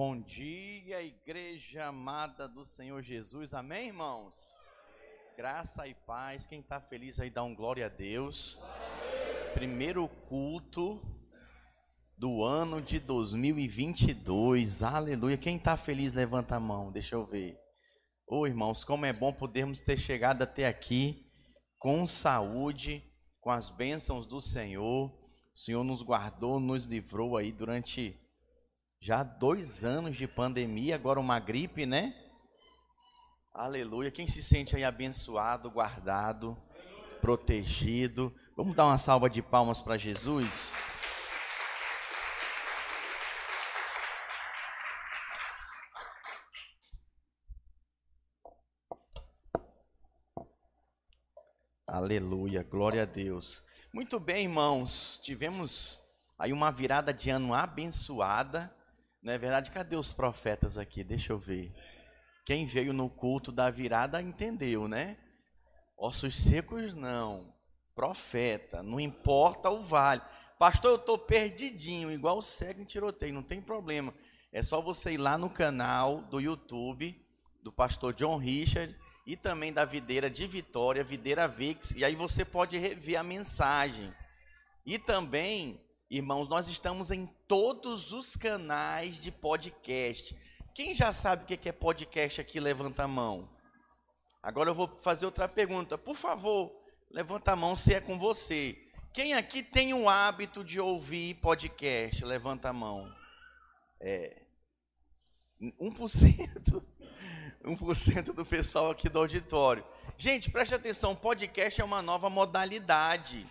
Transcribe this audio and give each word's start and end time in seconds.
Bom 0.00 0.20
dia, 0.20 1.02
igreja 1.02 1.86
amada 1.86 2.46
do 2.46 2.64
Senhor 2.64 3.02
Jesus. 3.02 3.52
Amém, 3.52 3.88
irmãos? 3.88 4.32
Graça 5.36 5.88
e 5.88 5.94
paz. 6.06 6.46
Quem 6.46 6.60
está 6.60 6.80
feliz 6.80 7.18
aí, 7.18 7.28
dá 7.28 7.42
um 7.42 7.52
glória 7.52 7.86
a 7.86 7.88
Deus. 7.88 8.60
Primeiro 9.54 10.06
culto 10.06 11.02
do 12.16 12.44
ano 12.44 12.80
de 12.80 13.00
2022. 13.00 14.84
Aleluia. 14.84 15.36
Quem 15.36 15.56
está 15.56 15.76
feliz, 15.76 16.12
levanta 16.12 16.54
a 16.54 16.60
mão. 16.60 16.92
Deixa 16.92 17.16
eu 17.16 17.26
ver. 17.26 17.58
Ô, 18.24 18.42
oh, 18.42 18.46
irmãos, 18.46 18.84
como 18.84 19.04
é 19.04 19.12
bom 19.12 19.32
podermos 19.32 19.80
ter 19.80 19.98
chegado 19.98 20.42
até 20.42 20.68
aqui 20.68 21.28
com 21.76 22.06
saúde, 22.06 23.02
com 23.40 23.50
as 23.50 23.68
bênçãos 23.68 24.26
do 24.26 24.40
Senhor. 24.40 25.10
O 25.52 25.58
Senhor 25.58 25.82
nos 25.82 26.02
guardou, 26.02 26.60
nos 26.60 26.84
livrou 26.84 27.36
aí 27.36 27.50
durante 27.50 28.16
já 29.00 29.22
dois 29.22 29.84
anos 29.84 30.16
de 30.16 30.26
pandemia, 30.26 30.94
agora 30.94 31.20
uma 31.20 31.38
gripe, 31.38 31.86
né? 31.86 32.14
Aleluia. 33.54 34.10
Quem 34.10 34.26
se 34.26 34.42
sente 34.42 34.76
aí 34.76 34.84
abençoado, 34.84 35.70
guardado, 35.70 36.56
protegido. 37.20 38.34
Vamos 38.56 38.74
dar 38.76 38.86
uma 38.86 38.98
salva 38.98 39.30
de 39.30 39.42
palmas 39.42 39.80
para 39.80 39.96
Jesus? 39.96 40.72
Aleluia, 51.86 52.62
glória 52.62 53.02
a 53.02 53.06
Deus. 53.06 53.62
Muito 53.92 54.20
bem, 54.20 54.44
irmãos, 54.44 55.18
tivemos 55.22 55.98
aí 56.38 56.52
uma 56.52 56.70
virada 56.70 57.12
de 57.12 57.30
ano 57.30 57.54
abençoada. 57.54 58.77
Não 59.28 59.34
é 59.34 59.36
verdade? 59.36 59.70
Cadê 59.70 59.94
os 59.94 60.14
profetas 60.14 60.78
aqui? 60.78 61.04
Deixa 61.04 61.34
eu 61.34 61.38
ver. 61.38 61.70
Quem 62.46 62.64
veio 62.64 62.94
no 62.94 63.10
culto 63.10 63.52
da 63.52 63.70
virada 63.70 64.22
entendeu, 64.22 64.88
né? 64.88 65.18
Ossos 65.98 66.34
secos 66.34 66.94
não. 66.94 67.52
Profeta, 67.94 68.82
não 68.82 68.98
importa 68.98 69.68
o 69.68 69.82
vale. 69.82 70.22
Pastor, 70.58 70.92
eu 70.92 70.96
estou 70.96 71.18
perdidinho, 71.18 72.10
igual 72.10 72.38
o 72.38 72.42
cego 72.42 72.80
em 72.80 72.86
tiroteio, 72.86 73.34
não 73.34 73.42
tem 73.42 73.60
problema. 73.60 74.14
É 74.50 74.62
só 74.62 74.80
você 74.80 75.12
ir 75.12 75.18
lá 75.18 75.36
no 75.36 75.50
canal 75.50 76.22
do 76.22 76.40
YouTube 76.40 77.22
do 77.62 77.70
pastor 77.70 78.14
John 78.14 78.38
Richard 78.38 78.96
e 79.26 79.36
também 79.36 79.74
da 79.74 79.84
videira 79.84 80.30
de 80.30 80.46
Vitória, 80.46 81.04
videira 81.04 81.46
Vix, 81.46 81.90
e 81.90 82.02
aí 82.02 82.14
você 82.14 82.46
pode 82.46 82.78
rever 82.78 83.20
a 83.20 83.22
mensagem. 83.22 84.10
E 84.86 84.98
também, 84.98 85.78
irmãos, 86.08 86.48
nós 86.48 86.66
estamos 86.66 87.10
em 87.10 87.28
todos 87.48 88.12
os 88.12 88.36
canais 88.36 89.18
de 89.18 89.32
podcast. 89.32 90.36
Quem 90.74 90.94
já 90.94 91.12
sabe 91.12 91.42
o 91.42 91.46
que 91.46 91.68
é 91.68 91.72
podcast 91.72 92.40
aqui, 92.40 92.60
levanta 92.60 93.04
a 93.04 93.08
mão. 93.08 93.48
Agora 94.42 94.70
eu 94.70 94.74
vou 94.74 94.96
fazer 94.98 95.24
outra 95.24 95.48
pergunta. 95.48 95.96
Por 95.96 96.14
favor, 96.14 96.70
levanta 97.10 97.52
a 97.52 97.56
mão 97.56 97.74
se 97.74 97.94
é 97.94 98.00
com 98.00 98.18
você. 98.18 98.78
Quem 99.12 99.34
aqui 99.34 99.62
tem 99.62 99.94
o 99.94 100.08
hábito 100.08 100.62
de 100.62 100.78
ouvir 100.78 101.34
podcast? 101.36 102.24
Levanta 102.24 102.68
a 102.68 102.72
mão. 102.72 103.12
É. 103.98 104.42
1%. 105.60 106.84
1% 107.64 108.24
do 108.32 108.46
pessoal 108.46 108.90
aqui 108.90 109.08
do 109.08 109.18
auditório. 109.18 109.84
Gente, 110.16 110.50
preste 110.50 110.74
atenção, 110.74 111.16
podcast 111.16 111.80
é 111.80 111.84
uma 111.84 112.02
nova 112.02 112.30
modalidade. 112.30 113.50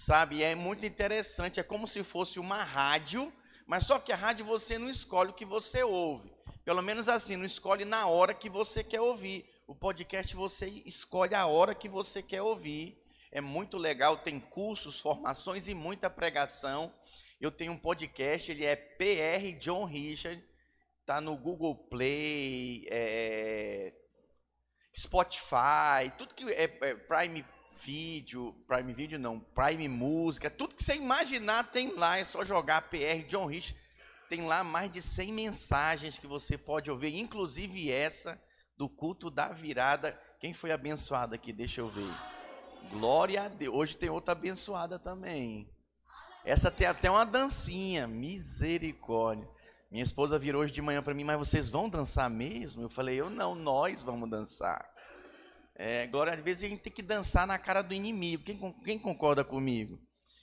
Sabe? 0.00 0.44
É 0.44 0.54
muito 0.54 0.86
interessante, 0.86 1.58
é 1.58 1.62
como 1.64 1.88
se 1.88 2.04
fosse 2.04 2.38
uma 2.38 2.62
rádio, 2.62 3.32
mas 3.66 3.84
só 3.84 3.98
que 3.98 4.12
a 4.12 4.16
rádio 4.16 4.44
você 4.44 4.78
não 4.78 4.88
escolhe 4.88 5.30
o 5.30 5.34
que 5.34 5.44
você 5.44 5.82
ouve. 5.82 6.32
Pelo 6.64 6.80
menos 6.80 7.08
assim, 7.08 7.34
não 7.34 7.44
escolhe 7.44 7.84
na 7.84 8.06
hora 8.06 8.32
que 8.32 8.48
você 8.48 8.84
quer 8.84 9.00
ouvir. 9.00 9.44
O 9.66 9.74
podcast 9.74 10.36
você 10.36 10.68
escolhe 10.86 11.34
a 11.34 11.46
hora 11.46 11.74
que 11.74 11.88
você 11.88 12.22
quer 12.22 12.40
ouvir. 12.40 12.96
É 13.32 13.40
muito 13.40 13.76
legal, 13.76 14.16
tem 14.16 14.38
cursos, 14.38 15.00
formações 15.00 15.66
e 15.66 15.74
muita 15.74 16.08
pregação. 16.08 16.94
Eu 17.40 17.50
tenho 17.50 17.72
um 17.72 17.76
podcast, 17.76 18.52
ele 18.52 18.64
é 18.64 18.76
PR 18.76 19.58
John 19.58 19.84
Richard 19.84 20.40
tá 21.04 21.20
no 21.20 21.36
Google 21.36 21.74
Play, 21.74 22.86
é, 22.88 23.94
Spotify, 24.96 26.12
tudo 26.16 26.34
que 26.34 26.44
é, 26.52 26.64
é 26.64 26.94
Prime 26.94 27.44
Video, 27.84 28.54
Prime 28.66 28.92
Video 28.92 29.18
não, 29.18 29.38
Prime 29.38 29.88
Música, 29.88 30.50
tudo 30.50 30.74
que 30.74 30.82
você 30.82 30.94
imaginar 30.94 31.64
tem 31.64 31.94
lá, 31.94 32.18
é 32.18 32.24
só 32.24 32.44
jogar 32.44 32.82
PR 32.82 33.26
John 33.26 33.46
Rich. 33.46 33.76
Tem 34.28 34.42
lá 34.42 34.62
mais 34.62 34.92
de 34.92 35.00
100 35.00 35.32
mensagens 35.32 36.18
que 36.18 36.26
você 36.26 36.58
pode 36.58 36.90
ouvir, 36.90 37.16
inclusive 37.16 37.90
essa 37.90 38.40
do 38.76 38.88
culto 38.88 39.30
da 39.30 39.48
virada. 39.48 40.18
Quem 40.38 40.52
foi 40.52 40.70
abençoado 40.70 41.34
aqui? 41.34 41.52
Deixa 41.52 41.80
eu 41.80 41.88
ver. 41.88 42.14
Glória 42.90 43.44
a 43.44 43.48
Deus. 43.48 43.74
Hoje 43.74 43.96
tem 43.96 44.10
outra 44.10 44.32
abençoada 44.32 44.98
também. 44.98 45.68
Essa 46.44 46.70
tem 46.70 46.86
até 46.86 47.10
uma 47.10 47.24
dancinha. 47.24 48.06
Misericórdia. 48.06 49.48
Minha 49.90 50.04
esposa 50.04 50.38
virou 50.38 50.62
hoje 50.62 50.72
de 50.72 50.82
manhã 50.82 51.02
para 51.02 51.14
mim, 51.14 51.24
mas 51.24 51.38
vocês 51.38 51.70
vão 51.70 51.88
dançar 51.88 52.28
mesmo? 52.28 52.82
Eu 52.82 52.90
falei, 52.90 53.18
eu 53.18 53.30
não, 53.30 53.54
nós 53.54 54.02
vamos 54.02 54.28
dançar. 54.28 54.97
É, 55.80 56.02
agora, 56.02 56.34
às 56.34 56.40
vezes, 56.40 56.64
a 56.64 56.68
gente 56.68 56.80
tem 56.80 56.92
que 56.92 57.02
dançar 57.02 57.46
na 57.46 57.56
cara 57.56 57.82
do 57.82 57.94
inimigo. 57.94 58.42
Quem, 58.42 58.74
quem 58.84 58.98
concorda 58.98 59.44
comigo? 59.44 59.96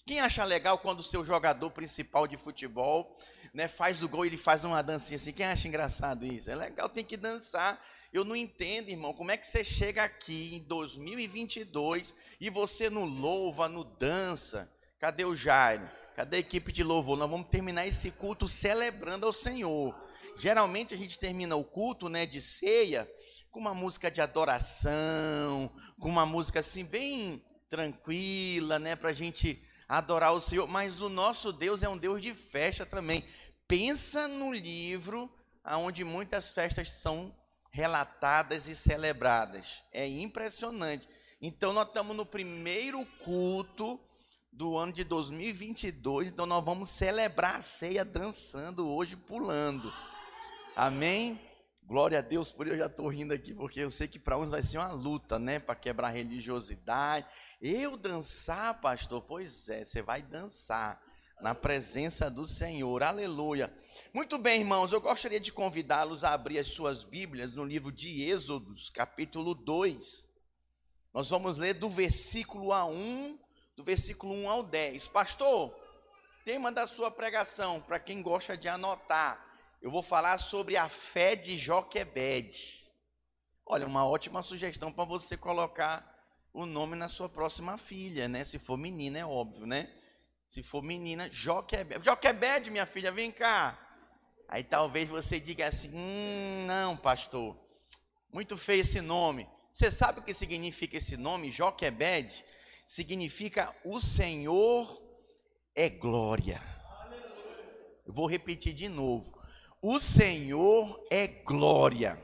Quem 0.08 0.22
acha 0.22 0.46
legal 0.46 0.78
quando 0.78 1.00
o 1.00 1.04
seu 1.04 1.26
jogador 1.26 1.70
principal 1.72 2.26
de 2.26 2.38
futebol 2.38 3.18
né, 3.54 3.68
faz 3.68 4.02
o 4.02 4.08
gol 4.08 4.24
e 4.24 4.30
ele 4.30 4.38
faz 4.38 4.64
uma 4.64 4.82
dancinha 4.82 5.18
assim? 5.18 5.34
Quem 5.34 5.46
acha 5.46 5.68
engraçado 5.68 6.26
isso? 6.26 6.50
É 6.50 6.56
legal, 6.56 6.88
tem 6.88 7.04
que 7.04 7.18
dançar. 7.18 7.84
Eu 8.14 8.24
não 8.24 8.36
entendo, 8.36 8.90
irmão, 8.90 9.14
como 9.14 9.32
é 9.32 9.36
que 9.36 9.46
você 9.46 9.62
chega 9.62 10.04
aqui 10.04 10.56
em 10.56 10.60
2022 10.60 12.16
e 12.40 12.50
você 12.50 12.90
não 12.90 13.04
louva, 13.04 13.68
não 13.68 13.84
dança? 14.00 14.72
Cadê 15.00 15.26
o 15.26 15.36
Jairo? 15.36 15.90
Cadê 16.16 16.38
a 16.38 16.40
equipe 16.40 16.72
de 16.72 16.82
louvor? 16.82 17.18
Nós 17.18 17.30
vamos 17.30 17.50
terminar 17.50 17.86
esse 17.86 18.10
culto 18.10 18.48
celebrando 18.48 19.26
ao 19.26 19.34
Senhor. 19.34 19.94
Geralmente 20.38 20.94
a 20.94 20.98
gente 20.98 21.20
termina 21.20 21.58
o 21.58 21.64
culto, 21.64 22.08
né, 22.08 22.26
de 22.26 22.42
ceia, 22.42 23.10
com 23.56 23.62
uma 23.62 23.74
música 23.74 24.12
de 24.12 24.20
adoração, 24.20 25.72
com 25.98 26.10
uma 26.10 26.26
música 26.26 26.60
assim 26.60 26.84
bem 26.84 27.42
tranquila, 27.70 28.78
né, 28.78 28.98
para 28.98 29.12
a 29.12 29.14
gente 29.14 29.64
adorar 29.88 30.34
o 30.34 30.42
Senhor. 30.42 30.68
Mas 30.68 31.00
o 31.00 31.08
nosso 31.08 31.54
Deus 31.54 31.82
é 31.82 31.88
um 31.88 31.98
Deus 31.98 32.22
de 32.22 32.34
festa 32.34 32.86
também. 32.86 33.24
Pensa 33.66 34.28
no 34.28 34.52
livro 34.52 35.34
aonde 35.64 36.04
muitas 36.04 36.52
festas 36.52 36.92
são 36.92 37.34
relatadas 37.72 38.68
e 38.68 38.76
celebradas. 38.76 39.82
É 39.90 40.06
impressionante. 40.06 41.08
Então 41.42 41.72
nós 41.72 41.88
estamos 41.88 42.14
no 42.14 42.26
primeiro 42.26 43.06
culto 43.24 43.98
do 44.52 44.76
ano 44.78 44.92
de 44.92 45.06
2022. 45.06 46.28
Então 46.28 46.46
nós 46.46 46.64
vamos 46.66 46.90
celebrar 46.90 47.56
a 47.56 47.62
ceia 47.62 48.04
dançando 48.04 48.86
hoje, 48.86 49.16
pulando. 49.16 49.94
Amém? 50.76 51.40
Glória 51.88 52.18
a 52.18 52.22
Deus, 52.22 52.52
por 52.52 52.68
eu 52.68 52.76
já 52.76 52.88
estou 52.88 53.08
rindo 53.08 53.32
aqui, 53.32 53.54
porque 53.54 53.80
eu 53.80 53.92
sei 53.92 54.08
que 54.08 54.18
para 54.18 54.40
uns 54.40 54.50
vai 54.50 54.64
ser 54.64 54.80
uma 54.80 54.92
luta, 54.92 55.38
né? 55.38 55.60
Para 55.60 55.76
quebrar 55.76 56.10
religiosidade. 56.10 57.28
Eu 57.62 57.96
dançar, 57.96 58.82
pastor? 58.82 59.22
Pois 59.22 59.70
é, 59.70 59.86
você 59.86 60.02
vai 60.02 60.24
dançar 60.24 61.00
na 61.40 61.54
presença 61.54 62.28
do 62.28 62.44
Senhor. 62.44 63.04
Aleluia. 63.04 63.72
Muito 64.12 64.40
bem, 64.40 64.62
irmãos, 64.62 64.92
eu 64.92 65.00
gostaria 65.00 65.40
de 65.40 65.52
convidá-los 65.52 66.24
a 66.24 66.34
abrir 66.34 66.58
as 66.58 66.70
suas 66.70 67.04
Bíblias 67.04 67.54
no 67.54 67.64
livro 67.64 67.92
de 67.92 68.24
Êxodos, 68.24 68.90
capítulo 68.90 69.54
2. 69.54 70.28
Nós 71.14 71.30
vamos 71.30 71.60
ler 71.60 71.76
do 71.76 71.88
versículo 71.88 72.74
a 72.74 72.84
1 72.84 73.40
do 73.76 73.84
versículo 73.84 74.34
1 74.34 74.50
ao 74.50 74.64
10. 74.64 75.08
Pastor, 75.10 75.72
tema 76.44 76.72
da 76.72 76.88
sua 76.88 77.12
pregação, 77.12 77.80
para 77.80 78.00
quem 78.00 78.24
gosta 78.24 78.58
de 78.58 78.68
anotar, 78.68 79.55
eu 79.86 79.92
vou 79.92 80.02
falar 80.02 80.40
sobre 80.40 80.76
a 80.76 80.90
fé 80.90 81.36
de 81.36 81.56
Joquebed. 81.56 82.90
Olha, 83.64 83.86
uma 83.86 84.04
ótima 84.04 84.42
sugestão 84.42 84.92
para 84.92 85.06
você 85.06 85.38
colocar 85.38 86.04
o 86.52 86.66
nome 86.66 86.96
na 86.96 87.08
sua 87.08 87.30
próxima 87.30 87.78
filha, 87.78 88.28
né? 88.28 88.44
Se 88.44 88.58
for 88.58 88.78
menina, 88.78 89.20
é 89.20 89.24
óbvio, 89.24 89.68
né? 89.68 89.94
Se 90.50 90.64
for 90.64 90.82
menina, 90.82 91.30
Joquebed. 91.32 92.04
Joquebed, 92.04 92.72
minha 92.72 92.88
filha, 92.88 93.12
vem 93.12 93.32
cá. 93.32 93.80
Aí 94.50 94.64
talvez 94.64 95.08
você 95.08 95.40
diga 95.40 95.68
assim: 95.68 95.92
hum, 95.94 96.66
não, 96.66 96.98
pastor, 96.98 97.56
muito 98.34 98.58
feio 98.58 98.82
esse 98.82 99.02
nome. 99.02 99.48
Você 99.72 99.92
sabe 99.92 100.20
o 100.20 100.24
que 100.24 100.34
significa 100.34 100.98
esse 100.98 101.16
nome, 101.16 101.52
Joquebed? 101.52 102.44
significa 102.88 103.72
o 103.84 104.00
Senhor 104.00 105.00
é 105.76 105.90
glória. 105.90 106.60
Eu 108.04 108.14
vou 108.14 108.26
repetir 108.26 108.74
de 108.74 108.90
novo. 108.90 109.35
O 109.88 110.00
Senhor 110.00 111.06
é 111.12 111.28
glória. 111.28 112.20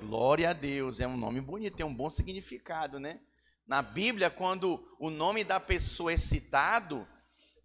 Glória 0.00 0.50
a 0.50 0.52
Deus. 0.52 0.98
É 0.98 1.06
um 1.06 1.16
nome 1.16 1.40
bonito, 1.40 1.76
tem 1.76 1.86
um 1.86 1.94
bom 1.94 2.10
significado, 2.10 2.98
né? 2.98 3.20
Na 3.64 3.80
Bíblia, 3.80 4.28
quando 4.30 4.84
o 4.98 5.10
nome 5.10 5.44
da 5.44 5.60
pessoa 5.60 6.12
é 6.12 6.16
citado, 6.16 7.06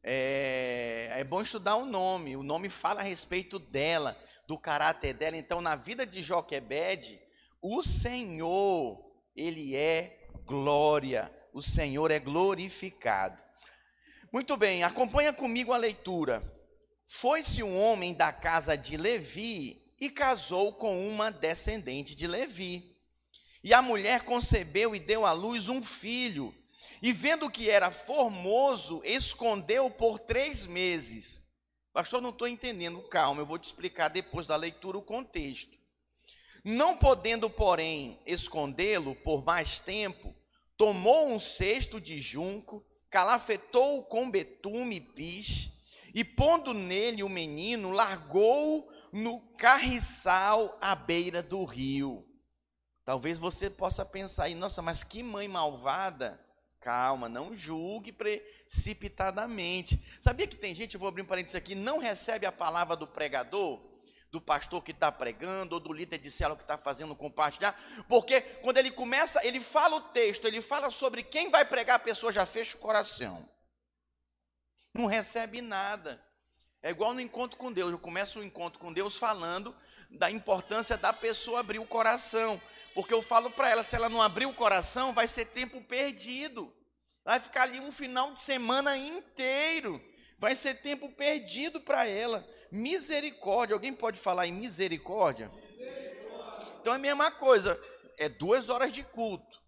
é, 0.04 1.10
é 1.16 1.24
bom 1.24 1.42
estudar 1.42 1.78
o 1.78 1.86
nome. 1.88 2.38
O 2.38 2.44
nome 2.44 2.70
fala 2.70 3.02
a 3.02 3.04
respeito 3.04 3.58
dela, 3.58 4.16
do 4.48 4.56
caráter 4.56 5.16
dela. 5.16 5.36
Então, 5.36 5.62
na 5.62 5.76
vida 5.76 6.06
de 6.06 6.22
Joquebede, 6.22 7.20
o 7.60 7.82
Senhor, 7.82 9.04
ele 9.36 9.76
é 9.76 10.30
glória. 10.46 11.36
O 11.52 11.60
Senhor 11.60 12.12
é 12.12 12.20
glorificado. 12.20 13.42
Muito 14.32 14.56
bem, 14.56 14.84
acompanha 14.84 15.34
comigo 15.34 15.74
a 15.74 15.78
leitura. 15.78 16.55
Foi-se 17.06 17.62
um 17.62 17.80
homem 17.80 18.14
da 18.14 18.34
casa 18.34 18.76
de 18.76 18.98
Levi 18.98 19.82
e 20.00 20.10
casou 20.10 20.74
com 20.74 21.08
uma 21.08 21.32
descendente 21.32 22.16
de 22.16 22.28
Levi. 22.28 22.96
E 23.64 23.74
a 23.74 23.82
mulher 23.82 24.22
concebeu 24.22 24.96
e 24.96 25.00
deu 25.00 25.26
à 25.26 25.32
luz 25.32 25.70
um 25.70 25.82
filho. 25.82 26.54
E 27.02 27.12
vendo 27.12 27.50
que 27.50 27.70
era 27.70 27.92
formoso, 27.92 29.02
escondeu 29.04 29.90
por 29.90 30.20
três 30.20 30.66
meses. 30.66 31.42
Pastor, 31.94 32.22
não 32.22 32.32
estou 32.32 32.48
entendendo. 32.48 33.02
Calma, 33.04 33.42
eu 33.42 33.46
vou 33.46 33.58
te 33.58 33.66
explicar 33.66 34.10
depois 34.10 34.48
da 34.48 34.56
leitura 34.56 34.98
o 34.98 35.02
contexto. 35.02 35.78
Não 36.64 36.98
podendo, 36.98 37.50
porém, 37.50 38.20
escondê-lo 38.26 39.16
por 39.16 39.46
mais 39.46 39.80
tempo, 39.80 40.36
tomou 40.76 41.32
um 41.32 41.40
cesto 41.40 42.02
de 42.02 42.20
junco, 42.20 42.84
calafetou-o 43.10 44.04
com 44.04 44.32
betume 44.32 44.96
e 44.96 45.02
piche, 45.02 45.72
e 46.16 46.24
pondo 46.24 46.74
nele 46.74 47.22
o 47.22 47.30
menino, 47.30 47.92
largou 47.92 48.90
no 49.12 49.42
carriçal 49.58 50.78
à 50.80 50.96
beira 50.96 51.44
do 51.44 51.66
rio. 51.66 52.26
Talvez 53.04 53.38
você 53.38 53.70
possa 53.70 54.06
pensar 54.06 54.46
aí, 54.46 54.56
nossa, 54.56 54.82
mas 54.82 55.04
que 55.04 55.22
mãe 55.22 55.46
malvada. 55.50 56.40
Calma, 56.80 57.28
não 57.28 57.54
julgue 57.54 58.14
precipitadamente. 58.14 60.02
Sabia 60.22 60.48
que 60.48 60.56
tem 60.56 60.74
gente, 60.74 60.94
eu 60.94 61.00
vou 61.00 61.10
abrir 61.10 61.24
um 61.24 61.26
parênteses 61.26 61.56
aqui, 61.56 61.76
não 61.76 61.98
recebe 61.98 62.46
a 62.46 62.52
palavra 62.52 62.96
do 62.96 63.06
pregador, 63.06 63.82
do 64.32 64.40
pastor 64.40 64.82
que 64.84 64.92
está 64.92 65.12
pregando, 65.12 65.76
ou 65.76 65.82
do 65.82 65.92
líder 65.92 66.20
de 66.20 66.32
célula 66.32 66.56
que 66.56 66.64
está 66.64 66.78
fazendo 66.78 67.16
compartilhar, 67.16 67.78
porque 68.08 68.40
quando 68.40 68.78
ele 68.78 68.92
começa, 68.92 69.46
ele 69.46 69.60
fala 69.60 69.98
o 69.98 70.02
texto, 70.02 70.46
ele 70.46 70.62
fala 70.62 70.92
sobre 70.92 71.24
quem 71.24 71.50
vai 71.50 71.66
pregar, 71.66 71.98
a 71.98 72.00
pessoa 72.00 72.32
já 72.32 72.46
fecha 72.46 72.78
o 72.78 72.80
coração. 72.80 73.50
Não 74.96 75.08
recebe 75.08 75.62
nada. 75.62 76.24
É 76.82 76.90
igual 76.90 77.14
no 77.14 77.20
encontro 77.20 77.58
com 77.58 77.70
Deus. 77.70 77.92
Eu 77.92 78.00
começo 78.00 78.40
o 78.40 78.44
encontro 78.44 78.80
com 78.80 78.94
Deus 78.94 79.18
falando 79.18 79.76
da 80.10 80.32
importância 80.32 80.96
da 80.96 81.12
pessoa 81.12 81.60
abrir 81.60 81.80
o 81.80 81.86
coração. 81.86 82.62
Porque 82.94 83.14
eu 83.14 83.22
falo 83.22 83.52
para 83.52 83.70
ela, 83.70 83.84
se 83.84 83.94
ela 83.94 84.08
não 84.08 84.22
abrir 84.22 84.46
o 84.46 84.54
coração, 84.54 85.14
vai 85.14 85.28
ser 85.28 85.48
tempo 85.48 85.82
perdido. 85.82 86.74
Vai 87.26 87.42
ficar 87.42 87.64
ali 87.64 87.78
um 87.82 87.92
final 87.92 88.32
de 88.32 88.40
semana 88.40 88.96
inteiro. 88.96 90.02
Vai 90.40 90.56
ser 90.56 90.76
tempo 90.76 91.12
perdido 91.12 91.82
para 91.82 92.08
ela. 92.08 92.48
Misericórdia. 92.72 93.74
Alguém 93.74 93.92
pode 93.92 94.18
falar 94.18 94.48
em 94.48 94.54
misericórdia? 94.54 95.50
misericórdia? 95.50 96.74
Então 96.80 96.94
é 96.94 96.96
a 96.96 97.00
mesma 97.00 97.32
coisa. 97.32 97.78
É 98.18 98.30
duas 98.30 98.70
horas 98.70 98.94
de 98.94 99.04
culto. 99.04 99.62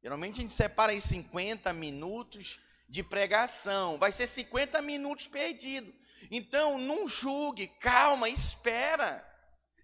Geralmente 0.00 0.38
a 0.38 0.42
gente 0.42 0.52
separa 0.52 0.92
em 0.92 1.00
50 1.00 1.72
minutos 1.72 2.60
de 2.88 3.02
pregação. 3.02 3.98
Vai 3.98 4.12
ser 4.12 4.26
50 4.26 4.80
minutos 4.82 5.26
perdido. 5.26 5.92
Então 6.30 6.78
não 6.78 7.06
julgue, 7.06 7.68
calma, 7.80 8.28
espera. 8.28 9.24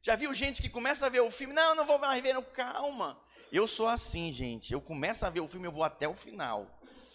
Já 0.03 0.17
viu 0.17 0.35
gente 0.35 0.61
que 0.61 0.69
começa 0.69 1.07
a 1.07 1.09
ver 1.09 1.21
o 1.21 1.31
filme? 1.31 1.55
Não, 1.55 1.75
não 1.75 1.87
vou 1.87 1.99
mais 1.99 2.23
ver, 2.23 2.35
não, 2.35 2.43
calma. 2.43 3.19
Eu 3.51 3.67
sou 3.67 3.89
assim, 3.89 4.33
gente. 4.33 4.73
Eu 4.73 4.81
começo 4.81 5.25
a 5.25 5.31
ver 5.31 5.41
o 5.41 5.49
filme, 5.49 5.67
eu 5.67 5.73
vou 5.73 5.85
até 5.85 6.09
o 6.09 6.15
final. 6.15 6.69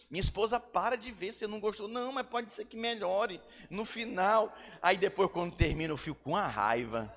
Minha 0.09 0.21
esposa 0.21 0.59
para 0.59 0.95
de 0.95 1.11
ver 1.11 1.31
se 1.31 1.45
não 1.45 1.59
gostou. 1.59 1.87
Não, 1.87 2.11
mas 2.11 2.25
pode 2.25 2.51
ser 2.51 2.65
que 2.65 2.75
melhore 2.75 3.39
no 3.69 3.85
final. 3.85 4.55
Aí 4.81 4.97
depois, 4.97 5.29
quando 5.31 5.55
termina, 5.55 5.93
eu 5.93 5.97
fico 5.97 6.19
com 6.23 6.35
a 6.35 6.47
raiva. 6.47 7.13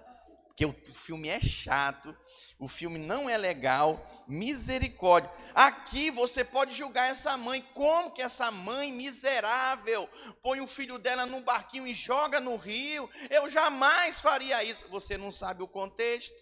Porque 0.54 0.66
o 0.66 0.75
filme 0.93 1.28
é 1.28 1.40
chato 1.40 2.16
o 2.62 2.69
filme 2.69 2.96
não 2.96 3.28
é 3.28 3.37
legal, 3.37 4.25
misericórdia. 4.28 5.28
Aqui 5.52 6.12
você 6.12 6.44
pode 6.44 6.76
julgar 6.76 7.10
essa 7.10 7.37
mãe, 7.37 7.60
como 7.75 8.12
que 8.12 8.22
essa 8.22 8.52
mãe 8.52 8.93
miserável 8.93 10.08
põe 10.40 10.60
o 10.60 10.66
filho 10.69 10.96
dela 10.96 11.26
num 11.26 11.43
barquinho 11.43 11.88
e 11.88 11.93
joga 11.93 12.38
no 12.38 12.54
rio? 12.54 13.10
Eu 13.28 13.49
jamais 13.49 14.20
faria 14.20 14.62
isso. 14.62 14.87
Você 14.90 15.19
não 15.19 15.32
sabe 15.32 15.64
o 15.64 15.66
contexto. 15.66 16.40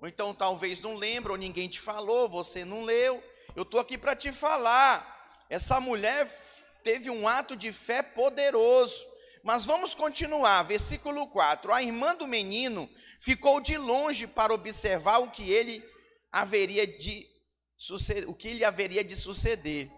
Ou 0.00 0.08
então 0.08 0.34
talvez 0.34 0.80
não 0.80 0.96
lembra, 0.96 1.30
ou 1.30 1.38
ninguém 1.38 1.68
te 1.68 1.78
falou, 1.78 2.28
você 2.28 2.64
não 2.64 2.82
leu. 2.82 3.22
Eu 3.54 3.62
estou 3.62 3.78
aqui 3.78 3.96
para 3.96 4.16
te 4.16 4.32
falar. 4.32 5.46
Essa 5.48 5.80
mulher 5.80 6.26
teve 6.82 7.08
um 7.08 7.28
ato 7.28 7.54
de 7.54 7.70
fé 7.70 8.02
poderoso. 8.02 9.00
Mas 9.44 9.64
vamos 9.64 9.94
continuar, 9.94 10.64
versículo 10.64 11.28
4. 11.28 11.72
A 11.72 11.80
irmã 11.84 12.16
do 12.16 12.26
menino 12.26 12.90
ficou 13.20 13.60
de 13.60 13.76
longe 13.76 14.26
para 14.26 14.52
observar 14.52 15.18
o 15.18 15.30
que 15.30 15.52
ele 15.52 15.84
haveria 16.32 16.86
de 16.86 17.28
o 18.26 18.34
que 18.34 18.52
lhe 18.52 18.64
haveria 18.64 19.04
de 19.04 19.16
suceder. 19.16 19.90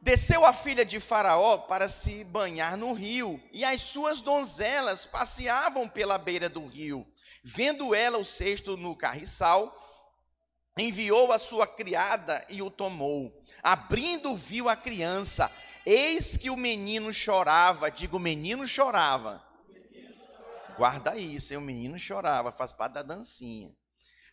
Desceu 0.00 0.44
a 0.44 0.52
filha 0.52 0.84
de 0.84 1.00
Faraó 1.00 1.58
para 1.58 1.88
se 1.88 2.24
banhar 2.24 2.76
no 2.76 2.92
rio, 2.92 3.40
e 3.52 3.64
as 3.64 3.82
suas 3.82 4.20
donzelas 4.20 5.06
passeavam 5.06 5.88
pela 5.88 6.18
beira 6.18 6.48
do 6.48 6.66
rio. 6.66 7.06
Vendo 7.42 7.94
ela 7.94 8.18
o 8.18 8.24
cesto 8.24 8.76
no 8.76 8.96
carriçal, 8.96 9.72
enviou 10.78 11.32
a 11.32 11.38
sua 11.38 11.66
criada 11.66 12.44
e 12.48 12.62
o 12.62 12.70
tomou. 12.70 13.32
Abrindo, 13.62 14.36
viu 14.36 14.68
a 14.68 14.76
criança. 14.76 15.50
Eis 15.84 16.36
que 16.36 16.50
o 16.50 16.56
menino 16.56 17.12
chorava. 17.12 17.90
Digo, 17.90 18.16
o 18.16 18.20
menino 18.20 18.66
chorava. 18.66 19.44
Guarda 20.76 21.16
isso, 21.16 21.56
o 21.56 21.60
menino 21.60 21.98
chorava, 21.98 22.50
faz 22.50 22.72
parte 22.72 22.94
da 22.94 23.02
dancinha. 23.02 23.70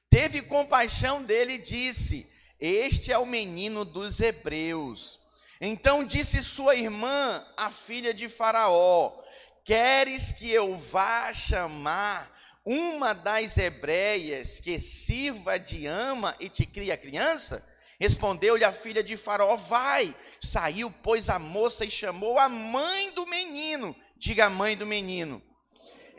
Teve 0.09 0.41
compaixão 0.41 1.24
dele 1.24 1.53
e 1.53 1.57
disse: 1.57 2.30
Este 2.59 3.12
é 3.12 3.18
o 3.18 3.25
menino 3.25 3.86
dos 3.86 4.19
hebreus. 4.19 5.19
Então 5.62 6.06
disse 6.06 6.41
sua 6.41 6.75
irmã, 6.75 7.45
a 7.56 7.69
filha 7.69 8.13
de 8.13 8.27
Faraó: 8.27 9.21
Queres 9.63 10.31
que 10.31 10.50
eu 10.50 10.75
vá 10.75 11.33
chamar 11.33 12.36
uma 12.65 13.13
das 13.13 13.57
hebreias 13.57 14.59
que 14.59 14.80
sirva 14.80 15.59
de 15.59 15.86
ama 15.86 16.36
e 16.39 16.50
te 16.50 16.65
crie 16.65 16.91
a 16.91 16.97
criança? 16.97 17.65
Respondeu-lhe 18.00 18.63
a 18.63 18.71
filha 18.71 19.03
de 19.03 19.18
Faraó: 19.18 19.56
Vai. 19.56 20.15
Saiu, 20.41 20.89
pois, 21.03 21.30
a 21.30 21.38
moça 21.38 21.83
e 21.83 21.91
chamou 21.91 22.39
a 22.39 22.47
mãe 22.47 23.12
do 23.12 23.27
menino. 23.27 23.95
Diga 24.18 24.45
a 24.45 24.50
mãe 24.50 24.75
do 24.75 24.88
menino. 24.88 25.41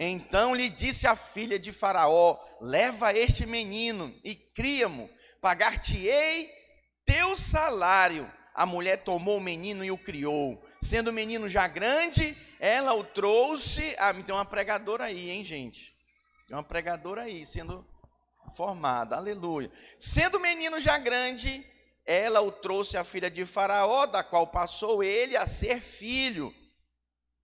Então 0.03 0.55
lhe 0.55 0.71
disse 0.71 1.07
a 1.07 1.15
filha 1.15 1.59
de 1.59 1.71
Faraó: 1.71 2.39
Leva 2.59 3.13
este 3.13 3.45
menino 3.45 4.19
e 4.25 4.35
cria-mo, 4.35 5.11
pagar-te-ei 5.43 6.51
teu 7.05 7.37
salário. 7.37 8.31
A 8.55 8.65
mulher 8.65 9.05
tomou 9.05 9.37
o 9.37 9.41
menino 9.41 9.85
e 9.85 9.91
o 9.91 9.99
criou. 9.99 10.67
Sendo 10.83 11.09
o 11.09 11.13
menino 11.13 11.49
já 11.51 11.69
grande, 11.69 12.35
ela 12.59 12.95
o 12.95 13.05
trouxe. 13.05 13.95
Ah, 13.99 14.15
tem 14.15 14.35
uma 14.35 14.45
pregadora 14.45 15.05
aí, 15.05 15.31
hein, 15.31 15.45
gente? 15.45 15.95
Tem 16.49 16.57
uma 16.57 16.65
pregadora 16.65 17.23
aí, 17.23 17.45
sendo 17.45 17.87
formada, 18.57 19.17
aleluia. 19.17 19.71
Sendo 19.99 20.39
o 20.39 20.41
menino 20.41 20.81
já 20.81 20.97
grande, 20.97 21.65
ela 22.07 22.41
o 22.41 22.51
trouxe 22.51 22.97
à 22.97 23.05
filha 23.05 23.31
de 23.31 23.45
Faraó, 23.45 24.07
da 24.07 24.25
qual 24.25 24.47
passou 24.47 25.05
ele 25.05 25.37
a 25.37 25.47
ser 25.47 25.81
filho. 25.81 26.53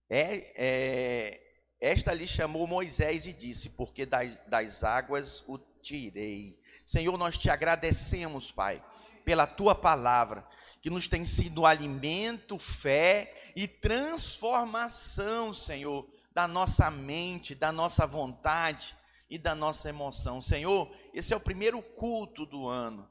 É, 0.09 0.53
é, 0.55 1.46
esta 1.79 2.13
lhe 2.13 2.25
chamou 2.25 2.65
Moisés 2.65 3.25
e 3.25 3.33
disse: 3.33 3.69
Porque 3.69 4.05
das, 4.05 4.37
das 4.47 4.83
águas 4.83 5.43
o 5.47 5.57
tirei. 5.57 6.59
Senhor, 6.85 7.17
nós 7.17 7.37
te 7.37 7.49
agradecemos, 7.49 8.51
Pai, 8.51 8.83
pela 9.23 9.45
tua 9.45 9.75
palavra, 9.75 10.47
que 10.81 10.89
nos 10.89 11.07
tem 11.07 11.25
sido 11.25 11.65
alimento, 11.65 12.57
fé 12.57 13.35
e 13.55 13.67
transformação, 13.67 15.53
Senhor, 15.53 16.07
da 16.33 16.47
nossa 16.47 16.89
mente, 16.89 17.53
da 17.53 17.71
nossa 17.71 18.07
vontade 18.07 18.95
e 19.29 19.37
da 19.37 19.53
nossa 19.53 19.89
emoção. 19.89 20.41
Senhor, 20.41 20.91
esse 21.13 21.33
é 21.33 21.37
o 21.37 21.41
primeiro 21.41 21.81
culto 21.81 22.45
do 22.45 22.67
ano. 22.67 23.09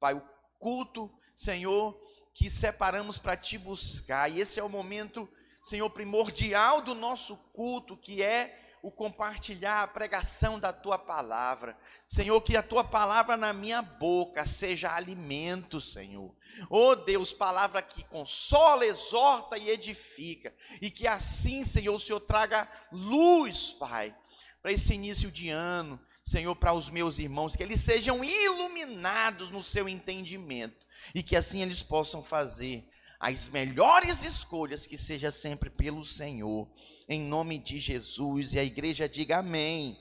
Pai, 0.00 0.14
o 0.14 0.22
culto, 0.58 1.12
Senhor, 1.36 2.00
que 2.34 2.50
separamos 2.50 3.18
para 3.18 3.36
te 3.36 3.58
buscar. 3.58 4.30
E 4.30 4.40
esse 4.40 4.58
é 4.58 4.62
o 4.62 4.68
momento 4.68 5.28
Senhor, 5.68 5.90
primordial 5.90 6.80
do 6.80 6.94
nosso 6.94 7.36
culto, 7.52 7.94
que 7.94 8.22
é 8.22 8.58
o 8.80 8.90
compartilhar 8.90 9.82
a 9.82 9.86
pregação 9.86 10.58
da 10.58 10.72
tua 10.72 10.98
palavra. 10.98 11.76
Senhor, 12.06 12.40
que 12.40 12.56
a 12.56 12.62
tua 12.62 12.82
palavra 12.82 13.36
na 13.36 13.52
minha 13.52 13.82
boca 13.82 14.46
seja 14.46 14.94
alimento, 14.94 15.78
Senhor. 15.78 16.34
Oh 16.70 16.96
Deus, 16.96 17.34
palavra 17.34 17.82
que 17.82 18.02
consola, 18.04 18.86
exorta 18.86 19.58
e 19.58 19.68
edifica. 19.68 20.54
E 20.80 20.90
que 20.90 21.06
assim, 21.06 21.62
Senhor, 21.66 21.94
o 21.94 22.00
Senhor 22.00 22.20
traga 22.20 22.66
luz, 22.90 23.70
Pai, 23.72 24.16
para 24.62 24.72
esse 24.72 24.94
início 24.94 25.30
de 25.30 25.50
ano. 25.50 26.00
Senhor, 26.24 26.56
para 26.56 26.72
os 26.72 26.88
meus 26.88 27.18
irmãos, 27.18 27.54
que 27.54 27.62
eles 27.62 27.82
sejam 27.82 28.24
iluminados 28.24 29.50
no 29.50 29.62
seu 29.62 29.86
entendimento 29.86 30.86
e 31.14 31.22
que 31.22 31.36
assim 31.36 31.60
eles 31.60 31.82
possam 31.82 32.22
fazer 32.22 32.88
as 33.20 33.48
melhores 33.48 34.22
escolhas 34.22 34.86
que 34.86 34.96
seja 34.96 35.32
sempre 35.32 35.68
pelo 35.68 36.04
Senhor, 36.04 36.68
em 37.08 37.20
nome 37.20 37.58
de 37.58 37.78
Jesus. 37.78 38.54
E 38.54 38.58
a 38.58 38.64
igreja 38.64 39.08
diga 39.08 39.38
amém. 39.38 39.98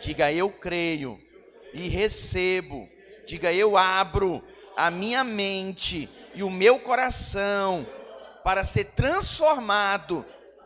Diga 0.00 0.32
eu 0.32 0.50
creio 0.50 1.20
e 1.74 1.88
recebo. 1.88 2.88
Diga 3.26 3.52
eu 3.52 3.76
abro 3.76 4.44
a 4.76 4.90
minha 4.90 5.24
mente 5.24 6.08
e 6.34 6.42
o 6.42 6.50
meu 6.50 6.78
coração 6.78 7.86
para 8.44 8.64
ser 8.64 8.84
transformado 8.86 10.24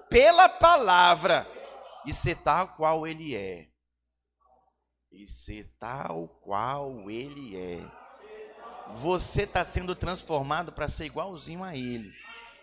pela 0.09 0.49
palavra 0.49 1.47
e 2.07 2.13
ser 2.13 2.37
tal 2.37 2.69
qual 2.77 3.07
ele 3.07 3.35
é. 3.35 3.69
E 5.11 5.27
ser 5.27 5.75
tal 5.79 6.29
qual 6.43 7.11
ele 7.11 7.57
é. 7.57 8.06
Você 8.91 9.43
está 9.43 9.65
sendo 9.65 9.95
transformado 9.95 10.73
para 10.73 10.89
ser 10.89 11.07
igualzinho 11.07 11.63
a 11.63 11.77
ele. 11.77 12.13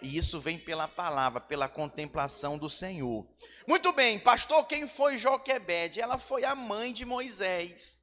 E 0.02 0.18
isso 0.18 0.40
vem 0.40 0.58
pela 0.58 0.88
palavra, 0.88 1.40
pela 1.40 1.70
contemplação 1.70 2.58
do 2.58 2.70
Senhor. 2.70 3.26
Muito 3.68 3.92
bem, 3.94 4.20
pastor, 4.20 4.66
quem 4.66 4.88
foi 4.88 5.18
Joquebede? 5.18 6.02
Ela 6.02 6.18
foi 6.18 6.44
a 6.44 6.56
mãe 6.56 6.92
de 6.92 7.06
Moisés. 7.06 8.00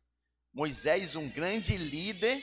Moisés, 0.52 1.14
um 1.14 1.28
grande 1.28 1.76
líder 1.76 2.42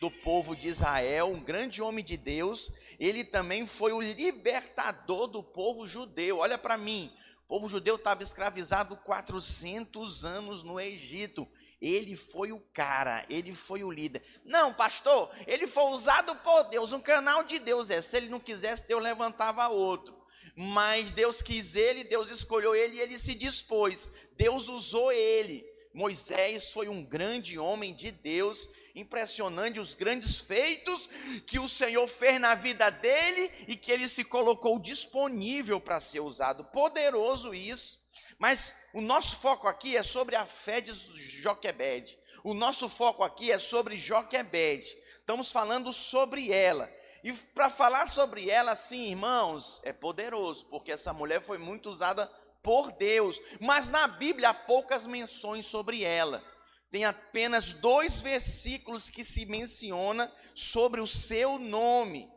do 0.00 0.10
povo 0.10 0.54
de 0.54 0.68
Israel, 0.68 1.28
um 1.28 1.40
grande 1.40 1.82
homem 1.82 2.04
de 2.04 2.16
Deus, 2.16 2.72
ele 2.98 3.24
também 3.24 3.66
foi 3.66 3.92
o 3.92 4.00
libertador 4.00 5.26
do 5.26 5.42
povo 5.42 5.86
judeu. 5.86 6.38
Olha 6.38 6.58
para 6.58 6.76
mim, 6.76 7.12
o 7.44 7.48
povo 7.48 7.68
judeu 7.68 7.96
estava 7.96 8.22
escravizado 8.22 8.96
400 8.96 10.24
anos 10.24 10.62
no 10.62 10.78
Egito. 10.78 11.48
Ele 11.80 12.16
foi 12.16 12.50
o 12.50 12.58
cara, 12.58 13.24
ele 13.30 13.52
foi 13.52 13.84
o 13.84 13.90
líder. 13.90 14.22
Não, 14.44 14.72
pastor, 14.72 15.30
ele 15.46 15.66
foi 15.66 15.84
usado 15.92 16.34
por 16.36 16.64
Deus, 16.64 16.92
um 16.92 17.00
canal 17.00 17.44
de 17.44 17.58
Deus 17.58 17.88
é. 17.88 18.02
Se 18.02 18.16
ele 18.16 18.28
não 18.28 18.40
quisesse, 18.40 18.86
Deus 18.86 19.02
levantava 19.02 19.68
outro. 19.68 20.18
Mas 20.56 21.12
Deus 21.12 21.40
quis 21.40 21.76
ele, 21.76 22.02
Deus 22.02 22.30
escolheu 22.30 22.74
ele 22.74 22.96
e 22.96 23.00
ele 23.00 23.16
se 23.16 23.32
dispôs. 23.32 24.10
Deus 24.36 24.66
usou 24.68 25.12
ele. 25.12 25.64
Moisés 25.94 26.72
foi 26.72 26.88
um 26.88 27.04
grande 27.04 27.58
homem 27.58 27.94
de 27.94 28.10
Deus, 28.10 28.68
impressionante 28.94 29.80
os 29.80 29.94
grandes 29.94 30.38
feitos 30.38 31.08
que 31.46 31.58
o 31.58 31.68
Senhor 31.68 32.06
fez 32.08 32.40
na 32.40 32.54
vida 32.54 32.90
dele 32.90 33.50
e 33.68 33.76
que 33.76 33.92
ele 33.92 34.08
se 34.08 34.24
colocou 34.24 34.80
disponível 34.80 35.80
para 35.80 36.00
ser 36.00 36.20
usado. 36.20 36.64
Poderoso 36.64 37.54
isso. 37.54 38.07
Mas 38.38 38.74
o 38.94 39.00
nosso 39.00 39.36
foco 39.36 39.66
aqui 39.66 39.96
é 39.96 40.02
sobre 40.02 40.36
a 40.36 40.46
fé 40.46 40.80
de 40.80 40.92
Joquebede. 40.92 42.18
O 42.44 42.54
nosso 42.54 42.88
foco 42.88 43.24
aqui 43.24 43.50
é 43.50 43.58
sobre 43.58 43.98
Joquebede. 43.98 44.96
Estamos 45.18 45.50
falando 45.50 45.92
sobre 45.92 46.52
ela. 46.52 46.90
E 47.24 47.32
para 47.32 47.68
falar 47.68 48.08
sobre 48.08 48.48
ela, 48.48 48.76
sim, 48.76 49.08
irmãos, 49.08 49.80
é 49.82 49.92
poderoso, 49.92 50.66
porque 50.66 50.92
essa 50.92 51.12
mulher 51.12 51.42
foi 51.42 51.58
muito 51.58 51.88
usada 51.88 52.26
por 52.62 52.92
Deus, 52.92 53.40
mas 53.60 53.88
na 53.88 54.06
Bíblia 54.06 54.50
há 54.50 54.54
poucas 54.54 55.04
menções 55.04 55.66
sobre 55.66 56.04
ela. 56.04 56.44
Tem 56.90 57.04
apenas 57.04 57.72
dois 57.72 58.20
versículos 58.20 59.10
que 59.10 59.24
se 59.24 59.44
menciona 59.44 60.32
sobre 60.54 61.00
o 61.00 61.06
seu 61.06 61.58
nome, 61.58 62.30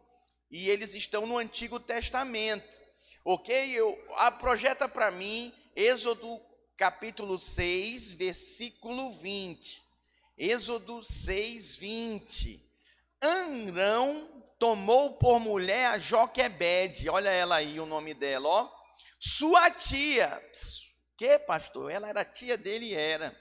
e 0.50 0.70
eles 0.70 0.94
estão 0.94 1.26
no 1.26 1.38
Antigo 1.38 1.80
Testamento. 1.80 2.78
Ok? 3.24 3.72
Eu, 3.72 3.98
a, 4.18 4.32
projeta 4.32 4.90
para 4.90 5.12
mim 5.12 5.54
Êxodo 5.76 6.42
capítulo 6.78 7.40
6, 7.40 8.14
versículo 8.14 9.12
20. 9.12 9.82
Êxodo 10.38 11.04
6, 11.04 11.78
20. 11.78 12.64
Anrão 13.22 14.44
tomou 14.58 15.14
por 15.14 15.40
mulher 15.40 15.88
a 15.88 15.98
Joquebede, 15.98 17.10
olha 17.10 17.30
ela 17.30 17.56
aí 17.56 17.80
o 17.80 17.86
nome 17.86 18.14
dela, 18.14 18.48
ó 18.48 18.82
sua 19.24 19.70
tia, 19.70 20.44
que 21.16 21.38
pastor? 21.38 21.92
Ela 21.92 22.10
era 22.10 22.26
tia 22.26 22.58
dele, 22.58 22.96
era. 22.96 23.38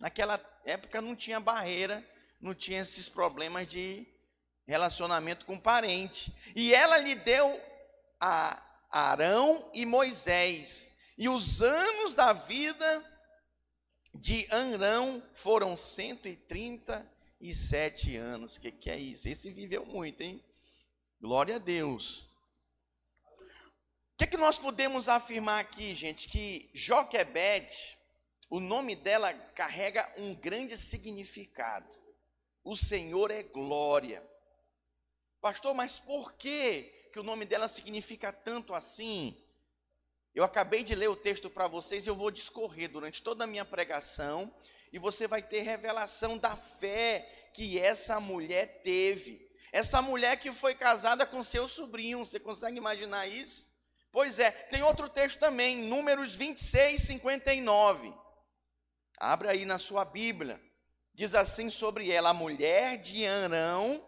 Naquela 0.00 0.40
época 0.64 1.00
não 1.00 1.14
tinha 1.14 1.38
barreira, 1.38 2.04
não 2.40 2.52
tinha 2.52 2.80
esses 2.80 3.08
problemas 3.08 3.68
de 3.68 4.04
relacionamento 4.66 5.46
com 5.46 5.56
parente. 5.56 6.34
E 6.56 6.74
ela 6.74 6.98
lhe 6.98 7.14
deu 7.14 7.62
a 8.18 8.60
Arão 8.90 9.70
e 9.72 9.86
Moisés. 9.86 10.90
E 11.16 11.28
os 11.28 11.62
anos 11.62 12.12
da 12.12 12.32
vida 12.32 13.08
de 14.12 14.48
Arão 14.50 15.22
foram 15.32 15.76
137 15.76 18.16
anos. 18.16 18.56
O 18.56 18.60
que, 18.60 18.72
que 18.72 18.90
é 18.90 18.98
isso? 18.98 19.28
Esse 19.28 19.48
viveu 19.50 19.86
muito, 19.86 20.22
hein? 20.22 20.42
Glória 21.20 21.54
a 21.56 21.58
Deus. 21.58 22.22
O 24.14 24.16
que, 24.16 24.24
é 24.24 24.26
que 24.26 24.36
nós 24.36 24.58
podemos 24.58 25.08
afirmar 25.08 25.60
aqui, 25.60 25.94
gente? 25.94 26.26
Que 26.28 26.68
Joquebed, 26.74 27.96
o 28.50 28.58
nome 28.58 28.96
dela 28.96 29.32
carrega 29.32 30.12
um 30.16 30.34
grande 30.34 30.76
significado. 30.76 31.88
O 32.64 32.76
Senhor 32.76 33.30
é 33.30 33.44
glória. 33.44 34.28
Pastor, 35.40 35.74
mas 35.74 36.00
por 36.00 36.32
que, 36.32 37.10
que 37.12 37.20
o 37.20 37.24
nome 37.24 37.44
dela 37.44 37.68
significa 37.68 38.32
tanto 38.32 38.74
assim? 38.74 39.40
Eu 40.34 40.42
acabei 40.42 40.82
de 40.82 40.94
ler 40.94 41.08
o 41.08 41.16
texto 41.16 41.48
para 41.48 41.68
vocês 41.68 42.04
e 42.04 42.08
eu 42.08 42.14
vou 42.14 42.30
discorrer 42.30 42.90
durante 42.90 43.22
toda 43.22 43.44
a 43.44 43.46
minha 43.46 43.64
pregação 43.64 44.52
e 44.92 44.98
você 44.98 45.28
vai 45.28 45.42
ter 45.42 45.60
revelação 45.60 46.36
da 46.36 46.56
fé 46.56 47.50
que 47.52 47.78
essa 47.78 48.18
mulher 48.18 48.82
teve. 48.82 49.48
Essa 49.72 50.02
mulher 50.02 50.36
que 50.36 50.50
foi 50.50 50.74
casada 50.74 51.24
com 51.24 51.42
seu 51.42 51.68
sobrinho, 51.68 52.18
você 52.18 52.40
consegue 52.40 52.78
imaginar 52.78 53.26
isso? 53.26 53.68
Pois 54.10 54.38
é, 54.38 54.50
tem 54.50 54.82
outro 54.82 55.08
texto 55.08 55.38
também, 55.38 55.76
Números 55.78 56.36
26, 56.36 57.02
59. 57.02 58.14
Abra 59.18 59.52
aí 59.52 59.64
na 59.64 59.78
sua 59.78 60.04
Bíblia. 60.04 60.60
Diz 61.12 61.34
assim 61.34 61.70
sobre 61.70 62.10
ela: 62.10 62.30
a 62.30 62.34
mulher 62.34 62.96
de 62.96 63.26
Arão 63.26 64.04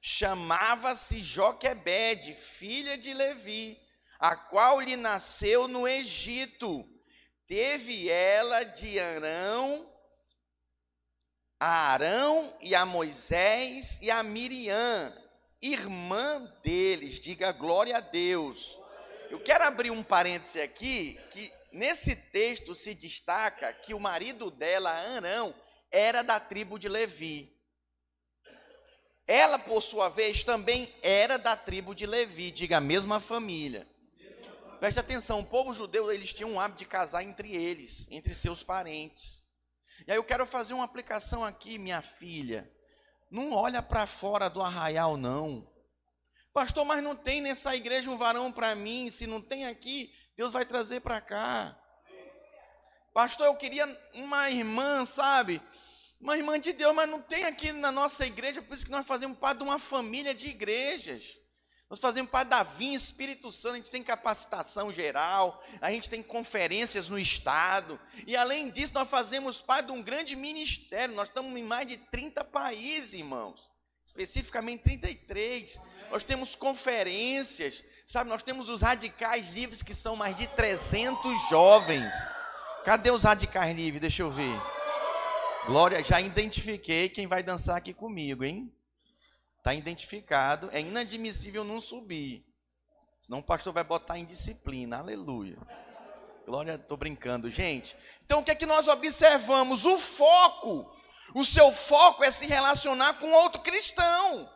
chamava-se 0.00 1.18
Joquebede, 1.20 2.34
filha 2.34 2.96
de 2.96 3.12
Levi, 3.12 3.80
a 4.18 4.34
qual 4.36 4.80
lhe 4.80 4.96
nasceu 4.96 5.68
no 5.68 5.86
Egito. 5.86 6.88
Teve 7.46 8.08
ela 8.08 8.64
de 8.64 8.98
Arão 8.98 9.88
a 11.60 11.92
Arão 11.92 12.56
e 12.60 12.74
a 12.74 12.86
Moisés 12.86 13.98
e 14.00 14.10
a 14.10 14.22
Miriam, 14.22 15.12
irmã 15.60 16.40
deles. 16.62 17.18
Diga 17.18 17.50
glória 17.50 17.96
a 17.96 18.00
Deus. 18.00 18.78
Eu 19.28 19.40
quero 19.40 19.64
abrir 19.64 19.90
um 19.90 20.02
parêntese 20.02 20.60
aqui, 20.60 21.18
que 21.32 21.52
nesse 21.72 22.14
texto 22.14 22.74
se 22.74 22.94
destaca 22.94 23.72
que 23.72 23.92
o 23.92 24.00
marido 24.00 24.50
dela, 24.50 24.90
Arão, 24.90 25.52
era 25.90 26.22
da 26.22 26.38
tribo 26.38 26.78
de 26.78 26.88
Levi. 26.88 27.52
Ela, 29.26 29.58
por 29.58 29.82
sua 29.82 30.08
vez, 30.08 30.44
também 30.44 30.94
era 31.02 31.36
da 31.36 31.56
tribo 31.56 31.94
de 31.94 32.06
Levi, 32.06 32.50
diga 32.50 32.78
a 32.78 32.80
mesma 32.80 33.18
família. 33.20 33.86
Preste 34.78 35.00
atenção, 35.00 35.40
o 35.40 35.46
povo 35.46 35.74
judeu, 35.74 36.12
eles 36.12 36.32
tinham 36.32 36.52
um 36.52 36.60
hábito 36.60 36.78
de 36.78 36.84
casar 36.84 37.22
entre 37.24 37.52
eles, 37.52 38.06
entre 38.10 38.32
seus 38.32 38.62
parentes. 38.62 39.44
E 40.06 40.12
aí 40.12 40.16
eu 40.16 40.22
quero 40.22 40.46
fazer 40.46 40.72
uma 40.72 40.84
aplicação 40.84 41.42
aqui, 41.42 41.78
minha 41.78 42.00
filha. 42.00 42.70
Não 43.28 43.52
olha 43.52 43.82
para 43.82 44.06
fora 44.06 44.48
do 44.48 44.62
arraial, 44.62 45.16
não. 45.16 45.68
Pastor, 46.52 46.84
mas 46.84 47.02
não 47.02 47.16
tem 47.16 47.40
nessa 47.40 47.74
igreja 47.74 48.10
um 48.10 48.16
varão 48.16 48.52
para 48.52 48.74
mim. 48.74 49.10
Se 49.10 49.26
não 49.26 49.40
tem 49.40 49.66
aqui, 49.66 50.12
Deus 50.36 50.52
vai 50.52 50.64
trazer 50.64 51.00
para 51.00 51.20
cá. 51.20 51.76
Pastor, 53.12 53.46
eu 53.46 53.56
queria 53.56 53.84
uma 54.14 54.48
irmã, 54.48 55.04
sabe? 55.04 55.60
Uma 56.20 56.36
irmã 56.36 56.58
de 56.58 56.72
Deus, 56.72 56.94
mas 56.94 57.10
não 57.10 57.20
tem 57.20 57.44
aqui 57.44 57.72
na 57.72 57.90
nossa 57.90 58.24
igreja, 58.24 58.62
por 58.62 58.74
isso 58.74 58.84
que 58.84 58.92
nós 58.92 59.06
fazemos 59.06 59.38
parte 59.38 59.58
de 59.58 59.64
uma 59.64 59.78
família 59.78 60.32
de 60.32 60.48
igrejas. 60.48 61.36
Nós 61.90 62.00
fazemos 62.00 62.30
parte 62.30 62.48
da 62.48 62.62
Vinha 62.62 62.96
Espírito 62.96 63.50
Santo, 63.50 63.74
a 63.74 63.76
gente 63.76 63.90
tem 63.90 64.02
capacitação 64.02 64.92
geral, 64.92 65.62
a 65.80 65.90
gente 65.90 66.10
tem 66.10 66.22
conferências 66.22 67.08
no 67.08 67.18
Estado, 67.18 67.98
e 68.26 68.36
além 68.36 68.70
disso, 68.70 68.92
nós 68.92 69.08
fazemos 69.08 69.62
parte 69.62 69.86
de 69.86 69.92
um 69.92 70.02
grande 70.02 70.36
ministério, 70.36 71.14
nós 71.14 71.28
estamos 71.28 71.58
em 71.58 71.62
mais 71.62 71.88
de 71.88 71.96
30 71.96 72.44
países, 72.44 73.14
irmãos 73.14 73.70
especificamente 74.08 74.84
33. 74.84 75.78
Nós 76.10 76.24
temos 76.24 76.54
conferências, 76.54 77.84
sabe? 78.06 78.30
Nós 78.30 78.42
temos 78.42 78.68
os 78.68 78.80
radicais 78.80 79.48
livres, 79.50 79.82
que 79.82 79.94
são 79.94 80.16
mais 80.16 80.36
de 80.36 80.46
300 80.46 81.48
jovens. 81.50 82.12
Cadê 82.84 83.10
os 83.10 83.22
radicais 83.22 83.76
livres? 83.76 84.00
Deixa 84.00 84.22
eu 84.22 84.30
ver. 84.30 84.58
Glória, 85.66 86.02
já 86.02 86.20
identifiquei 86.20 87.10
quem 87.10 87.26
vai 87.26 87.42
dançar 87.42 87.76
aqui 87.76 87.92
comigo, 87.92 88.44
hein? 88.44 88.72
Está 89.68 89.74
identificado. 89.74 90.70
É 90.72 90.80
inadmissível 90.80 91.62
não 91.62 91.78
subir. 91.78 92.42
Senão 93.20 93.40
o 93.40 93.42
pastor 93.42 93.72
vai 93.72 93.84
botar 93.84 94.18
em 94.18 94.24
disciplina. 94.24 94.98
Aleluia. 94.98 95.58
Glória, 96.46 96.76
estou 96.76 96.96
brincando, 96.96 97.50
gente. 97.50 97.94
Então 98.24 98.40
o 98.40 98.44
que 98.44 98.50
é 98.50 98.54
que 98.54 98.64
nós 98.64 98.88
observamos? 98.88 99.84
O 99.84 99.98
foco 99.98 100.90
o 101.34 101.44
seu 101.44 101.70
foco 101.70 102.24
é 102.24 102.30
se 102.30 102.46
relacionar 102.46 103.14
com 103.14 103.30
outro 103.32 103.60
cristão. 103.60 104.50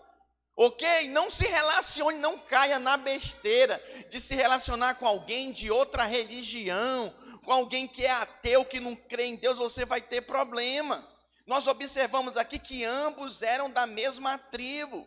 Ok? 0.57 1.09
Não 1.09 1.31
se 1.31 1.45
relacione, 1.45 2.19
não 2.19 2.39
caia 2.39 2.79
na 2.79 2.97
besteira 2.97 3.83
de 4.11 4.21
se 4.21 4.35
relacionar 4.35 4.95
com 4.95 5.07
alguém 5.07 5.51
de 5.51 5.71
outra 5.71 6.05
religião, 6.05 7.15
com 7.45 7.53
alguém 7.53 7.87
que 7.87 8.05
é 8.05 8.11
ateu, 8.11 8.65
que 8.65 8.81
não 8.81 8.95
crê 8.95 9.25
em 9.25 9.37
Deus, 9.37 9.59
você 9.59 9.85
vai 9.85 10.01
ter 10.01 10.23
problema. 10.23 11.07
Nós 11.53 11.67
observamos 11.67 12.39
aqui 12.39 12.59
que 12.59 12.83
ambos 12.83 13.43
eram 13.43 13.71
da 13.71 13.87
mesma 13.87 14.39
tribo. 14.39 15.07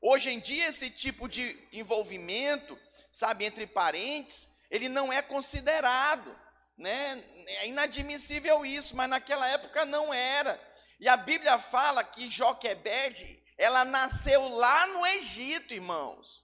Hoje 0.00 0.30
em 0.30 0.40
dia, 0.40 0.68
esse 0.68 0.88
tipo 0.88 1.28
de 1.28 1.54
envolvimento, 1.70 2.78
sabe, 3.12 3.44
entre 3.44 3.66
parentes, 3.66 4.48
ele 4.70 4.88
não 4.88 5.12
é 5.12 5.20
considerado, 5.20 6.34
né? 6.78 7.22
É 7.46 7.66
inadmissível 7.66 8.64
isso, 8.64 8.96
mas 8.96 9.10
naquela 9.10 9.46
época 9.48 9.84
não 9.84 10.14
era. 10.14 10.58
E 10.98 11.06
a 11.06 11.16
Bíblia 11.18 11.58
fala 11.58 12.02
que 12.02 12.30
Joquebede, 12.30 13.38
ela 13.58 13.84
nasceu 13.84 14.48
lá 14.48 14.86
no 14.86 15.06
Egito, 15.08 15.74
irmãos. 15.74 16.42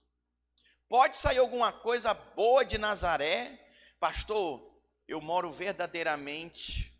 Pode 0.87 1.17
sair 1.17 1.39
alguma 1.39 1.71
coisa 1.71 2.13
boa 2.13 2.63
de 2.63 2.77
Nazaré? 2.77 3.67
Pastor, 3.99 4.79
eu 5.07 5.19
moro 5.19 5.49
verdadeiramente, 5.51 6.95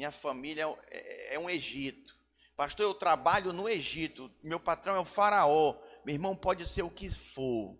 minha 0.00 0.10
família 0.10 0.64
é, 0.90 1.34
é 1.34 1.38
um 1.38 1.50
Egito. 1.50 2.18
Pastor, 2.56 2.86
eu 2.86 2.94
trabalho 2.94 3.52
no 3.52 3.68
Egito, 3.68 4.32
meu 4.42 4.58
patrão 4.58 4.96
é 4.96 4.98
o 4.98 5.04
faraó. 5.04 5.76
Meu 6.06 6.14
irmão, 6.14 6.34
pode 6.34 6.66
ser 6.66 6.80
o 6.80 6.88
que 6.88 7.10
for. 7.10 7.78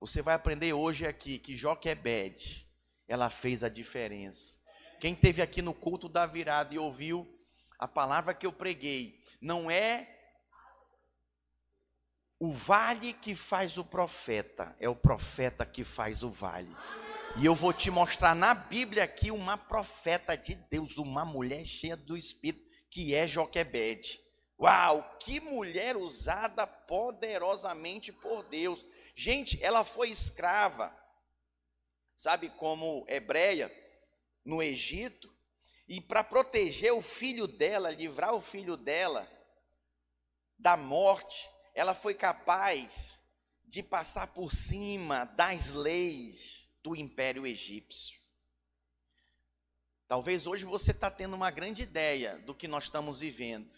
Você 0.00 0.22
vai 0.22 0.34
aprender 0.34 0.72
hoje 0.72 1.06
aqui 1.06 1.38
que 1.38 1.54
Joquebed, 1.54 2.66
ela 3.06 3.28
fez 3.28 3.62
a 3.62 3.68
diferença. 3.68 4.62
Quem 4.98 5.14
teve 5.14 5.42
aqui 5.42 5.60
no 5.60 5.74
culto 5.74 6.08
da 6.08 6.24
virada 6.24 6.74
e 6.74 6.78
ouviu 6.78 7.28
a 7.78 7.86
palavra 7.86 8.32
que 8.32 8.46
eu 8.46 8.52
preguei, 8.52 9.22
não 9.38 9.70
é 9.70 10.08
o 12.38 12.50
vale 12.50 13.12
que 13.12 13.34
faz 13.34 13.76
o 13.76 13.84
profeta, 13.84 14.74
é 14.80 14.88
o 14.88 14.96
profeta 14.96 15.66
que 15.66 15.84
faz 15.84 16.22
o 16.22 16.30
vale. 16.30 16.74
E 17.34 17.46
eu 17.46 17.54
vou 17.54 17.72
te 17.72 17.90
mostrar 17.90 18.34
na 18.34 18.52
Bíblia 18.52 19.04
aqui 19.04 19.30
uma 19.30 19.56
profeta 19.56 20.36
de 20.36 20.54
Deus, 20.54 20.98
uma 20.98 21.24
mulher 21.24 21.64
cheia 21.64 21.96
do 21.96 22.14
Espírito, 22.14 22.68
que 22.90 23.14
é 23.14 23.26
Joquebede. 23.26 24.20
Uau, 24.60 25.16
que 25.18 25.40
mulher 25.40 25.96
usada 25.96 26.66
poderosamente 26.66 28.12
por 28.12 28.42
Deus. 28.44 28.84
Gente, 29.16 29.58
ela 29.64 29.82
foi 29.82 30.10
escrava, 30.10 30.94
sabe, 32.14 32.50
como 32.50 33.06
hebreia, 33.08 33.72
no 34.44 34.62
Egito, 34.62 35.34
e 35.88 36.02
para 36.02 36.22
proteger 36.22 36.92
o 36.92 37.00
filho 37.00 37.46
dela, 37.46 37.90
livrar 37.90 38.34
o 38.34 38.42
filho 38.42 38.76
dela 38.76 39.26
da 40.58 40.76
morte, 40.76 41.48
ela 41.74 41.94
foi 41.94 42.12
capaz 42.12 43.18
de 43.64 43.82
passar 43.82 44.26
por 44.28 44.52
cima 44.52 45.24
das 45.24 45.70
leis 45.70 46.61
do 46.82 46.96
Império 46.96 47.46
Egípcio. 47.46 48.20
Talvez 50.08 50.46
hoje 50.46 50.64
você 50.64 50.90
está 50.90 51.10
tendo 51.10 51.34
uma 51.34 51.50
grande 51.50 51.82
ideia 51.82 52.38
do 52.40 52.54
que 52.54 52.68
nós 52.68 52.84
estamos 52.84 53.20
vivendo. 53.20 53.74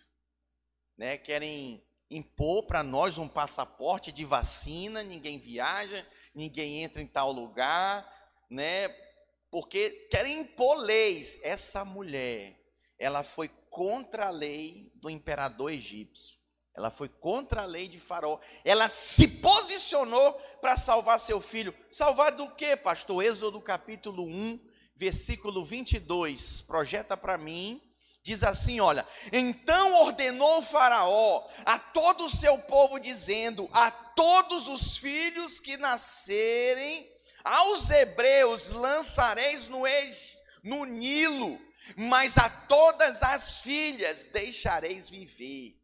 Né? 0.97 1.17
Querem 1.17 1.85
impor 2.11 2.65
para 2.65 2.83
nós 2.83 3.19
um 3.19 3.29
passaporte 3.29 4.11
de 4.11 4.25
vacina, 4.25 5.03
ninguém 5.03 5.39
viaja, 5.39 6.07
ninguém 6.35 6.83
entra 6.83 7.01
em 7.01 7.07
tal 7.07 7.33
lugar, 7.33 8.05
né? 8.51 8.89
Porque 9.51 9.91
querem 10.11 10.41
impor 10.41 10.79
leis. 10.79 11.39
Essa 11.43 11.85
mulher, 11.85 12.61
ela 12.99 13.23
foi 13.23 13.49
contra 13.71 14.27
a 14.27 14.31
lei 14.31 14.93
do 14.97 15.09
imperador 15.09 15.71
egípcio. 15.71 16.37
Ela 16.75 16.91
foi 16.91 17.09
contra 17.09 17.63
a 17.63 17.67
lei 17.67 17.87
de 17.87 18.01
Faraó. 18.01 18.41
Ela 18.65 18.89
se 18.89 19.29
posicionou 19.29 20.33
para 20.61 20.77
salvar 20.77 21.21
seu 21.21 21.41
filho. 21.41 21.73
Salvar 21.91 22.33
do 22.33 22.51
quê, 22.51 22.75
pastor? 22.75 23.25
Êxodo 23.25 23.61
capítulo 23.61 24.25
1, 24.25 24.59
versículo 24.97 25.65
22. 25.65 26.63
Projeta 26.63 27.17
para 27.17 27.39
mim. 27.39 27.81
Diz 28.25 28.43
assim: 28.43 28.81
Olha, 28.81 29.07
então 29.33 30.01
ordenou 30.03 30.63
Faraó 30.63 31.47
a 31.65 31.79
todo 31.79 32.25
o 32.25 32.35
seu 32.35 32.59
povo, 32.59 32.99
dizendo: 32.99 33.69
A 33.73 33.93
todos 33.93 34.67
os 34.67 34.97
filhos 34.97 35.61
que 35.61 35.77
nascerem, 35.77 37.09
aos 37.45 37.89
hebreus 37.89 38.71
lançareis 38.71 39.69
no, 39.69 39.83
no 40.63 40.85
Nilo, 40.87 41.61
mas 41.97 42.37
a 42.37 42.49
todas 42.49 43.23
as 43.23 43.61
filhas 43.61 44.27
deixareis 44.27 45.09
viver 45.09 45.84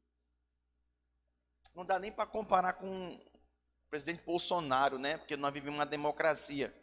não 1.75 1.85
dá 1.85 1.99
nem 1.99 2.13
para 2.13 2.27
comparar 2.27 2.75
com 2.75 3.15
o 3.15 3.91
presidente 3.91 4.23
Bolsonaro, 4.25 4.99
né? 4.99 5.17
Porque 5.17 5.37
nós 5.37 5.53
vivemos 5.53 5.79
uma 5.79 5.87
democracia. 5.87 6.75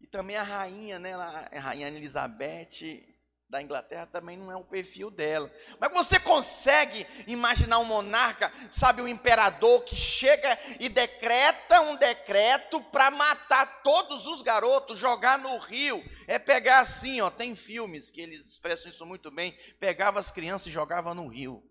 E 0.00 0.06
também 0.06 0.36
a 0.36 0.42
rainha, 0.42 0.98
né? 0.98 1.14
A 1.14 1.60
rainha 1.60 1.88
Elizabeth 1.88 3.12
da 3.52 3.60
Inglaterra 3.60 4.06
também 4.06 4.34
não 4.34 4.50
é 4.50 4.56
o 4.56 4.64
perfil 4.64 5.10
dela. 5.10 5.52
Mas 5.78 5.92
você 5.92 6.18
consegue 6.18 7.06
imaginar 7.26 7.80
um 7.80 7.84
monarca, 7.84 8.50
sabe, 8.70 9.02
um 9.02 9.06
imperador 9.06 9.84
que 9.84 9.94
chega 9.94 10.58
e 10.80 10.88
decreta 10.88 11.82
um 11.82 11.94
decreto 11.94 12.80
para 12.84 13.10
matar 13.10 13.82
todos 13.82 14.26
os 14.26 14.40
garotos, 14.40 14.98
jogar 14.98 15.38
no 15.38 15.58
rio. 15.58 16.02
É 16.26 16.38
pegar 16.38 16.80
assim, 16.80 17.20
ó, 17.20 17.28
tem 17.28 17.54
filmes 17.54 18.10
que 18.10 18.22
eles 18.22 18.46
expressam 18.46 18.90
isso 18.90 19.04
muito 19.04 19.30
bem, 19.30 19.54
pegava 19.78 20.18
as 20.18 20.30
crianças 20.30 20.68
e 20.68 20.70
jogava 20.70 21.14
no 21.14 21.26
rio. 21.26 21.62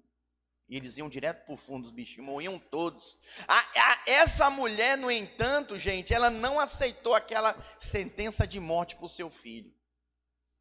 E 0.72 0.78
eles 0.78 0.96
iam 0.96 1.10
direto 1.10 1.44
para 1.44 1.54
o 1.54 1.58
fundo, 1.58 1.84
os 1.84 1.92
bichinhos 1.92 2.26
morriam 2.26 2.58
todos. 2.58 3.20
A, 3.46 3.58
a, 3.60 4.04
essa 4.06 4.50
mulher, 4.50 4.98
no 4.98 5.12
entanto, 5.12 5.78
gente, 5.78 6.14
ela 6.14 6.30
não 6.30 6.62
aceitou 6.62 7.14
aquela 7.14 7.54
sentença 7.78 8.48
de 8.48 8.58
morte 8.58 8.96
para 8.96 9.04
o 9.04 9.10
seu 9.10 9.30
filho. 9.30 9.70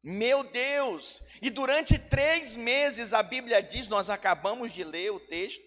Meu 0.03 0.43
Deus! 0.43 1.23
E 1.41 1.49
durante 1.49 1.97
três 1.97 2.57
meses, 2.57 3.13
a 3.13 3.23
Bíblia 3.23 3.63
diz, 3.63 3.87
nós 3.87 4.09
acabamos 4.09 4.73
de 4.73 4.83
ler 4.83 5.13
o 5.13 5.19
texto, 5.19 5.63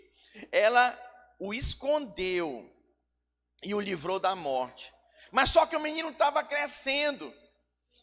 ela 0.52 0.94
o 1.40 1.54
escondeu 1.54 2.70
e 3.62 3.74
o 3.74 3.80
livrou 3.80 4.20
da 4.20 4.36
morte. 4.36 4.92
Mas 5.32 5.52
só 5.52 5.64
que 5.64 5.74
o 5.74 5.80
menino 5.80 6.10
estava 6.10 6.44
crescendo. 6.44 7.32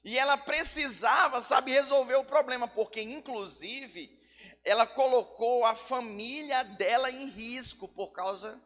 E 0.04 0.18
ela 0.18 0.38
precisava, 0.38 1.40
sabe, 1.42 1.72
resolver 1.72 2.16
o 2.16 2.26
problema, 2.26 2.68
porque 2.68 3.00
inclusive 3.00 4.20
ela 4.64 4.86
colocou 4.86 5.66
a 5.66 5.76
família 5.76 6.64
dela 6.64 7.10
em 7.10 7.28
risco 7.28 7.88
por 7.88 8.12
causa 8.12 8.62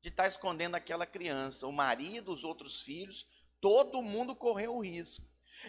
de 0.00 0.08
estar 0.08 0.26
escondendo 0.26 0.74
aquela 0.74 1.06
criança. 1.06 1.66
O 1.66 1.72
marido, 1.72 2.32
os 2.32 2.44
outros 2.44 2.82
filhos, 2.82 3.26
todo 3.60 4.02
mundo 4.02 4.34
correu 4.34 4.76
o 4.76 4.80
risco. 4.80 5.24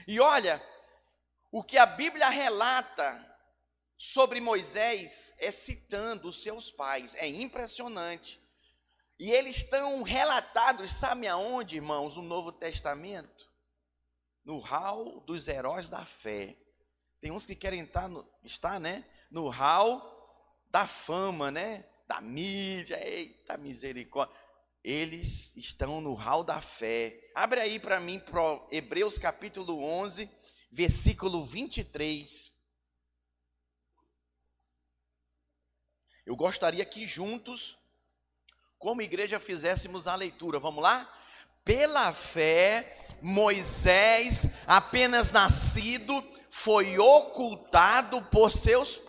E 0.08 0.20
olha, 0.20 0.62
o 1.52 1.64
que 1.64 1.78
a 1.78 1.86
Bíblia 1.86 2.30
relata 2.30 3.30
sobre 3.98 4.42
Moisés 4.42 5.34
é 5.38 5.52
citando 5.52 6.28
os 6.28 6.42
seus 6.42 6.72
pais, 6.72 7.16
é 7.16 7.28
impressionante. 7.28 8.42
E 9.20 9.32
eles 9.32 9.58
estão 9.58 10.02
relatados, 10.02 10.90
sabe 10.90 11.28
aonde, 11.28 11.76
irmãos, 11.76 12.18
no 12.18 12.24
Novo 12.24 12.52
Testamento? 12.52 13.50
No 14.44 14.60
hall 14.60 15.22
dos 15.22 15.48
heróis 15.48 15.88
da 15.88 16.04
fé. 16.04 16.58
Tem 17.22 17.32
uns 17.32 17.46
que 17.46 17.56
querem 17.56 17.84
estar, 17.84 18.10
no, 18.10 18.28
estar 18.44 18.80
né, 18.80 19.06
no 19.34 19.50
hall 19.50 20.14
da 20.70 20.86
fama, 20.86 21.52
né? 21.52 21.84
Da 22.08 22.22
mídia, 22.22 23.06
eita 23.06 23.58
misericórdia. 23.58 24.34
Eles 24.84 25.56
estão 25.58 26.00
no 26.00 26.14
hall 26.14 26.44
da 26.44 26.62
fé. 26.62 27.32
Abre 27.34 27.60
aí 27.60 27.80
para 27.80 28.00
mim, 28.00 28.20
pro 28.20 28.66
Hebreus 28.72 29.18
capítulo 29.18 29.84
11, 29.84 30.30
versículo 30.72 31.44
23. 31.44 32.52
Eu 36.26 36.36
gostaria 36.36 36.86
que 36.86 37.08
juntos, 37.08 37.78
como 38.78 39.02
igreja, 39.02 39.40
fizéssemos 39.40 40.06
a 40.06 40.16
leitura. 40.16 40.60
Vamos 40.60 40.84
lá? 40.84 41.12
Pela 41.66 42.14
fé, 42.14 43.08
Moisés, 43.20 44.46
apenas 44.68 45.32
nascido, 45.32 46.24
foi 46.52 47.00
ocultado 47.00 48.22
por 48.26 48.52
seus 48.52 49.02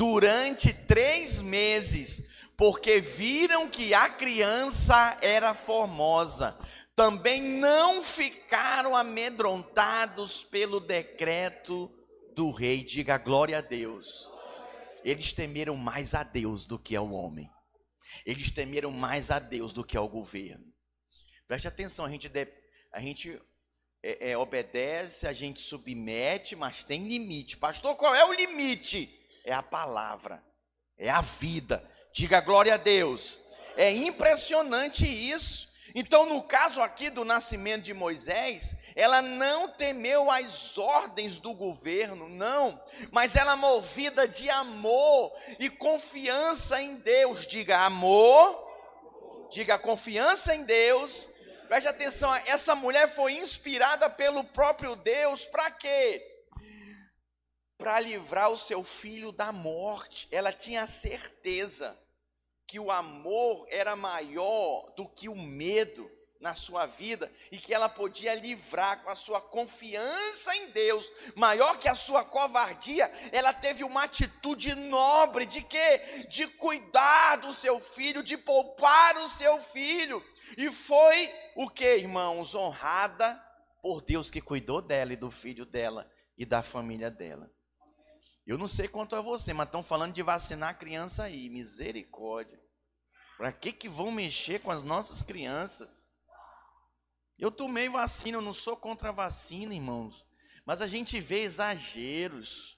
durante 0.00 0.72
três 0.72 1.42
meses, 1.42 2.22
porque 2.56 3.02
viram 3.02 3.68
que 3.68 3.92
a 3.92 4.08
criança 4.08 5.18
era 5.20 5.52
formosa. 5.52 6.58
Também 6.96 7.42
não 7.42 8.02
ficaram 8.02 8.96
amedrontados 8.96 10.42
pelo 10.42 10.80
decreto 10.80 11.92
do 12.34 12.50
rei. 12.50 12.82
Diga 12.82 13.18
glória 13.18 13.58
a 13.58 13.60
Deus. 13.60 14.30
Eles 15.04 15.34
temeram 15.34 15.76
mais 15.76 16.14
a 16.14 16.22
Deus 16.22 16.64
do 16.64 16.78
que 16.78 16.96
ao 16.96 17.12
homem. 17.12 17.50
Eles 18.24 18.50
temeram 18.50 18.90
mais 18.90 19.30
a 19.30 19.38
Deus 19.38 19.70
do 19.70 19.84
que 19.84 19.98
ao 19.98 20.08
governo. 20.08 20.64
Preste 21.46 21.68
atenção, 21.68 22.06
a 22.06 22.10
gente, 22.10 22.26
deve, 22.26 22.50
a 22.90 23.00
gente 23.00 23.38
é, 24.02 24.30
é, 24.30 24.38
obedece, 24.38 25.26
a 25.26 25.32
gente 25.34 25.60
submete, 25.60 26.56
mas 26.56 26.84
tem 26.84 27.06
limite. 27.06 27.58
Pastor, 27.58 27.94
qual 27.96 28.14
é 28.14 28.24
o 28.24 28.32
limite? 28.32 29.19
É 29.44 29.52
a 29.52 29.62
palavra, 29.62 30.42
é 30.98 31.10
a 31.10 31.20
vida. 31.20 31.82
Diga 32.12 32.40
glória 32.40 32.74
a 32.74 32.76
Deus. 32.76 33.40
É 33.76 33.90
impressionante 33.90 35.06
isso. 35.06 35.70
Então, 35.94 36.26
no 36.26 36.42
caso 36.42 36.80
aqui 36.80 37.10
do 37.10 37.24
nascimento 37.24 37.82
de 37.82 37.94
Moisés, 37.94 38.74
ela 38.94 39.20
não 39.20 39.68
temeu 39.68 40.30
as 40.30 40.78
ordens 40.78 41.38
do 41.38 41.52
governo, 41.52 42.28
não, 42.28 42.80
mas 43.10 43.34
ela 43.34 43.56
movida 43.56 44.28
de 44.28 44.48
amor 44.48 45.32
e 45.58 45.68
confiança 45.68 46.80
em 46.80 46.96
Deus. 46.96 47.46
Diga 47.46 47.78
amor, 47.78 48.68
diga 49.50 49.78
confiança 49.78 50.54
em 50.54 50.62
Deus. 50.62 51.28
Preste 51.66 51.88
atenção, 51.88 52.34
essa 52.46 52.74
mulher 52.74 53.08
foi 53.08 53.34
inspirada 53.34 54.08
pelo 54.10 54.44
próprio 54.44 54.96
Deus 54.96 55.44
para 55.46 55.70
quê? 55.70 56.29
Para 57.80 57.98
livrar 57.98 58.50
o 58.50 58.58
seu 58.58 58.84
filho 58.84 59.32
da 59.32 59.50
morte. 59.50 60.28
Ela 60.30 60.52
tinha 60.52 60.86
certeza 60.86 61.98
que 62.66 62.78
o 62.78 62.92
amor 62.92 63.66
era 63.70 63.96
maior 63.96 64.92
do 64.94 65.08
que 65.08 65.28
o 65.28 65.34
medo 65.34 66.08
na 66.38 66.54
sua 66.54 66.86
vida 66.86 67.30
e 67.50 67.58
que 67.58 67.74
ela 67.74 67.88
podia 67.88 68.34
livrar 68.34 69.02
com 69.02 69.10
a 69.10 69.16
sua 69.16 69.40
confiança 69.40 70.54
em 70.56 70.70
Deus, 70.70 71.10
maior 71.34 71.78
que 71.78 71.88
a 71.88 71.94
sua 71.94 72.24
covardia, 72.24 73.10
ela 73.32 73.52
teve 73.52 73.82
uma 73.82 74.04
atitude 74.04 74.74
nobre 74.74 75.44
de 75.44 75.62
quê? 75.62 76.26
De 76.28 76.46
cuidar 76.46 77.36
do 77.36 77.52
seu 77.52 77.80
filho, 77.80 78.22
de 78.22 78.38
poupar 78.38 79.16
o 79.16 79.28
seu 79.28 79.58
filho. 79.58 80.24
E 80.56 80.70
foi 80.70 81.34
o 81.56 81.68
que, 81.68 81.96
irmãos? 81.96 82.54
Honrada 82.54 83.34
por 83.82 84.00
Deus 84.00 84.30
que 84.30 84.40
cuidou 84.40 84.80
dela 84.80 85.12
e 85.12 85.16
do 85.16 85.30
filho 85.30 85.66
dela 85.66 86.10
e 86.38 86.44
da 86.46 86.62
família 86.62 87.10
dela. 87.10 87.50
Eu 88.50 88.58
não 88.58 88.66
sei 88.66 88.88
quanto 88.88 89.14
a 89.14 89.20
você, 89.20 89.52
mas 89.52 89.68
estão 89.68 89.80
falando 89.80 90.12
de 90.12 90.24
vacinar 90.24 90.70
a 90.70 90.74
criança 90.74 91.22
aí, 91.22 91.48
misericórdia. 91.48 92.60
Para 93.36 93.52
que 93.52 93.70
que 93.70 93.88
vão 93.88 94.10
mexer 94.10 94.58
com 94.58 94.72
as 94.72 94.82
nossas 94.82 95.22
crianças? 95.22 95.88
Eu 97.38 97.52
tomei 97.52 97.88
vacina, 97.88 98.38
eu 98.38 98.42
não 98.42 98.52
sou 98.52 98.76
contra 98.76 99.10
a 99.10 99.12
vacina, 99.12 99.72
irmãos. 99.72 100.26
Mas 100.66 100.82
a 100.82 100.88
gente 100.88 101.20
vê 101.20 101.42
exageros. 101.42 102.76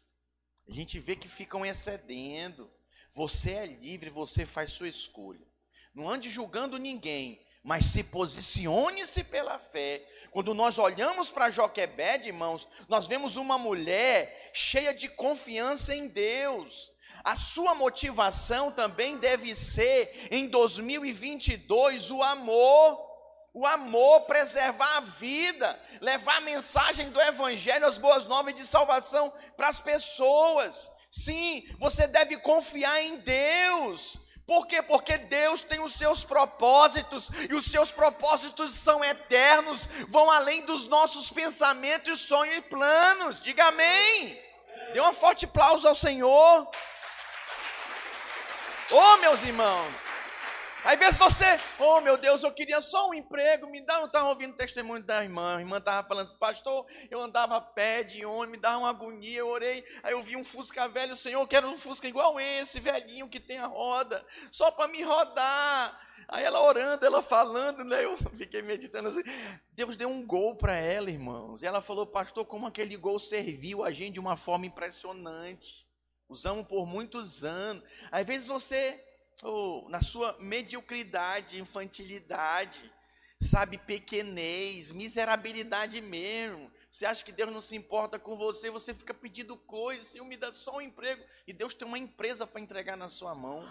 A 0.68 0.72
gente 0.74 0.98
vê 0.98 1.16
que 1.16 1.26
ficam 1.26 1.64
excedendo. 1.64 2.70
Você 3.10 3.52
é 3.52 3.64
livre, 3.64 4.10
você 4.10 4.44
faz 4.44 4.74
sua 4.74 4.88
escolha. 4.88 5.48
Não 5.94 6.06
ande 6.06 6.28
julgando 6.28 6.76
ninguém, 6.76 7.42
mas 7.62 7.86
se 7.86 8.02
posicione-se 8.02 9.22
pela 9.24 9.58
fé. 9.58 10.04
Quando 10.30 10.54
nós 10.54 10.78
olhamos 10.78 11.30
para 11.30 11.50
Joquebed, 11.50 12.26
irmãos, 12.26 12.66
nós 12.88 13.06
vemos 13.06 13.36
uma 13.36 13.56
mulher 13.56 14.50
cheia 14.52 14.92
de 14.92 15.08
confiança 15.08 15.94
em 15.94 16.08
Deus. 16.08 16.90
A 17.22 17.36
sua 17.36 17.74
motivação 17.74 18.72
também 18.72 19.16
deve 19.16 19.54
ser, 19.54 20.28
em 20.30 20.48
2022, 20.48 22.10
o 22.10 22.22
amor. 22.22 23.12
O 23.54 23.66
amor, 23.66 24.22
preservar 24.22 24.96
a 24.96 25.00
vida, 25.00 25.78
levar 26.00 26.38
a 26.38 26.40
mensagem 26.40 27.10
do 27.10 27.20
Evangelho, 27.20 27.86
as 27.86 27.98
boas 27.98 28.24
novas 28.24 28.54
de 28.54 28.66
salvação 28.66 29.30
para 29.58 29.68
as 29.68 29.78
pessoas. 29.78 30.90
Sim, 31.10 31.62
você 31.78 32.06
deve 32.06 32.38
confiar 32.38 33.02
em 33.02 33.18
Deus. 33.18 34.18
Por 34.46 34.66
quê? 34.66 34.82
Porque 34.82 35.16
Deus 35.16 35.62
tem 35.62 35.80
os 35.80 35.94
seus 35.94 36.24
propósitos 36.24 37.30
e 37.48 37.54
os 37.54 37.64
seus 37.66 37.90
propósitos 37.90 38.74
são 38.74 39.04
eternos, 39.04 39.88
vão 40.08 40.30
além 40.30 40.62
dos 40.62 40.86
nossos 40.86 41.30
pensamentos, 41.30 42.20
sonhos 42.20 42.58
e 42.58 42.62
planos. 42.62 43.42
Diga 43.42 43.66
amém. 43.66 44.40
Dê 44.92 45.00
uma 45.00 45.12
forte 45.12 45.44
aplauso 45.44 45.86
ao 45.86 45.94
Senhor. 45.94 46.68
Oh, 48.90 49.16
meus 49.18 49.42
irmãos. 49.42 50.11
Às 50.84 50.98
vezes 50.98 51.16
você, 51.16 51.44
oh 51.78 52.00
meu 52.00 52.16
Deus, 52.16 52.42
eu 52.42 52.52
queria 52.52 52.80
só 52.80 53.08
um 53.08 53.14
emprego, 53.14 53.68
me 53.68 53.80
dá, 53.80 54.00
eu 54.00 54.06
estava 54.06 54.28
ouvindo 54.28 54.52
o 54.52 54.56
testemunho 54.56 55.00
da 55.00 55.22
irmã, 55.22 55.56
a 55.56 55.60
irmã 55.60 55.78
estava 55.78 56.06
falando, 56.06 56.34
pastor, 56.38 56.84
eu 57.08 57.20
andava 57.20 57.56
a 57.56 57.60
pé 57.60 58.02
de 58.02 58.24
ônibus, 58.26 58.50
me 58.50 58.58
dava 58.58 58.78
uma 58.78 58.90
agonia, 58.90 59.38
eu 59.38 59.48
orei, 59.48 59.84
aí 60.02 60.12
eu 60.12 60.22
vi 60.24 60.36
um 60.36 60.44
Fusca 60.44 60.88
velho, 60.88 61.14
Senhor, 61.14 61.40
eu 61.40 61.46
quero 61.46 61.68
um 61.68 61.78
Fusca 61.78 62.08
igual 62.08 62.40
esse, 62.40 62.80
velhinho, 62.80 63.28
que 63.28 63.38
tem 63.38 63.58
a 63.58 63.66
roda, 63.66 64.26
só 64.50 64.72
para 64.72 64.88
me 64.88 65.02
rodar. 65.02 66.00
Aí 66.28 66.44
ela 66.44 66.62
orando, 66.62 67.04
ela 67.04 67.22
falando, 67.22 67.84
né? 67.84 68.04
Eu 68.04 68.16
fiquei 68.34 68.62
meditando 68.62 69.08
assim. 69.08 69.22
Deus 69.72 69.96
deu 69.96 70.08
um 70.08 70.24
gol 70.24 70.56
para 70.56 70.74
ela, 70.74 71.10
irmãos. 71.10 71.62
E 71.62 71.66
ela 71.66 71.82
falou, 71.82 72.06
pastor, 72.06 72.46
como 72.46 72.66
aquele 72.66 72.96
gol 72.96 73.18
serviu 73.18 73.84
a 73.84 73.90
gente 73.90 74.14
de 74.14 74.20
uma 74.20 74.36
forma 74.36 74.64
impressionante. 74.64 75.86
Usamos 76.28 76.66
por 76.66 76.86
muitos 76.86 77.44
anos. 77.44 77.84
Às 78.10 78.24
vezes 78.24 78.46
você 78.46 78.98
ou 79.42 79.88
na 79.88 80.00
sua 80.00 80.36
mediocridade, 80.38 81.60
infantilidade, 81.60 82.92
sabe, 83.40 83.78
pequenez, 83.78 84.92
miserabilidade 84.92 86.00
mesmo. 86.00 86.70
Você 86.90 87.06
acha 87.06 87.24
que 87.24 87.32
Deus 87.32 87.50
não 87.50 87.60
se 87.60 87.74
importa 87.74 88.18
com 88.18 88.36
você, 88.36 88.70
você 88.70 88.94
fica 88.94 89.14
pedindo 89.14 89.56
coisas, 89.56 90.08
Senhor, 90.08 90.24
me 90.24 90.36
dá 90.36 90.52
só 90.52 90.76
um 90.76 90.80
emprego, 90.80 91.24
e 91.46 91.52
Deus 91.52 91.74
tem 91.74 91.88
uma 91.88 91.98
empresa 91.98 92.46
para 92.46 92.60
entregar 92.60 92.96
na 92.96 93.08
sua 93.08 93.34
mão. 93.34 93.66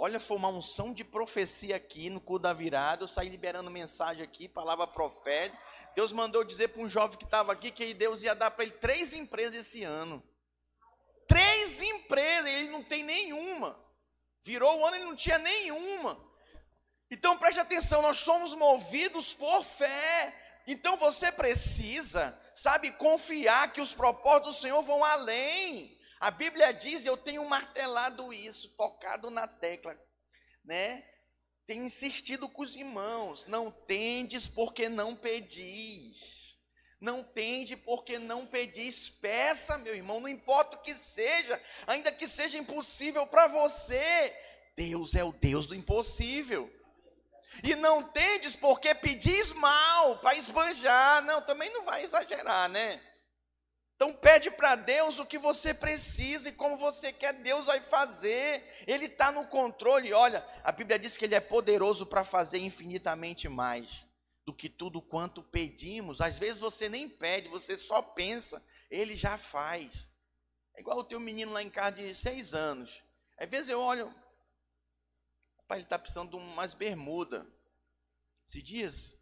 Olha, 0.00 0.20
foi 0.20 0.36
uma 0.36 0.48
unção 0.48 0.92
de 0.92 1.02
profecia 1.02 1.74
aqui 1.74 2.08
no 2.08 2.20
cu 2.20 2.38
da 2.38 2.52
virada. 2.52 3.02
Eu 3.02 3.08
saí 3.08 3.28
liberando 3.28 3.68
mensagem 3.68 4.22
aqui, 4.22 4.48
palavra 4.48 4.86
profética. 4.86 5.60
Deus 5.96 6.12
mandou 6.12 6.44
dizer 6.44 6.68
para 6.68 6.80
um 6.80 6.88
jovem 6.88 7.18
que 7.18 7.24
estava 7.24 7.52
aqui 7.52 7.72
que 7.72 7.92
Deus 7.92 8.22
ia 8.22 8.32
dar 8.32 8.52
para 8.52 8.62
ele 8.62 8.74
três 8.74 9.12
empresas 9.12 9.66
esse 9.66 9.82
ano. 9.82 10.22
Três 11.26 11.82
empresas, 11.82 12.46
ele 12.46 12.68
não 12.70 12.84
tem 12.84 13.02
nenhuma. 13.02 13.76
Virou 14.42 14.78
o 14.78 14.86
ano 14.86 14.96
e 14.96 15.04
não 15.04 15.16
tinha 15.16 15.38
nenhuma. 15.38 16.18
Então 17.10 17.38
preste 17.38 17.60
atenção, 17.60 18.02
nós 18.02 18.18
somos 18.18 18.54
movidos 18.54 19.32
por 19.32 19.64
fé. 19.64 20.34
Então 20.66 20.96
você 20.96 21.32
precisa, 21.32 22.38
sabe, 22.54 22.92
confiar 22.92 23.72
que 23.72 23.80
os 23.80 23.94
propósitos 23.94 24.56
do 24.56 24.60
Senhor 24.60 24.82
vão 24.82 25.02
além. 25.02 25.98
A 26.20 26.30
Bíblia 26.30 26.72
diz, 26.72 27.06
eu 27.06 27.16
tenho 27.16 27.44
martelado 27.48 28.32
isso, 28.32 28.68
tocado 28.76 29.30
na 29.30 29.46
tecla, 29.46 29.98
né? 30.64 31.08
Tenho 31.66 31.84
insistido 31.84 32.48
com 32.48 32.62
os 32.62 32.74
irmãos, 32.74 33.46
não 33.46 33.70
tendes 33.70 34.48
porque 34.48 34.88
não 34.88 35.14
pedis. 35.14 36.37
Não 37.00 37.22
tende 37.22 37.76
porque 37.76 38.18
não 38.18 38.44
pedis. 38.44 39.08
Peça, 39.08 39.78
meu 39.78 39.94
irmão, 39.94 40.20
não 40.20 40.28
importa 40.28 40.76
o 40.76 40.80
que 40.80 40.94
seja, 40.94 41.60
ainda 41.86 42.10
que 42.10 42.26
seja 42.26 42.58
impossível 42.58 43.26
para 43.26 43.46
você. 43.46 44.34
Deus 44.76 45.14
é 45.14 45.22
o 45.22 45.32
Deus 45.32 45.66
do 45.66 45.74
impossível. 45.74 46.72
E 47.62 47.74
não 47.74 48.02
tendes 48.02 48.54
porque 48.56 48.94
pedis 48.94 49.52
mal 49.52 50.18
para 50.18 50.36
esbanjar. 50.36 51.24
Não, 51.24 51.40
também 51.40 51.72
não 51.72 51.84
vai 51.84 52.02
exagerar, 52.02 52.68
né? 52.68 53.00
Então 53.94 54.12
pede 54.12 54.50
para 54.50 54.76
Deus 54.76 55.18
o 55.18 55.26
que 55.26 55.38
você 55.38 55.74
precisa 55.74 56.48
e 56.48 56.52
como 56.52 56.76
você 56.76 57.12
quer, 57.12 57.32
Deus 57.32 57.66
vai 57.66 57.80
fazer. 57.80 58.64
Ele 58.86 59.06
está 59.06 59.32
no 59.32 59.46
controle. 59.46 60.12
Olha, 60.12 60.46
a 60.62 60.70
Bíblia 60.70 60.98
diz 60.98 61.16
que 61.16 61.24
Ele 61.24 61.34
é 61.34 61.40
poderoso 61.40 62.06
para 62.06 62.24
fazer 62.24 62.58
infinitamente 62.58 63.48
mais 63.48 64.07
do 64.48 64.54
que 64.54 64.70
tudo 64.70 65.02
quanto 65.02 65.42
pedimos. 65.42 66.22
Às 66.22 66.38
vezes 66.38 66.58
você 66.58 66.88
nem 66.88 67.06
pede, 67.06 67.50
você 67.50 67.76
só 67.76 68.00
pensa, 68.00 68.64
ele 68.90 69.14
já 69.14 69.36
faz. 69.36 70.08
É 70.74 70.80
igual 70.80 70.96
o 70.96 71.04
teu 71.04 71.20
menino 71.20 71.52
lá 71.52 71.62
em 71.62 71.68
casa 71.68 71.96
de 71.96 72.14
seis 72.14 72.54
anos. 72.54 73.04
Às 73.36 73.46
vezes 73.46 73.68
eu 73.68 73.78
olho, 73.78 74.10
pai, 75.66 75.76
ele 75.76 75.84
está 75.84 75.98
precisando 75.98 76.30
de 76.30 76.36
umas 76.36 76.72
bermudas. 76.72 77.44
Se 78.46 78.62
dias, 78.62 79.18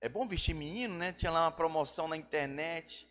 é 0.00 0.08
bom 0.08 0.26
vestir 0.26 0.54
menino, 0.54 0.96
né? 0.96 1.12
Tinha 1.12 1.30
lá 1.30 1.44
uma 1.44 1.52
promoção 1.52 2.08
na 2.08 2.16
internet, 2.16 3.06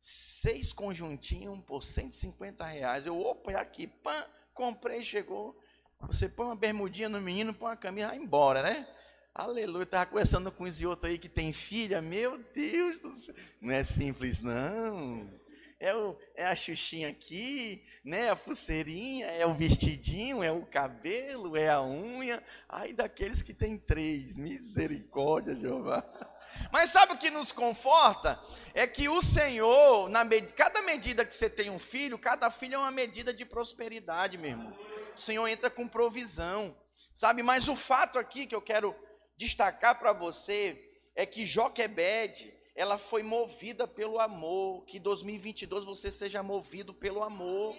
seis 0.00 0.72
conjuntinhos 0.72 1.62
por 1.66 1.82
150 1.82 2.64
reais. 2.64 3.04
Eu, 3.04 3.20
opa, 3.20 3.52
é 3.52 3.56
aqui, 3.56 3.88
pã, 3.88 4.26
comprei, 4.54 5.04
chegou. 5.04 5.54
Você 6.00 6.30
põe 6.30 6.46
uma 6.46 6.56
bermudinha 6.56 7.10
no 7.10 7.20
menino, 7.20 7.52
põe 7.52 7.72
uma 7.72 7.76
camisa, 7.76 8.08
vai 8.08 8.16
embora, 8.16 8.62
né? 8.62 8.88
Aleluia, 9.36 9.82
estava 9.82 10.06
conversando 10.06 10.52
com 10.52 10.64
esse 10.64 10.86
outro 10.86 11.08
aí 11.08 11.18
que 11.18 11.28
tem 11.28 11.52
filha, 11.52 12.00
meu 12.00 12.38
Deus 12.54 13.00
do 13.00 13.12
céu. 13.16 13.34
Não 13.60 13.74
é 13.74 13.82
simples, 13.82 14.40
não. 14.40 15.28
É, 15.80 15.92
o, 15.92 16.16
é 16.36 16.46
a 16.46 16.54
xuxinha 16.54 17.08
aqui, 17.08 17.84
né? 18.04 18.30
A 18.30 18.36
pulseirinha, 18.36 19.26
é 19.26 19.44
o 19.44 19.52
vestidinho, 19.52 20.40
é 20.40 20.52
o 20.52 20.64
cabelo, 20.64 21.56
é 21.56 21.68
a 21.68 21.82
unha. 21.82 22.40
Ai, 22.68 22.92
daqueles 22.92 23.42
que 23.42 23.52
tem 23.52 23.76
três. 23.76 24.36
Misericórdia, 24.36 25.56
Jeová. 25.56 26.04
Mas 26.72 26.92
sabe 26.92 27.14
o 27.14 27.18
que 27.18 27.28
nos 27.28 27.50
conforta? 27.50 28.40
É 28.72 28.86
que 28.86 29.08
o 29.08 29.20
Senhor, 29.20 30.08
na 30.10 30.22
med... 30.22 30.52
cada 30.52 30.80
medida 30.80 31.24
que 31.24 31.34
você 31.34 31.50
tem 31.50 31.70
um 31.70 31.78
filho, 31.80 32.16
cada 32.16 32.52
filho 32.52 32.76
é 32.76 32.78
uma 32.78 32.92
medida 32.92 33.34
de 33.34 33.44
prosperidade, 33.44 34.38
meu 34.38 34.50
irmão. 34.50 34.78
O 35.12 35.20
Senhor 35.20 35.48
entra 35.48 35.68
com 35.68 35.88
provisão, 35.88 36.76
sabe? 37.12 37.42
Mas 37.42 37.66
o 37.66 37.74
fato 37.74 38.16
aqui 38.16 38.46
que 38.46 38.54
eu 38.54 38.62
quero 38.62 38.94
destacar 39.36 39.98
para 39.98 40.12
você 40.12 40.90
é 41.14 41.24
que 41.24 41.44
Joquebed, 41.44 42.52
ela 42.74 42.98
foi 42.98 43.22
movida 43.22 43.86
pelo 43.86 44.18
amor, 44.18 44.84
que 44.84 44.98
2022 44.98 45.84
você 45.84 46.10
seja 46.10 46.42
movido 46.42 46.92
pelo 46.92 47.22
amor, 47.22 47.76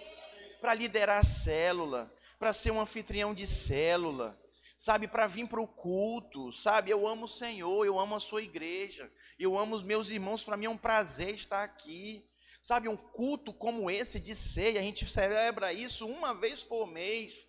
para 0.60 0.74
liderar 0.74 1.18
a 1.18 1.24
célula, 1.24 2.12
para 2.38 2.52
ser 2.52 2.70
um 2.70 2.80
anfitrião 2.80 3.34
de 3.34 3.46
célula, 3.46 4.40
sabe, 4.76 5.06
para 5.06 5.26
vir 5.26 5.46
para 5.46 5.60
o 5.60 5.68
culto, 5.68 6.52
sabe? 6.52 6.90
Eu 6.90 7.06
amo 7.06 7.26
o 7.26 7.28
Senhor, 7.28 7.84
eu 7.84 7.98
amo 7.98 8.14
a 8.14 8.20
sua 8.20 8.42
igreja, 8.42 9.10
eu 9.38 9.58
amo 9.58 9.74
os 9.74 9.82
meus 9.82 10.10
irmãos, 10.10 10.42
para 10.42 10.56
mim 10.56 10.66
é 10.66 10.70
um 10.70 10.76
prazer 10.76 11.34
estar 11.34 11.62
aqui. 11.62 12.26
Sabe, 12.62 12.88
um 12.88 12.96
culto 12.96 13.52
como 13.52 13.88
esse 13.88 14.18
de 14.18 14.34
ceia, 14.34 14.80
a 14.80 14.82
gente 14.82 15.08
celebra 15.08 15.72
isso 15.72 16.04
uma 16.04 16.34
vez 16.34 16.64
por 16.64 16.84
mês. 16.84 17.45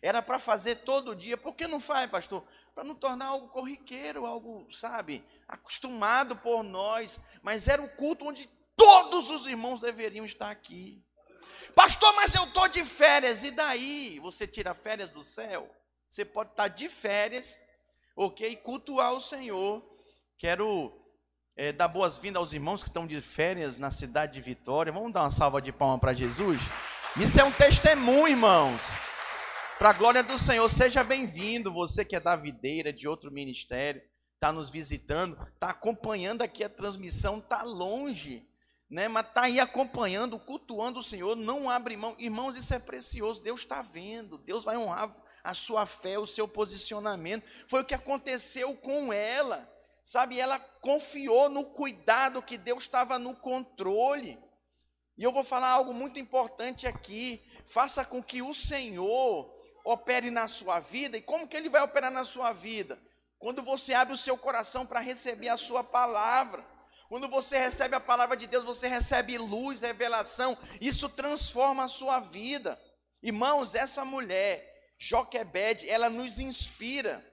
Era 0.00 0.22
para 0.22 0.38
fazer 0.38 0.76
todo 0.76 1.16
dia, 1.16 1.36
por 1.36 1.54
que 1.54 1.66
não 1.66 1.80
faz, 1.80 2.10
pastor? 2.10 2.44
Para 2.74 2.84
não 2.84 2.94
tornar 2.94 3.26
algo 3.26 3.48
corriqueiro, 3.48 4.26
algo, 4.26 4.66
sabe, 4.72 5.24
acostumado 5.46 6.36
por 6.36 6.62
nós. 6.62 7.18
Mas 7.42 7.66
era 7.66 7.82
o 7.82 7.88
culto 7.88 8.26
onde 8.26 8.48
todos 8.76 9.30
os 9.30 9.46
irmãos 9.46 9.80
deveriam 9.80 10.24
estar 10.24 10.50
aqui. 10.50 11.02
Pastor, 11.74 12.14
mas 12.14 12.34
eu 12.34 12.44
estou 12.44 12.68
de 12.68 12.84
férias, 12.84 13.42
e 13.42 13.50
daí? 13.50 14.18
Você 14.20 14.46
tira 14.46 14.74
férias 14.74 15.10
do 15.10 15.22
céu? 15.22 15.68
Você 16.08 16.24
pode 16.24 16.50
estar 16.50 16.68
de 16.68 16.88
férias, 16.88 17.60
ok? 18.16 18.56
Cultuar 18.56 19.12
o 19.12 19.20
Senhor. 19.20 19.84
Quero 20.38 20.92
é, 21.56 21.72
dar 21.72 21.88
boas-vindas 21.88 22.40
aos 22.40 22.52
irmãos 22.52 22.82
que 22.82 22.88
estão 22.88 23.06
de 23.06 23.20
férias 23.20 23.76
na 23.78 23.90
cidade 23.90 24.34
de 24.34 24.40
Vitória. 24.40 24.92
Vamos 24.92 25.12
dar 25.12 25.22
uma 25.22 25.30
salva 25.30 25.60
de 25.60 25.72
palmas 25.72 26.00
para 26.00 26.14
Jesus? 26.14 26.60
Isso 27.16 27.40
é 27.40 27.44
um 27.44 27.50
testemunho, 27.50 28.28
irmãos. 28.28 28.92
Para 29.78 29.90
a 29.90 29.92
glória 29.92 30.24
do 30.24 30.36
Senhor, 30.36 30.68
seja 30.68 31.04
bem-vindo. 31.04 31.72
Você 31.72 32.04
que 32.04 32.16
é 32.16 32.20
da 32.20 32.34
videira, 32.34 32.92
de 32.92 33.06
outro 33.06 33.30
ministério, 33.30 34.02
está 34.34 34.52
nos 34.52 34.68
visitando, 34.70 35.40
está 35.54 35.70
acompanhando 35.70 36.42
aqui 36.42 36.64
a 36.64 36.68
transmissão, 36.68 37.38
está 37.38 37.62
longe, 37.62 38.44
né? 38.90 39.06
mas 39.06 39.24
está 39.26 39.42
aí 39.42 39.60
acompanhando, 39.60 40.36
cultuando 40.36 40.98
o 40.98 41.02
Senhor. 41.04 41.36
Não 41.36 41.70
abre 41.70 41.96
mão. 41.96 42.16
Irmãos, 42.18 42.56
isso 42.56 42.74
é 42.74 42.80
precioso. 42.80 43.40
Deus 43.40 43.60
está 43.60 43.80
vendo. 43.80 44.36
Deus 44.38 44.64
vai 44.64 44.76
honrar 44.76 45.16
a 45.44 45.54
sua 45.54 45.86
fé, 45.86 46.18
o 46.18 46.26
seu 46.26 46.48
posicionamento. 46.48 47.48
Foi 47.68 47.82
o 47.82 47.84
que 47.84 47.94
aconteceu 47.94 48.74
com 48.74 49.12
ela. 49.12 49.72
Sabe, 50.02 50.40
ela 50.40 50.58
confiou 50.58 51.48
no 51.48 51.64
cuidado 51.66 52.42
que 52.42 52.58
Deus 52.58 52.82
estava 52.82 53.16
no 53.16 53.36
controle. 53.36 54.40
E 55.16 55.22
eu 55.22 55.30
vou 55.30 55.44
falar 55.44 55.70
algo 55.70 55.94
muito 55.94 56.18
importante 56.18 56.84
aqui. 56.84 57.40
Faça 57.64 58.04
com 58.04 58.20
que 58.20 58.42
o 58.42 58.52
Senhor 58.52 59.56
opere 59.92 60.30
na 60.30 60.46
sua 60.46 60.80
vida. 60.80 61.16
E 61.16 61.22
como 61.22 61.48
que 61.48 61.56
ele 61.56 61.68
vai 61.70 61.82
operar 61.82 62.10
na 62.10 62.22
sua 62.22 62.52
vida? 62.52 62.98
Quando 63.38 63.62
você 63.62 63.94
abre 63.94 64.12
o 64.12 64.18
seu 64.18 64.36
coração 64.36 64.84
para 64.84 65.00
receber 65.00 65.48
a 65.48 65.56
sua 65.56 65.82
palavra. 65.82 66.64
Quando 67.08 67.26
você 67.26 67.56
recebe 67.56 67.96
a 67.96 68.00
palavra 68.00 68.36
de 68.36 68.46
Deus, 68.46 68.66
você 68.66 68.86
recebe 68.86 69.38
luz, 69.38 69.80
revelação. 69.80 70.58
Isso 70.78 71.08
transforma 71.08 71.84
a 71.84 71.88
sua 71.88 72.20
vida. 72.20 72.78
Irmãos, 73.22 73.74
essa 73.74 74.04
mulher, 74.04 74.92
Joquebed, 74.98 75.88
ela 75.88 76.10
nos 76.10 76.38
inspira. 76.38 77.24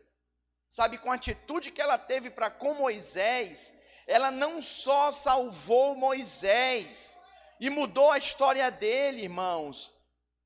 Sabe, 0.69 0.97
com 0.97 1.11
a 1.11 1.15
atitude 1.15 1.71
que 1.71 1.81
ela 1.81 1.97
teve 1.97 2.29
para 2.29 2.49
com 2.49 2.73
Moisés, 2.73 3.73
ela 4.07 4.31
não 4.31 4.61
só 4.61 5.11
salvou 5.11 5.95
Moisés 5.95 7.17
e 7.59 7.69
mudou 7.69 8.11
a 8.11 8.17
história 8.17 8.69
dele, 8.71 9.23
irmãos, 9.23 9.91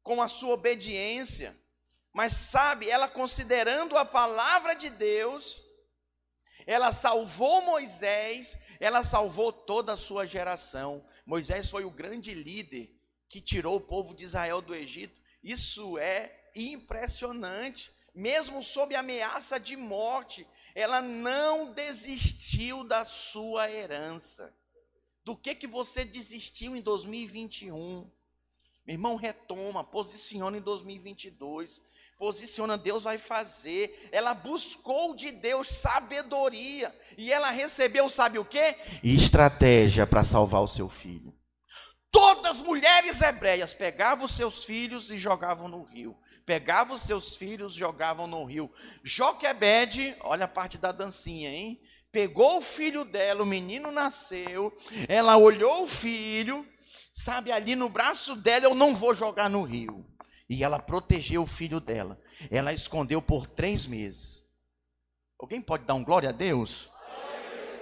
com 0.02 0.22
a 0.22 0.28
sua 0.28 0.56
obediência, 0.56 1.56
mas 2.14 2.34
sabe, 2.34 2.90
ela 2.90 3.08
considerando 3.08 3.98
a 3.98 4.06
palavra 4.06 4.74
de 4.74 4.90
Deus, 4.90 5.62
ela 6.66 6.92
salvou 6.92 7.62
Moisés, 7.62 8.58
ela 8.80 9.04
salvou 9.04 9.52
toda 9.52 9.94
a 9.94 9.98
sua 9.98 10.26
geração. 10.26 11.06
Moisés 11.26 11.70
foi 11.70 11.86
o 11.86 11.92
grande 11.92 12.34
líder 12.34 12.96
que 13.28 13.42
tirou 13.42 13.76
o 13.76 13.82
povo 13.82 14.16
de 14.16 14.24
Israel 14.24 14.62
do 14.62 14.74
Egito. 14.74 15.22
Isso 15.44 15.98
é 15.98 16.50
impressionante. 16.56 17.92
Mesmo 18.14 18.62
sob 18.64 18.96
ameaça 18.96 19.60
de 19.60 19.76
morte, 19.76 20.48
ela 20.74 21.02
não 21.02 21.72
desistiu 21.72 22.84
da 22.84 23.06
sua 23.06 23.70
herança. 23.70 24.54
Do 25.24 25.38
que 25.38 25.54
que 25.54 25.68
você 25.68 26.04
desistiu 26.04 26.76
em 26.76 26.82
2021? 26.82 28.10
Meu 28.86 28.94
irmão, 28.94 29.16
retoma, 29.16 29.84
posiciona 29.84 30.58
em 30.58 30.62
2022 30.62 31.80
posiciona, 32.20 32.78
Deus 32.78 33.04
vai 33.04 33.18
fazer. 33.18 34.10
Ela 34.12 34.34
buscou 34.34 35.16
de 35.16 35.32
Deus 35.32 35.70
sabedoria 35.70 36.94
e 37.18 37.32
ela 37.32 37.50
recebeu, 37.50 38.10
sabe 38.10 38.38
o 38.38 38.44
que? 38.44 38.76
Estratégia 39.02 40.06
para 40.06 40.26
salvar 40.26 40.62
o 40.62 40.68
seu 40.68 40.90
filho. 40.90 41.34
Todas 42.12 42.58
as 42.58 42.62
mulheres 42.62 43.22
hebreias 43.22 43.74
pegavam 43.74 44.26
os 44.26 44.36
seus 44.36 44.66
filhos 44.66 45.10
e 45.10 45.18
jogavam 45.18 45.70
no 45.70 45.84
rio. 45.84 46.18
Pegavam 46.46 46.96
os 46.96 47.04
seus 47.04 47.36
filhos 47.36 47.76
e 47.76 47.80
jogavam 47.80 48.28
no 48.28 48.44
rio. 48.44 48.70
Joquebede, 49.04 50.16
olha 50.22 50.46
a 50.46 50.48
parte 50.48 50.78
da 50.78 50.92
dancinha, 50.92 51.50
hein? 51.50 51.80
Pegou 52.12 52.58
o 52.58 52.62
filho 52.62 53.06
dela, 53.06 53.44
o 53.44 53.46
menino 53.46 53.92
nasceu. 53.92 54.76
Ela 55.08 55.38
olhou 55.38 55.84
o 55.84 55.88
filho, 55.88 56.68
sabe, 57.14 57.52
ali 57.52 57.76
no 57.76 57.88
braço 57.88 58.36
dela, 58.36 58.66
eu 58.66 58.74
não 58.74 58.96
vou 58.96 59.14
jogar 59.14 59.48
no 59.48 59.62
rio. 59.62 60.04
E 60.50 60.64
ela 60.64 60.80
protegeu 60.80 61.44
o 61.44 61.48
filho 61.48 61.80
dela. 61.80 62.20
Ela 62.50 62.74
escondeu 62.74 63.22
por 63.22 63.46
três 63.46 63.86
meses. 63.86 64.50
Alguém 65.38 65.62
pode 65.62 65.86
dar 65.86 65.94
um 65.94 66.04
glória 66.04 66.30
a 66.30 66.34
Deus? 66.34 66.90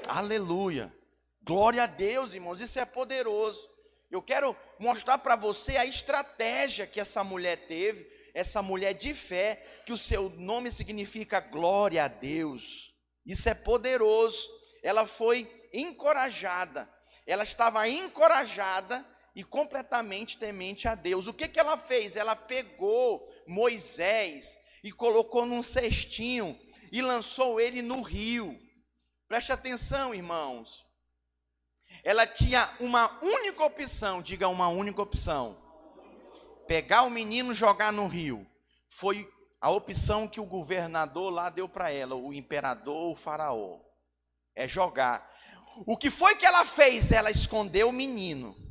Aleluia. 0.07 0.93
Glória 1.41 1.83
a 1.83 1.87
Deus, 1.87 2.33
irmãos. 2.33 2.59
Isso 2.59 2.77
é 2.77 2.85
poderoso. 2.85 3.67
Eu 4.11 4.21
quero 4.21 4.55
mostrar 4.77 5.17
para 5.17 5.35
você 5.35 5.77
a 5.77 5.85
estratégia 5.85 6.85
que 6.85 6.99
essa 6.99 7.23
mulher 7.23 7.67
teve, 7.67 8.05
essa 8.33 8.61
mulher 8.61 8.93
de 8.93 9.13
fé, 9.13 9.81
que 9.85 9.91
o 9.91 9.97
seu 9.97 10.29
nome 10.29 10.69
significa 10.69 11.39
glória 11.39 12.03
a 12.03 12.07
Deus. 12.07 12.93
Isso 13.25 13.47
é 13.47 13.53
poderoso. 13.53 14.49
Ela 14.83 15.07
foi 15.07 15.49
encorajada. 15.73 16.89
Ela 17.25 17.43
estava 17.43 17.87
encorajada 17.87 19.05
e 19.37 19.43
completamente 19.43 20.35
temente 20.35 20.87
a 20.87 20.95
Deus. 20.95 21.27
O 21.27 21.33
que, 21.33 21.47
que 21.47 21.59
ela 21.59 21.77
fez? 21.77 22.15
Ela 22.15 22.35
pegou 22.35 23.31
Moisés 23.45 24.57
e 24.83 24.91
colocou 24.91 25.45
num 25.45 25.61
cestinho 25.61 26.59
e 26.91 27.03
lançou 27.03 27.61
ele 27.61 27.83
no 27.83 28.01
rio. 28.01 28.59
Preste 29.27 29.51
atenção, 29.51 30.11
irmãos. 30.11 30.83
Ela 32.03 32.25
tinha 32.25 32.67
uma 32.79 33.15
única 33.23 33.63
opção, 33.63 34.23
diga 34.23 34.47
uma 34.47 34.69
única 34.69 35.03
opção. 35.03 35.55
Pegar 36.67 37.03
o 37.03 37.11
menino 37.11 37.51
e 37.51 37.55
jogar 37.55 37.93
no 37.93 38.07
rio. 38.07 38.43
Foi 38.89 39.31
a 39.61 39.69
opção 39.69 40.27
que 40.27 40.39
o 40.39 40.45
governador 40.45 41.31
lá 41.31 41.51
deu 41.51 41.69
para 41.69 41.91
ela, 41.91 42.15
o 42.15 42.33
imperador, 42.33 43.11
o 43.11 43.15
faraó. 43.15 43.81
É 44.55 44.67
jogar. 44.67 45.31
O 45.85 45.95
que 45.95 46.09
foi 46.09 46.35
que 46.35 46.45
ela 46.45 46.65
fez? 46.65 47.11
Ela 47.11 47.29
escondeu 47.29 47.89
o 47.89 47.93
menino. 47.93 48.66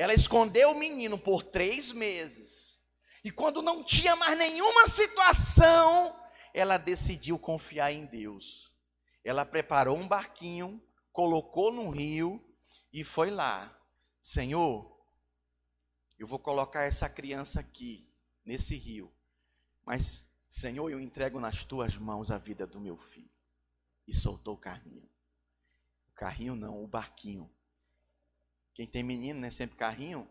Ela 0.00 0.14
escondeu 0.14 0.70
o 0.70 0.78
menino 0.78 1.18
por 1.18 1.42
três 1.42 1.92
meses. 1.92 2.80
E 3.22 3.30
quando 3.30 3.60
não 3.60 3.84
tinha 3.84 4.16
mais 4.16 4.38
nenhuma 4.38 4.88
situação, 4.88 6.18
ela 6.54 6.78
decidiu 6.78 7.38
confiar 7.38 7.92
em 7.92 8.06
Deus. 8.06 8.74
Ela 9.22 9.44
preparou 9.44 9.98
um 9.98 10.08
barquinho, 10.08 10.82
colocou 11.12 11.70
no 11.70 11.90
rio 11.90 12.42
e 12.90 13.04
foi 13.04 13.30
lá. 13.30 13.78
Senhor, 14.22 14.90
eu 16.18 16.26
vou 16.26 16.38
colocar 16.38 16.84
essa 16.84 17.06
criança 17.06 17.60
aqui, 17.60 18.10
nesse 18.42 18.76
rio. 18.76 19.12
Mas, 19.84 20.32
Senhor, 20.48 20.88
eu 20.88 20.98
entrego 20.98 21.38
nas 21.38 21.62
tuas 21.62 21.98
mãos 21.98 22.30
a 22.30 22.38
vida 22.38 22.66
do 22.66 22.80
meu 22.80 22.96
filho. 22.96 23.28
E 24.08 24.14
soltou 24.14 24.54
o 24.54 24.58
carrinho. 24.58 25.06
O 26.08 26.14
carrinho 26.14 26.56
não, 26.56 26.82
o 26.82 26.86
barquinho. 26.86 27.50
Quem 28.80 28.86
tem 28.86 29.02
menino, 29.02 29.40
né, 29.40 29.50
sempre 29.50 29.76
carrinho, 29.76 30.26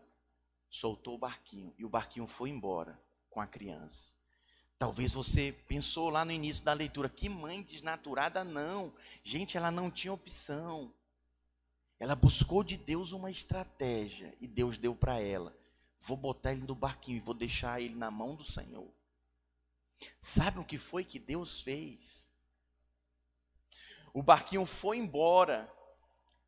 soltou 0.68 1.14
o 1.14 1.18
barquinho 1.18 1.72
e 1.78 1.84
o 1.84 1.88
barquinho 1.88 2.26
foi 2.26 2.50
embora 2.50 3.00
com 3.30 3.40
a 3.40 3.46
criança. 3.46 4.12
Talvez 4.76 5.12
você 5.12 5.54
pensou 5.68 6.10
lá 6.10 6.24
no 6.24 6.32
início 6.32 6.64
da 6.64 6.72
leitura, 6.72 7.08
que 7.08 7.28
mãe 7.28 7.62
desnaturada, 7.62 8.42
não. 8.42 8.92
Gente, 9.22 9.56
ela 9.56 9.70
não 9.70 9.88
tinha 9.88 10.12
opção. 10.12 10.92
Ela 12.00 12.16
buscou 12.16 12.64
de 12.64 12.76
Deus 12.76 13.12
uma 13.12 13.30
estratégia 13.30 14.36
e 14.40 14.48
Deus 14.48 14.78
deu 14.78 14.96
para 14.96 15.20
ela. 15.20 15.56
Vou 16.00 16.16
botar 16.16 16.50
ele 16.50 16.66
no 16.66 16.74
barquinho 16.74 17.18
e 17.18 17.20
vou 17.20 17.34
deixar 17.34 17.80
ele 17.80 17.94
na 17.94 18.10
mão 18.10 18.34
do 18.34 18.44
Senhor. 18.44 18.90
Sabe 20.18 20.58
o 20.58 20.64
que 20.64 20.76
foi 20.76 21.04
que 21.04 21.20
Deus 21.20 21.60
fez? 21.60 22.26
O 24.12 24.24
barquinho 24.24 24.66
foi 24.66 24.96
embora 24.96 25.72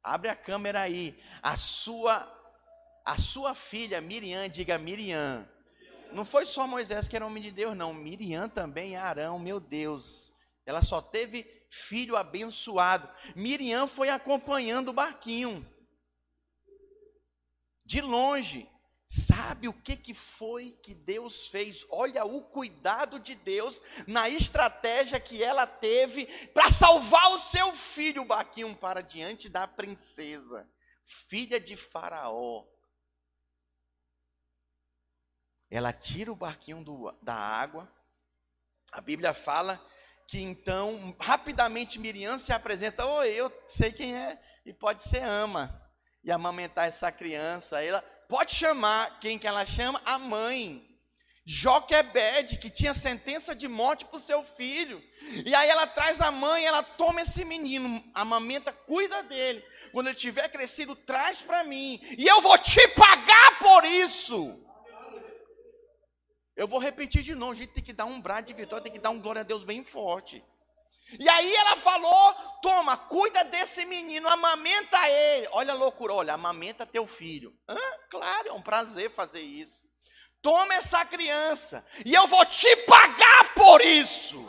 Abre 0.02 0.28
a 0.28 0.36
câmera 0.36 0.80
aí. 0.80 1.18
A 1.42 1.56
sua 1.56 2.38
a 3.04 3.18
sua 3.18 3.54
filha 3.54 4.00
Miriam, 4.00 4.48
diga 4.48 4.78
Miriam. 4.78 5.48
Não 6.12 6.24
foi 6.24 6.46
só 6.46 6.66
Moisés 6.66 7.08
que 7.08 7.16
era 7.16 7.26
homem 7.26 7.42
de 7.42 7.50
Deus, 7.50 7.76
não. 7.76 7.92
Miriam 7.92 8.48
também, 8.48 8.96
Arão, 8.96 9.38
meu 9.38 9.58
Deus. 9.58 10.32
Ela 10.64 10.82
só 10.82 11.00
teve 11.00 11.46
filho 11.70 12.16
abençoado. 12.16 13.08
Miriam 13.34 13.86
foi 13.86 14.08
acompanhando 14.08 14.90
o 14.90 14.92
barquinho. 14.92 15.66
De 17.84 18.00
longe, 18.00 18.68
Sabe 19.14 19.68
o 19.68 19.75
que, 19.75 19.94
que 19.94 20.14
foi 20.14 20.70
que 20.83 20.94
Deus 20.94 21.48
fez? 21.48 21.85
Olha 21.90 22.25
o 22.25 22.40
cuidado 22.44 23.20
de 23.20 23.35
Deus 23.35 23.79
na 24.07 24.27
estratégia 24.27 25.20
que 25.20 25.42
ela 25.42 25.66
teve 25.66 26.25
para 26.55 26.70
salvar 26.70 27.31
o 27.33 27.38
seu 27.38 27.75
filho, 27.75 28.25
Baquinho, 28.25 28.75
para 28.75 29.03
diante 29.03 29.51
da 29.51 29.68
princesa, 29.68 30.66
filha 31.05 31.61
de 31.61 31.77
Faraó. 31.77 32.64
Ela 35.70 35.92
tira 35.92 36.33
o 36.33 36.37
barquinho 36.37 36.83
do, 36.83 37.12
da 37.20 37.35
água. 37.35 37.87
A 38.92 39.03
Bíblia 39.03 39.35
fala 39.35 39.79
que 40.27 40.40
então, 40.40 41.14
rapidamente, 41.20 41.98
Miriam 41.98 42.38
se 42.38 42.51
apresenta: 42.51 43.05
Oi, 43.05 43.29
eu 43.29 43.53
sei 43.66 43.92
quem 43.92 44.16
é, 44.16 44.42
e 44.64 44.72
pode 44.72 45.03
ser 45.03 45.22
ama. 45.22 45.79
E 46.25 46.33
amamentar 46.33 46.88
essa 46.88 47.12
criança. 47.12 47.85
Ela 47.85 48.03
pode 48.32 48.54
chamar, 48.54 49.20
quem 49.20 49.38
que 49.38 49.46
ela 49.46 49.66
chama? 49.66 50.00
A 50.06 50.18
mãe. 50.18 50.88
Joquebed, 51.44 52.56
que 52.56 52.70
tinha 52.70 52.94
sentença 52.94 53.54
de 53.54 53.68
morte 53.68 54.06
para 54.06 54.16
o 54.16 54.18
seu 54.18 54.42
filho. 54.42 55.02
E 55.44 55.54
aí 55.54 55.68
ela 55.68 55.86
traz 55.86 56.18
a 56.18 56.30
mãe, 56.30 56.64
ela 56.64 56.82
toma 56.82 57.20
esse 57.20 57.44
menino, 57.44 58.02
amamenta, 58.14 58.72
cuida 58.72 59.22
dele. 59.24 59.62
Quando 59.92 60.06
ele 60.06 60.16
tiver 60.16 60.48
crescido, 60.48 60.96
traz 60.96 61.42
para 61.42 61.62
mim. 61.64 62.00
E 62.16 62.26
eu 62.26 62.40
vou 62.40 62.56
te 62.56 62.88
pagar 62.96 63.58
por 63.58 63.84
isso. 63.84 64.64
Eu 66.56 66.66
vou 66.66 66.80
repetir 66.80 67.22
de 67.22 67.34
novo, 67.34 67.52
a 67.52 67.56
gente 67.56 67.74
tem 67.74 67.84
que 67.84 67.92
dar 67.92 68.06
um 68.06 68.18
brado 68.18 68.46
de 68.46 68.54
vitória, 68.54 68.84
tem 68.84 68.92
que 68.92 68.98
dar 68.98 69.10
um 69.10 69.20
glória 69.20 69.40
a 69.40 69.44
Deus 69.44 69.62
bem 69.62 69.84
forte. 69.84 70.42
E 71.18 71.29
aí 71.29 71.55
ela 71.55 71.77
falou: 71.77 72.35
toma, 72.62 72.96
cuida 72.96 73.44
desse 73.44 73.85
menino, 73.85 74.29
amamenta 74.29 75.09
ele. 75.09 75.48
Olha 75.53 75.72
a 75.72 75.77
loucura, 75.77 76.14
olha, 76.14 76.35
amamenta 76.35 76.87
teu 76.87 77.07
filho. 77.07 77.55
Hã? 77.68 77.79
Claro, 78.11 78.48
é 78.48 78.53
um 78.53 78.62
prazer 78.62 79.11
fazer 79.11 79.40
isso. 79.40 79.83
Toma 80.40 80.75
essa 80.75 81.05
criança, 81.05 81.85
e 82.05 82.12
eu 82.12 82.27
vou 82.27 82.44
te 82.46 82.77
pagar 82.79 83.55
por 83.55 83.81
isso. 83.81 84.44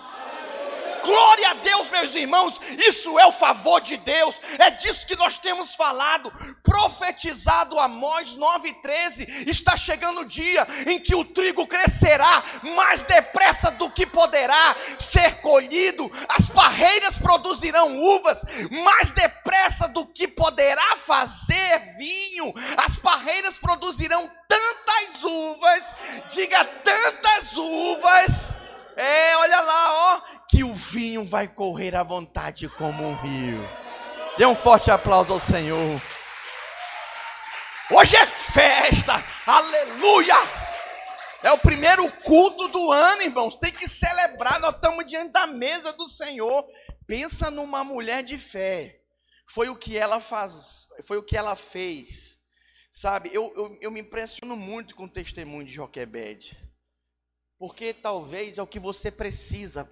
Glória 1.03 1.49
a 1.51 1.53
Deus, 1.55 1.89
meus 1.89 2.15
irmãos, 2.15 2.59
isso 2.87 3.19
é 3.19 3.25
o 3.25 3.31
favor 3.31 3.81
de 3.81 3.97
Deus, 3.97 4.39
é 4.57 4.71
disso 4.71 5.05
que 5.05 5.17
nós 5.17 5.37
temos 5.37 5.75
falado, 5.75 6.31
profetizado 6.63 7.77
Amós 7.77 8.37
9,13. 8.37 9.47
Está 9.47 9.75
chegando 9.75 10.21
o 10.21 10.25
dia 10.25 10.65
em 10.87 10.99
que 10.99 11.13
o 11.13 11.25
trigo 11.25 11.67
crescerá 11.67 12.43
mais 12.63 13.03
depressa 13.03 13.69
do 13.71 13.89
que 13.89 14.05
poderá 14.05 14.75
ser 14.97 15.41
colhido, 15.41 16.09
as 16.29 16.49
barreiras 16.49 17.17
produzirão 17.17 18.01
uvas 18.01 18.41
mais 18.71 19.11
depressa 19.11 19.89
do 19.89 20.05
que 20.05 20.27
poderá 20.27 20.95
fazer 20.97 21.95
vinho, 21.97 22.53
as 22.85 22.97
barreiras 22.97 23.57
produzirão 23.57 24.31
tantas 24.47 25.23
uvas, 25.23 25.85
diga 26.33 26.63
tantas 26.63 27.57
uvas 27.57 28.62
é, 28.95 29.37
olha 29.37 29.61
lá, 29.61 29.93
ó, 29.93 30.21
que 30.49 30.63
o 30.63 30.73
vinho 30.73 31.25
vai 31.25 31.47
correr 31.47 31.95
à 31.95 32.03
vontade 32.03 32.69
como 32.69 33.03
um 33.03 33.15
rio. 33.15 33.67
Dê 34.37 34.45
um 34.45 34.55
forte 34.55 34.91
aplauso 34.91 35.33
ao 35.33 35.39
Senhor. 35.39 36.01
Hoje 37.91 38.15
é 38.15 38.25
festa, 38.25 39.23
aleluia! 39.45 40.35
É 41.43 41.51
o 41.51 41.57
primeiro 41.57 42.09
culto 42.21 42.69
do 42.69 42.91
ano, 42.91 43.21
irmãos. 43.21 43.57
Tem 43.57 43.71
que 43.71 43.87
celebrar. 43.87 44.61
Nós 44.61 44.75
estamos 44.75 45.05
diante 45.05 45.33
da 45.33 45.45
mesa 45.45 45.91
do 45.91 46.07
Senhor. 46.07 46.65
Pensa 47.05 47.51
numa 47.51 47.83
mulher 47.83 48.23
de 48.23 48.37
fé. 48.37 49.01
Foi 49.45 49.67
o 49.67 49.75
que 49.75 49.97
ela 49.97 50.21
faz, 50.21 50.87
foi 51.03 51.17
o 51.17 51.23
que 51.23 51.37
ela 51.37 51.55
fez. 51.55 52.39
Sabe, 52.89 53.29
eu, 53.33 53.51
eu, 53.55 53.77
eu 53.81 53.91
me 53.91 53.99
impressiono 53.99 54.55
muito 54.55 54.95
com 54.95 55.03
o 55.03 55.09
testemunho 55.09 55.65
de 55.65 55.73
Joquebede. 55.73 56.57
Porque 57.63 57.93
talvez 57.93 58.57
é 58.57 58.61
o 58.61 58.67
que 58.67 58.77
você 58.77 59.09
precisa 59.09 59.89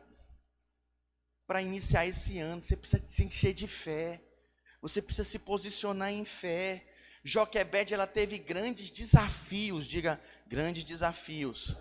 para 1.48 1.62
iniciar 1.62 2.06
esse 2.06 2.38
ano. 2.38 2.62
Você 2.62 2.76
precisa 2.76 3.06
se 3.06 3.24
encher 3.24 3.54
de 3.54 3.66
fé. 3.66 4.22
Você 4.82 5.02
precisa 5.02 5.26
se 5.26 5.40
posicionar 5.40 6.12
em 6.12 6.26
fé. 6.26 6.86
Joquebed, 7.24 7.94
ela 7.94 8.06
teve 8.06 8.38
grandes 8.38 8.92
desafios, 8.92 9.88
diga, 9.88 10.22
grandes 10.46 10.84
desafios. 10.84 11.74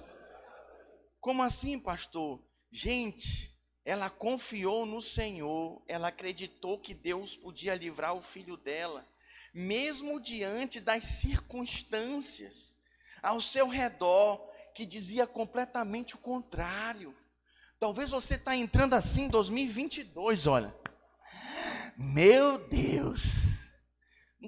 Como 1.19 1.43
assim, 1.43 1.77
pastor? 1.77 2.41
Gente, 2.71 3.53
ela 3.85 4.09
confiou 4.09 4.87
no 4.87 5.03
Senhor, 5.03 5.83
ela 5.89 6.07
acreditou 6.07 6.79
que 6.79 6.95
Deus 6.95 7.37
podia 7.37 7.75
livrar 7.75 8.15
o 8.15 8.23
filho 8.23 8.57
dela, 8.57 9.05
mesmo 9.53 10.21
diante 10.21 10.79
das 10.79 11.03
circunstâncias 11.05 12.77
ao 13.21 13.41
seu 13.41 13.67
redor 13.67 14.50
que 14.75 14.87
dizia 14.87 15.27
completamente 15.27 16.15
o 16.15 16.19
contrário. 16.19 17.17
Talvez 17.79 18.11
você 18.11 18.35
está 18.35 18.55
entrando 18.55 18.95
assim 18.95 19.23
em 19.23 19.29
2022, 19.29 20.47
olha. 20.47 20.75
Meu 21.97 22.59
Deus. 22.69 23.23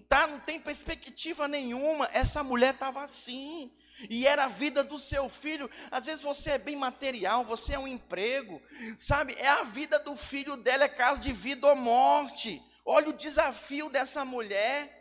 Tá, 0.08 0.26
não 0.26 0.40
tem 0.40 0.60
perspectiva 0.60 1.46
nenhuma. 1.48 2.08
Essa 2.12 2.42
mulher 2.42 2.74
estava 2.74 3.02
assim. 3.02 3.72
E 4.08 4.26
era 4.26 4.44
a 4.44 4.48
vida 4.48 4.82
do 4.82 4.98
seu 4.98 5.28
filho. 5.28 5.70
Às 5.90 6.06
vezes 6.06 6.22
você 6.22 6.52
é 6.52 6.58
bem 6.58 6.76
material, 6.76 7.44
você 7.44 7.74
é 7.74 7.78
um 7.78 7.88
emprego. 7.88 8.60
Sabe? 8.98 9.34
É 9.38 9.48
a 9.48 9.64
vida 9.64 9.98
do 9.98 10.16
filho 10.16 10.56
dela, 10.56 10.84
é 10.84 10.88
caso 10.88 11.20
de 11.20 11.32
vida 11.32 11.66
ou 11.66 11.76
morte. 11.76 12.62
Olha 12.84 13.08
o 13.08 13.16
desafio 13.16 13.88
dessa 13.88 14.24
mulher. 14.24 15.00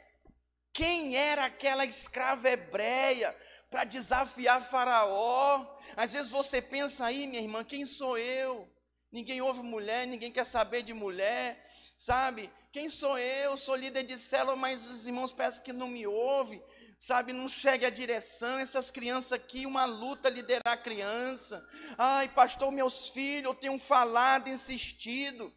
Quem 0.73 1.15
era 1.17 1.45
aquela 1.45 1.85
escrava 1.85 2.49
hebreia 2.49 3.35
para 3.71 3.85
desafiar 3.85 4.61
Faraó. 4.61 5.65
Às 5.95 6.11
vezes 6.11 6.29
você 6.29 6.61
pensa 6.61 7.05
aí, 7.05 7.25
minha 7.25 7.41
irmã, 7.41 7.63
quem 7.63 7.85
sou 7.85 8.17
eu? 8.17 8.69
Ninguém 9.09 9.41
ouve 9.41 9.63
mulher, 9.63 10.05
ninguém 10.05 10.31
quer 10.31 10.45
saber 10.45 10.83
de 10.83 10.93
mulher, 10.93 11.65
sabe? 11.97 12.51
Quem 12.71 12.89
sou 12.89 13.17
eu? 13.17 13.55
Sou 13.55 13.75
líder 13.75 14.03
de 14.03 14.17
célula, 14.17 14.57
mas 14.57 14.85
os 14.87 15.05
irmãos 15.05 15.31
peçam 15.31 15.63
que 15.63 15.73
não 15.73 15.87
me 15.87 16.05
ouvem, 16.05 16.61
sabe? 16.99 17.31
Não 17.31 17.47
segue 17.47 17.85
a 17.85 17.89
direção. 17.89 18.59
Essas 18.59 18.91
crianças 18.91 19.31
aqui, 19.31 19.65
uma 19.65 19.85
luta 19.85 20.29
liderar 20.29 20.73
a 20.73 20.77
criança. 20.77 21.65
Ai, 21.97 22.27
pastor, 22.27 22.71
meus 22.71 23.07
filhos, 23.07 23.45
eu 23.45 23.55
tenho 23.55 23.79
falado, 23.79 24.49
insistido. 24.49 25.53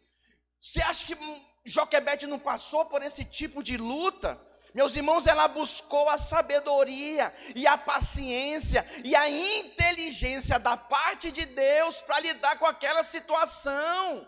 Você 0.61 0.81
acha 0.81 1.05
que 1.05 1.17
Joquebede 1.65 2.27
não 2.27 2.39
passou 2.39 2.85
por 2.85 3.03
esse 3.03 3.25
tipo 3.25 3.61
de 3.61 3.75
luta? 3.77 4.41
Meus 4.75 4.93
irmãos, 4.93 5.25
ela 5.25 5.47
buscou 5.47 6.09
a 6.09 6.19
sabedoria 6.19 7.33
e 7.55 7.65
a 7.65 7.77
paciência 7.77 8.85
e 9.05 9.15
a 9.15 9.29
inteligência 9.29 10.59
da 10.59 10.75
parte 10.75 11.31
de 11.31 11.45
Deus 11.45 12.01
para 12.01 12.19
lidar 12.19 12.59
com 12.59 12.65
aquela 12.65 13.01
situação. 13.01 14.27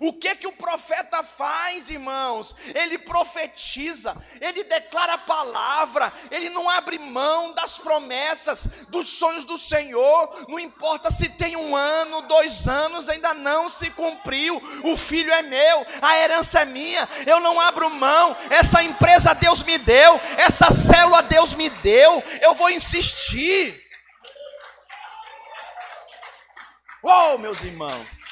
O 0.00 0.12
que 0.12 0.34
que 0.34 0.46
o 0.46 0.52
profeta 0.52 1.22
faz, 1.22 1.88
irmãos? 1.88 2.54
Ele 2.74 2.98
profetiza, 2.98 4.16
ele 4.40 4.64
declara 4.64 5.14
a 5.14 5.18
palavra, 5.18 6.12
ele 6.30 6.50
não 6.50 6.68
abre 6.68 6.98
mão 6.98 7.52
das 7.52 7.78
promessas, 7.78 8.66
dos 8.88 9.08
sonhos 9.08 9.44
do 9.44 9.58
Senhor. 9.58 10.46
Não 10.48 10.58
importa 10.58 11.10
se 11.10 11.28
tem 11.28 11.56
um 11.56 11.76
ano, 11.76 12.22
dois 12.22 12.66
anos, 12.66 13.08
ainda 13.08 13.34
não 13.34 13.68
se 13.68 13.90
cumpriu. 13.90 14.60
O 14.84 14.96
filho 14.96 15.32
é 15.32 15.42
meu, 15.42 15.86
a 16.02 16.18
herança 16.18 16.60
é 16.60 16.64
minha. 16.64 17.08
Eu 17.26 17.40
não 17.40 17.60
abro 17.60 17.90
mão. 17.90 18.36
Essa 18.50 18.82
empresa 18.82 19.34
Deus 19.34 19.62
me 19.62 19.78
deu, 19.78 20.20
essa 20.36 20.70
célula 20.72 21.22
Deus 21.22 21.54
me 21.54 21.68
deu. 21.68 22.22
Eu 22.40 22.54
vou 22.54 22.70
insistir. 22.70 23.82
Oh, 27.02 27.36
meus 27.38 27.62
irmãos. 27.62 28.23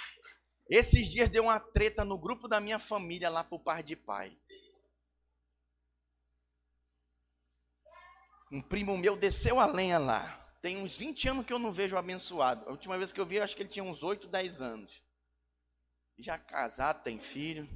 Esses 0.74 1.10
dias 1.10 1.28
deu 1.28 1.42
uma 1.42 1.60
treta 1.60 2.02
no 2.02 2.16
grupo 2.16 2.48
da 2.48 2.58
minha 2.58 2.78
família 2.78 3.28
lá 3.28 3.44
pro 3.44 3.58
par 3.58 3.82
de 3.82 3.94
pai. 3.94 4.34
Um 8.50 8.62
primo 8.62 8.96
meu 8.96 9.14
desceu 9.14 9.60
a 9.60 9.66
lenha 9.66 9.98
lá. 9.98 10.22
Tem 10.62 10.78
uns 10.78 10.96
20 10.96 11.28
anos 11.28 11.44
que 11.44 11.52
eu 11.52 11.58
não 11.58 11.70
vejo 11.70 11.94
o 11.94 11.98
abençoado. 11.98 12.66
A 12.66 12.70
última 12.70 12.96
vez 12.96 13.12
que 13.12 13.20
eu 13.20 13.26
vi, 13.26 13.36
eu 13.36 13.44
acho 13.44 13.54
que 13.54 13.60
ele 13.60 13.68
tinha 13.68 13.84
uns 13.84 14.02
8, 14.02 14.26
10 14.26 14.62
anos. 14.62 15.02
Já 16.18 16.38
casado, 16.38 17.02
tem 17.02 17.20
filho. 17.20 17.68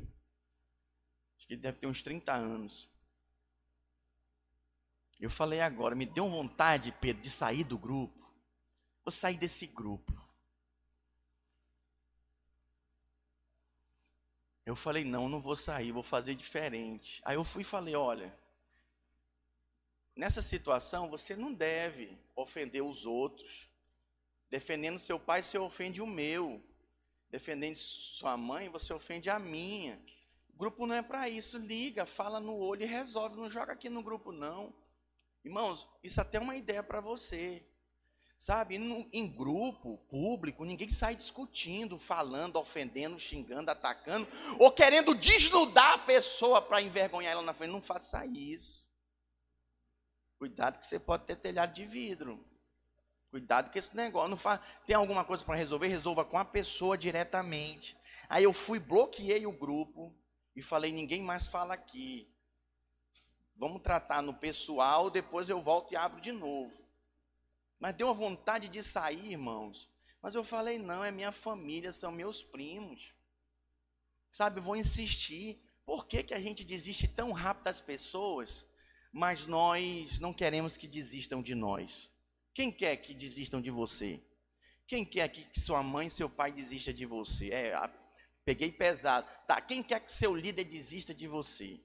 Acho 1.36 1.47
que 1.47 1.53
ele 1.53 1.61
deve 1.61 1.76
ter 1.76 1.86
uns 1.86 2.03
30 2.03 2.32
anos. 2.32 2.88
Eu 5.20 5.28
falei 5.28 5.61
agora, 5.61 5.94
me 5.94 6.07
deu 6.07 6.30
vontade, 6.30 6.97
Pedro, 6.99 7.20
de 7.20 7.28
sair 7.28 7.62
do 7.62 7.76
grupo. 7.76 8.26
Vou 9.05 9.12
sair 9.12 9.36
desse 9.36 9.66
grupo. 9.66 10.26
Eu 14.66 14.74
falei, 14.74 15.04
não, 15.04 15.28
não 15.28 15.40
vou 15.40 15.54
sair, 15.54 15.92
vou 15.92 16.02
fazer 16.02 16.34
diferente. 16.34 17.22
Aí 17.24 17.36
eu 17.36 17.44
fui 17.44 17.62
e 17.62 17.64
falei, 17.64 17.94
olha, 17.94 18.36
nessa 20.16 20.42
situação 20.42 21.08
você 21.08 21.36
não 21.36 21.54
deve 21.54 22.18
ofender 22.34 22.82
os 22.82 23.06
outros. 23.06 23.68
Defendendo 24.50 24.98
seu 24.98 25.20
pai, 25.20 25.44
você 25.44 25.56
ofende 25.56 26.02
o 26.02 26.06
meu. 26.06 26.60
Defendendo 27.30 27.76
sua 27.76 28.36
mãe, 28.36 28.68
você 28.68 28.92
ofende 28.92 29.30
a 29.30 29.38
minha. 29.38 30.02
O 30.48 30.58
grupo 30.58 30.84
não 30.84 30.96
é 30.96 31.02
para 31.02 31.28
isso. 31.28 31.58
Liga, 31.58 32.04
fala 32.04 32.40
no 32.40 32.56
olho 32.56 32.82
e 32.82 32.86
resolve. 32.86 33.36
Não 33.36 33.48
joga 33.48 33.72
aqui 33.72 33.88
no 33.88 34.02
grupo, 34.02 34.32
não. 34.32 34.74
Irmãos, 35.44 35.86
isso 36.02 36.20
até 36.20 36.38
é 36.38 36.40
uma 36.40 36.56
ideia 36.56 36.82
para 36.82 37.00
você. 37.00 37.64
Sabe, 38.39 38.76
em 38.76 39.26
grupo, 39.26 39.97
público, 40.09 40.64
ninguém 40.64 40.91
sai 40.91 41.16
discutindo, 41.16 41.99
falando, 41.99 42.57
ofendendo, 42.57 43.18
xingando, 43.18 43.70
atacando, 43.70 44.28
ou 44.59 44.70
querendo 44.70 45.14
desnudar 45.14 45.95
a 45.95 45.99
pessoa 45.99 46.61
para 46.61 46.82
envergonhar 46.82 47.32
ela 47.32 47.43
na 47.43 47.55
frente. 47.55 47.70
Não 47.70 47.80
faça 47.80 48.26
isso. 48.26 48.87
Cuidado 50.39 50.78
que 50.78 50.84
você 50.84 50.99
pode 50.99 51.24
ter 51.24 51.37
telhado 51.37 51.72
de 51.72 51.87
vidro. 51.87 52.45
Cuidado 53.30 53.70
com 53.70 53.78
esse 53.78 53.97
negócio. 53.97 54.28
Não. 54.28 54.61
Tem 54.87 54.95
alguma 54.95 55.24
coisa 55.24 55.43
para 55.43 55.57
resolver? 55.57 55.89
Resolva 55.89 56.24
com 56.24 56.37
a 56.37 56.45
pessoa 56.45 56.97
diretamente. 56.97 57.97
Aí 58.28 58.45
eu 58.45 58.53
fui, 58.53 58.78
bloqueei 58.78 59.47
o 59.47 59.53
grupo 59.53 60.14
e 60.55 60.61
falei: 60.61 60.93
ninguém 60.93 61.22
mais 61.22 61.47
fala 61.47 61.72
aqui. 61.72 62.30
Vamos 63.57 63.80
tratar 63.80 64.20
no 64.20 64.34
pessoal, 64.34 65.09
depois 65.09 65.49
eu 65.49 65.62
volto 65.62 65.93
e 65.93 65.97
abro 65.97 66.20
de 66.20 66.32
novo. 66.32 66.86
Mas 67.79 67.95
deu 67.95 68.07
uma 68.07 68.14
vontade 68.14 68.68
de 68.68 68.83
sair, 68.83 69.33
irmãos. 69.33 69.91
Mas 70.22 70.35
eu 70.35 70.43
falei: 70.43 70.79
não, 70.79 71.05
é 71.05 71.11
minha 71.11 71.33
família, 71.33 71.93
são 71.93 72.11
meus 72.11 72.43
primos. 72.43 73.12
Sabe, 74.31 74.61
vou 74.61 74.77
insistir. 74.77 75.61
Por 75.85 76.07
que, 76.07 76.22
que 76.22 76.35
a 76.35 76.41
gente 76.41 76.64
desiste 76.64 77.07
tão 77.07 77.31
rápido 77.31 77.64
das 77.64 77.81
pessoas, 77.81 78.64
mas 79.12 79.47
nós 79.47 80.18
não 80.18 80.33
queremos 80.33 80.77
que 80.77 80.89
desistam 80.89 81.41
de 81.41 81.55
nós? 81.55 82.11
Quem 82.53 82.72
quer 82.72 82.97
que 82.97 83.14
desistam 83.14 83.61
de 83.61 83.70
você? 83.70 84.20
Quem 84.87 85.05
quer 85.05 85.29
que 85.29 85.61
sua 85.61 85.83
mãe 85.83 86.09
seu 86.11 86.29
pai 86.29 86.51
desistam 86.51 86.95
de 86.95 87.07
você? 87.07 87.51
É, 87.51 87.74
peguei 88.45 88.72
pesado. 88.72 89.29
Tá, 89.47 89.61
quem 89.61 89.83
quer 89.83 90.01
que 90.01 90.11
seu 90.11 90.35
líder 90.35 90.64
desista 90.64 91.14
de 91.14 91.29
você? 91.29 91.81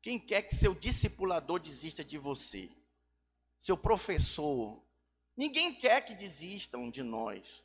Quem 0.00 0.18
quer 0.18 0.42
que 0.42 0.54
seu 0.54 0.74
discipulador 0.74 1.58
desista 1.58 2.04
de 2.04 2.18
você? 2.18 2.70
Seu 3.58 3.76
professor, 3.76 4.82
Ninguém 5.36 5.74
quer 5.74 6.04
que 6.04 6.14
desistam 6.14 6.90
de 6.90 7.02
nós. 7.02 7.64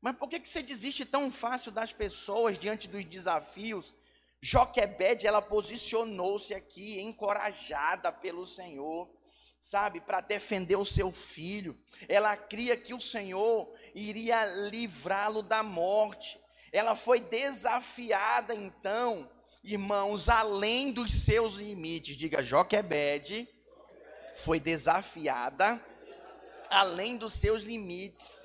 Mas 0.00 0.16
por 0.16 0.28
que, 0.28 0.40
que 0.40 0.48
você 0.48 0.62
desiste 0.62 1.04
tão 1.04 1.30
fácil 1.30 1.70
das 1.70 1.92
pessoas 1.92 2.58
diante 2.58 2.88
dos 2.88 3.04
desafios? 3.04 3.94
Joquebede, 4.40 5.26
ela 5.26 5.42
posicionou-se 5.42 6.54
aqui, 6.54 6.98
encorajada 7.00 8.10
pelo 8.10 8.46
Senhor, 8.46 9.10
sabe, 9.60 10.00
para 10.00 10.22
defender 10.22 10.76
o 10.76 10.84
seu 10.84 11.12
filho. 11.12 11.78
Ela 12.08 12.34
cria 12.36 12.76
que 12.76 12.94
o 12.94 13.00
Senhor 13.00 13.70
iria 13.94 14.46
livrá-lo 14.46 15.42
da 15.42 15.62
morte. 15.62 16.40
Ela 16.72 16.96
foi 16.96 17.20
desafiada, 17.20 18.54
então, 18.54 19.30
irmãos, 19.62 20.30
além 20.30 20.90
dos 20.90 21.12
seus 21.12 21.54
limites. 21.54 22.16
Diga, 22.16 22.42
Joquebede 22.42 23.46
foi 24.34 24.58
desafiada 24.58 25.84
além 26.70 27.16
dos 27.16 27.34
seus 27.34 27.62
limites. 27.62 28.40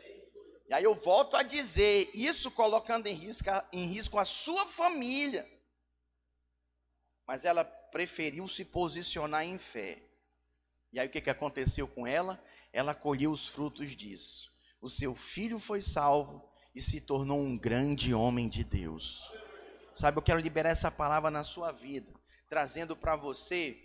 E 0.67 0.73
aí 0.73 0.83
eu 0.83 0.95
volto 0.95 1.37
a 1.37 1.43
dizer, 1.43 2.09
isso 2.13 2.49
colocando 2.49 3.07
em 3.07 3.13
risco, 3.13 3.49
em 3.71 3.85
risco 3.85 4.17
a 4.17 4.25
sua 4.25 4.65
família. 4.65 5.47
Mas 7.27 7.45
ela 7.45 7.63
preferiu 7.63 8.47
se 8.47 8.65
posicionar 8.65 9.43
em 9.43 9.57
fé. 9.57 10.01
E 10.91 10.99
aí 10.99 11.07
o 11.07 11.09
que, 11.09 11.21
que 11.21 11.29
aconteceu 11.29 11.87
com 11.87 12.07
ela? 12.07 12.43
Ela 12.73 12.95
colheu 12.95 13.31
os 13.31 13.47
frutos 13.47 13.91
disso. 13.95 14.49
O 14.81 14.89
seu 14.89 15.13
filho 15.13 15.59
foi 15.59 15.81
salvo 15.81 16.43
e 16.73 16.81
se 16.81 16.99
tornou 16.99 17.39
um 17.39 17.57
grande 17.57 18.13
homem 18.13 18.49
de 18.49 18.63
Deus. 18.63 19.31
Sabe, 19.93 20.17
eu 20.17 20.21
quero 20.21 20.39
liberar 20.39 20.71
essa 20.71 20.91
palavra 20.91 21.31
na 21.31 21.43
sua 21.43 21.71
vida, 21.71 22.11
trazendo 22.49 22.95
para 22.97 23.15
você 23.15 23.84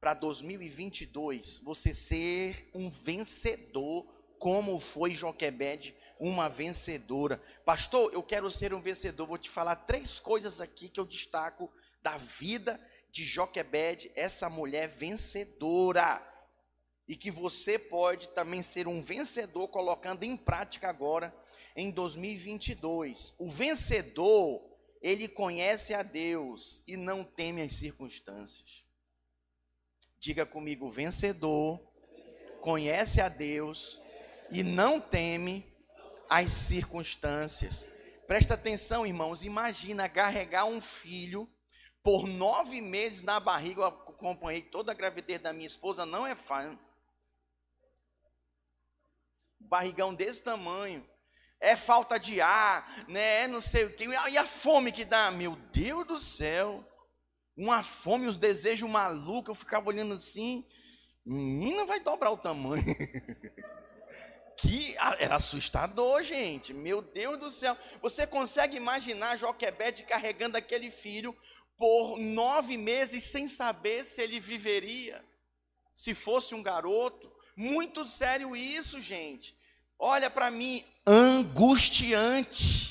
para 0.00 0.14
2022 0.14 1.58
você 1.58 1.92
ser 1.92 2.70
um 2.74 2.88
vencedor, 2.88 4.06
como 4.38 4.78
foi 4.78 5.12
Joquebede, 5.12 5.94
uma 6.18 6.48
vencedora. 6.48 7.40
Pastor, 7.64 8.12
eu 8.12 8.22
quero 8.22 8.50
ser 8.50 8.72
um 8.72 8.80
vencedor. 8.80 9.26
Vou 9.26 9.38
te 9.38 9.50
falar 9.50 9.76
três 9.76 10.20
coisas 10.20 10.60
aqui 10.60 10.88
que 10.88 11.00
eu 11.00 11.06
destaco 11.06 11.70
da 12.02 12.16
vida 12.16 12.80
de 13.10 13.24
Joquebede, 13.24 14.10
essa 14.14 14.48
mulher 14.48 14.88
vencedora. 14.88 16.22
E 17.06 17.16
que 17.16 17.30
você 17.30 17.78
pode 17.78 18.28
também 18.28 18.62
ser 18.62 18.86
um 18.86 19.00
vencedor 19.00 19.68
colocando 19.68 20.24
em 20.24 20.36
prática 20.36 20.88
agora 20.88 21.34
em 21.74 21.90
2022. 21.90 23.34
O 23.38 23.48
vencedor, 23.48 24.62
ele 25.00 25.26
conhece 25.26 25.94
a 25.94 26.02
Deus 26.02 26.82
e 26.86 26.96
não 26.96 27.24
teme 27.24 27.62
as 27.62 27.76
circunstâncias. 27.76 28.87
Diga 30.20 30.44
comigo, 30.44 30.90
vencedor, 30.90 31.80
conhece 32.60 33.20
a 33.20 33.28
Deus 33.28 34.00
e 34.50 34.62
não 34.62 35.00
teme 35.00 35.64
as 36.28 36.52
circunstâncias. 36.52 37.86
Presta 38.26 38.54
atenção, 38.54 39.06
irmãos. 39.06 39.44
Imagina 39.44 40.08
carregar 40.08 40.64
um 40.64 40.80
filho 40.80 41.48
por 42.02 42.26
nove 42.26 42.80
meses 42.80 43.22
na 43.22 43.38
barriga. 43.38 43.82
Eu 43.82 43.86
acompanhei 43.86 44.62
toda 44.62 44.92
a 44.92 44.94
gravidez 44.94 45.40
da 45.40 45.52
minha 45.52 45.66
esposa, 45.66 46.04
não 46.04 46.26
é 46.26 46.34
fácil. 46.34 46.78
Barrigão 49.60 50.14
desse 50.14 50.42
tamanho. 50.42 51.08
É 51.60 51.74
falta 51.74 52.18
de 52.18 52.40
ar, 52.40 52.86
né? 53.08 53.42
É 53.42 53.48
não 53.48 53.60
sei 53.60 53.84
o 53.84 53.94
que. 53.94 54.04
E 54.04 54.38
a 54.38 54.46
fome 54.46 54.92
que 54.92 55.04
dá? 55.04 55.30
Meu 55.30 55.56
Deus 55.72 56.06
do 56.06 56.18
céu 56.18 56.87
uma 57.58 57.82
fome, 57.82 58.28
os 58.28 58.38
desejos 58.38 58.88
malucos, 58.88 59.48
eu 59.48 59.54
ficava 59.54 59.88
olhando 59.88 60.14
assim, 60.14 60.64
menina 61.26 61.84
vai 61.84 61.98
dobrar 61.98 62.30
o 62.30 62.36
tamanho. 62.36 62.84
que 64.56 64.96
era 65.18 65.36
assustador, 65.36 66.22
gente. 66.22 66.72
Meu 66.72 67.02
Deus 67.02 67.38
do 67.38 67.50
céu. 67.50 67.76
Você 68.00 68.26
consegue 68.26 68.76
imaginar 68.76 69.36
Joquebede 69.36 70.04
carregando 70.04 70.56
aquele 70.56 70.90
filho 70.90 71.36
por 71.76 72.18
nove 72.18 72.76
meses 72.76 73.24
sem 73.24 73.48
saber 73.48 74.04
se 74.04 74.20
ele 74.22 74.38
viveria? 74.38 75.24
Se 75.92 76.14
fosse 76.14 76.54
um 76.54 76.62
garoto? 76.62 77.30
Muito 77.56 78.04
sério 78.04 78.54
isso, 78.54 79.00
gente. 79.00 79.56
Olha 79.98 80.30
para 80.30 80.48
mim, 80.48 80.84
angustiante 81.04 82.87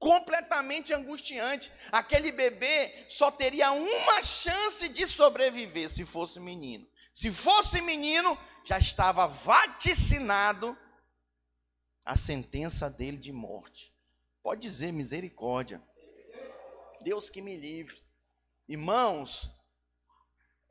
completamente 0.00 0.94
angustiante. 0.94 1.70
Aquele 1.92 2.32
bebê 2.32 3.04
só 3.08 3.30
teria 3.30 3.70
uma 3.70 4.22
chance 4.22 4.88
de 4.88 5.06
sobreviver 5.06 5.88
se 5.88 6.04
fosse 6.04 6.40
menino. 6.40 6.88
Se 7.12 7.30
fosse 7.30 7.80
menino, 7.82 8.36
já 8.64 8.78
estava 8.78 9.26
vaticinado 9.28 10.76
a 12.04 12.16
sentença 12.16 12.88
dele 12.88 13.18
de 13.18 13.30
morte. 13.30 13.94
Pode 14.42 14.62
dizer 14.62 14.90
misericórdia. 14.90 15.82
Deus 17.02 17.28
que 17.28 17.42
me 17.42 17.56
livre. 17.56 18.02
Irmãos, 18.66 19.50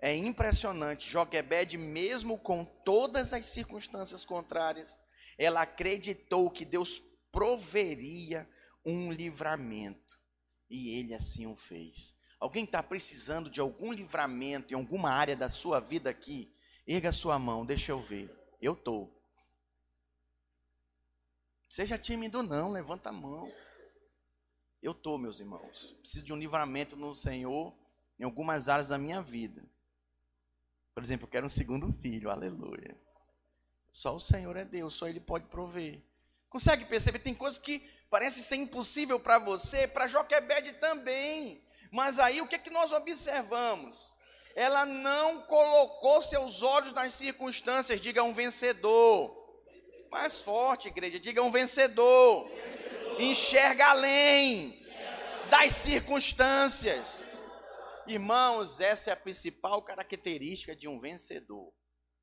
é 0.01 0.15
impressionante. 0.15 1.09
Joquebede, 1.09 1.77
mesmo 1.77 2.37
com 2.37 2.65
todas 2.65 3.31
as 3.31 3.45
circunstâncias 3.45 4.25
contrárias, 4.25 4.97
ela 5.37 5.61
acreditou 5.61 6.49
que 6.49 6.65
Deus 6.65 6.99
proveria 7.31 8.49
um 8.85 9.11
livramento. 9.11 10.19
E 10.69 10.97
ele 10.97 11.13
assim 11.13 11.45
o 11.45 11.55
fez. 11.55 12.15
Alguém 12.39 12.63
está 12.63 12.81
precisando 12.81 13.49
de 13.49 13.59
algum 13.59 13.91
livramento 13.91 14.73
em 14.73 14.77
alguma 14.77 15.11
área 15.11 15.35
da 15.35 15.49
sua 15.49 15.79
vida 15.79 16.09
aqui? 16.09 16.53
Erga 16.87 17.11
sua 17.11 17.37
mão, 17.37 17.65
deixa 17.65 17.91
eu 17.91 18.01
ver. 18.01 18.33
Eu 18.61 18.73
estou. 18.73 19.13
Seja 21.69 21.97
tímido, 21.97 22.41
não, 22.41 22.71
levanta 22.71 23.09
a 23.09 23.13
mão. 23.13 23.51
Eu 24.81 24.93
estou, 24.93 25.17
meus 25.17 25.39
irmãos. 25.39 25.95
Preciso 25.99 26.25
de 26.25 26.33
um 26.33 26.37
livramento 26.37 26.95
no 26.95 27.13
Senhor 27.13 27.73
em 28.17 28.23
algumas 28.23 28.69
áreas 28.69 28.87
da 28.87 28.97
minha 28.97 29.21
vida. 29.21 29.63
Por 30.93 31.03
exemplo, 31.03 31.25
eu 31.25 31.31
quero 31.31 31.45
um 31.45 31.49
segundo 31.49 31.91
filho, 32.01 32.29
aleluia. 32.29 32.99
Só 33.91 34.15
o 34.15 34.19
Senhor 34.19 34.55
é 34.55 34.65
Deus, 34.65 34.93
só 34.93 35.07
Ele 35.07 35.19
pode 35.19 35.45
prover. 35.47 36.01
Consegue 36.49 36.85
perceber? 36.85 37.19
Tem 37.19 37.35
coisas 37.35 37.59
que 37.59 37.87
parece 38.09 38.43
ser 38.43 38.55
impossível 38.55 39.19
para 39.19 39.37
você, 39.37 39.87
para 39.87 40.07
Joquebede 40.07 40.73
também. 40.73 41.63
Mas 41.91 42.19
aí 42.19 42.41
o 42.41 42.47
que, 42.47 42.55
é 42.55 42.59
que 42.59 42.69
nós 42.69 42.91
observamos? 42.91 44.15
Ela 44.55 44.85
não 44.85 45.41
colocou 45.43 46.21
seus 46.21 46.61
olhos 46.61 46.93
nas 46.93 47.13
circunstâncias, 47.13 48.01
diga 48.01 48.23
um 48.23 48.33
vencedor. 48.33 49.37
Mais 50.11 50.41
forte, 50.41 50.87
igreja, 50.87 51.19
diga 51.19 51.41
um 51.41 51.51
vencedor. 51.51 52.47
vencedor. 52.47 53.21
Enxerga 53.21 53.87
além 53.87 54.83
das 55.49 55.73
circunstâncias. 55.73 57.23
Irmãos, 58.07 58.79
essa 58.79 59.11
é 59.11 59.13
a 59.13 59.17
principal 59.17 59.81
característica 59.83 60.75
de 60.75 60.87
um 60.87 60.99
vencedor. 60.99 61.71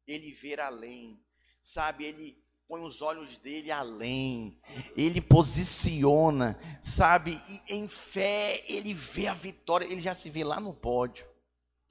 Ele 0.06 0.32
ver 0.32 0.60
além, 0.60 1.20
sabe? 1.62 2.04
Ele 2.04 2.44
põe 2.68 2.80
os 2.82 3.00
olhos 3.00 3.38
dele 3.38 3.70
além, 3.70 4.60
ele 4.96 5.20
posiciona, 5.20 6.58
sabe? 6.82 7.40
E 7.48 7.74
em 7.74 7.86
fé 7.86 8.64
ele 8.66 8.92
vê 8.92 9.28
a 9.28 9.34
vitória, 9.34 9.84
ele 9.84 10.02
já 10.02 10.14
se 10.14 10.28
vê 10.28 10.42
lá 10.42 10.60
no 10.60 10.74
pódio. 10.74 11.26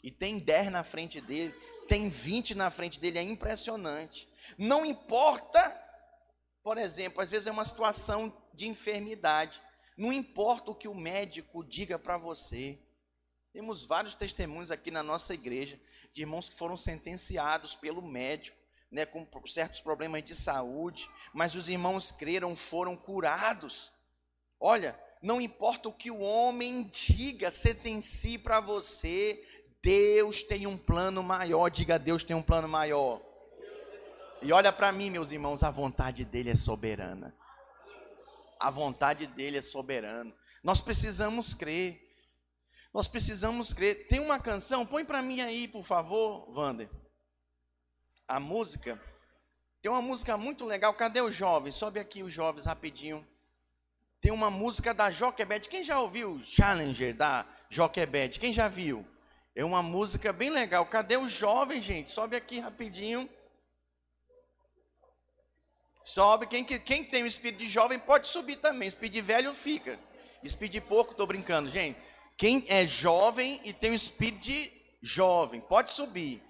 e 0.04 0.12
tem 0.12 0.38
10 0.38 0.70
na 0.70 0.84
frente 0.84 1.20
dele, 1.20 1.52
tem 1.88 2.10
20 2.10 2.54
na 2.54 2.70
frente 2.70 3.00
dele, 3.00 3.18
é 3.18 3.24
impressionante. 3.24 4.30
Não 4.56 4.86
importa, 4.86 5.60
por 6.62 6.78
exemplo, 6.78 7.22
às 7.22 7.30
vezes 7.30 7.48
é 7.48 7.52
uma 7.52 7.66
situação 7.66 8.32
de 8.54 8.68
enfermidade, 8.68 9.60
não 9.98 10.14
importa 10.14 10.72
o 10.72 10.76
que 10.76 10.88
o 10.88 10.94
médico 10.94 11.64
diga 11.64 11.98
para 11.98 12.18
você. 12.18 12.78
Temos 13.52 13.86
vários 13.86 14.14
testemunhos 14.14 14.70
aqui 14.70 14.92
na 14.92 15.02
nossa 15.02 15.34
igreja 15.34 15.80
de 16.14 16.22
irmãos 16.22 16.50
que 16.50 16.56
foram 16.56 16.76
sentenciados 16.76 17.76
pelo 17.76 18.02
médico, 18.02 18.58
né, 18.96 19.06
com 19.06 19.28
certos 19.46 19.82
problemas 19.82 20.24
de 20.24 20.34
saúde, 20.34 21.10
mas 21.34 21.54
os 21.54 21.68
irmãos 21.68 22.14
creram, 22.14 22.56
foram 22.56 22.96
curados. 22.96 23.92
Olha, 24.58 24.98
não 25.22 25.42
importa 25.42 25.90
o 25.90 25.94
que 25.94 26.10
o 26.10 26.22
homem 26.22 26.84
diga, 26.84 27.52
sentencie 27.52 28.38
para 28.38 28.62
você, 28.62 29.46
Deus 29.82 30.44
tem 30.44 30.66
um 30.66 30.78
plano 30.78 31.22
maior. 31.22 31.68
Diga, 31.68 32.00
Deus 32.00 32.24
tem 32.24 32.38
um 32.38 32.42
plano 32.42 32.70
maior. 32.70 33.22
E 34.42 34.54
olha 34.54 34.72
para 34.72 34.94
mim, 34.94 35.10
meus 35.10 35.30
irmãos, 35.30 35.62
a 35.62 35.70
vontade 35.70 36.24
dele 36.24 36.52
é 36.52 36.56
soberana. 36.56 37.36
A 38.58 38.72
vontade 38.72 39.28
dele 39.28 39.58
é 39.58 39.62
soberana. 39.62 40.34
Nós 40.64 40.80
precisamos 40.80 41.54
crer. 41.54 42.02
Nós 42.94 43.10
precisamos 43.10 43.74
crer. 43.74 44.08
Tem 44.08 44.22
uma 44.22 44.40
canção, 44.40 44.86
põe 44.86 45.04
para 45.04 45.22
mim 45.22 45.42
aí, 45.42 45.68
por 45.68 45.84
favor, 45.84 46.50
Wander. 46.50 46.90
A 48.28 48.40
música. 48.40 49.00
Tem 49.82 49.92
uma 49.92 50.02
música 50.02 50.38
muito 50.38 50.66
legal. 50.66 50.94
Cadê 50.94 51.22
os 51.22 51.36
jovens? 51.36 51.76
Sobe 51.76 52.00
aqui 52.00 52.24
os 52.24 52.34
jovens 52.34 52.66
rapidinho. 52.66 53.26
Tem 54.20 54.32
uma 54.32 54.50
música 54.50 54.94
da 54.94 55.12
Joquebed. 55.12 55.70
Quem 55.70 55.84
já 55.84 56.00
ouviu 56.00 56.42
Challenger 56.44 57.16
da 57.16 57.46
Joquebed? 57.70 58.40
Quem 58.40 58.52
já 58.52 58.68
viu? 58.68 59.06
É 59.54 59.64
uma 59.64 59.84
música 59.84 60.34
bem 60.34 60.50
legal. 60.50 60.86
Cadê 60.88 61.18
o 61.18 61.28
jovem, 61.28 61.82
gente? 61.82 62.10
Sobe 62.10 62.36
aqui 62.36 62.60
rapidinho. 62.60 63.30
Sobe. 66.04 66.48
Quem, 66.48 66.64
quem 66.64 67.04
tem 67.04 67.24
o 67.24 67.28
espírito 67.28 67.60
de 67.60 67.68
jovem 67.68 68.00
pode 68.00 68.28
subir 68.28 68.56
também. 68.56 68.88
Espírito 68.88 69.14
de 69.14 69.22
velho 69.22 69.54
fica. 69.54 70.00
Espírito 70.44 70.74
de 70.74 70.82
pouco, 70.82 71.12
estou 71.12 71.28
brincando, 71.28 71.70
gente. 71.70 72.00
Quem 72.38 72.66
é 72.68 72.86
jovem 72.86 73.62
e 73.64 73.72
tem 73.72 73.92
o 73.92 73.96
espírito 73.96 74.40
de 74.40 74.72
jovem, 75.02 75.62
pode 75.62 75.92
subir. 75.92 76.44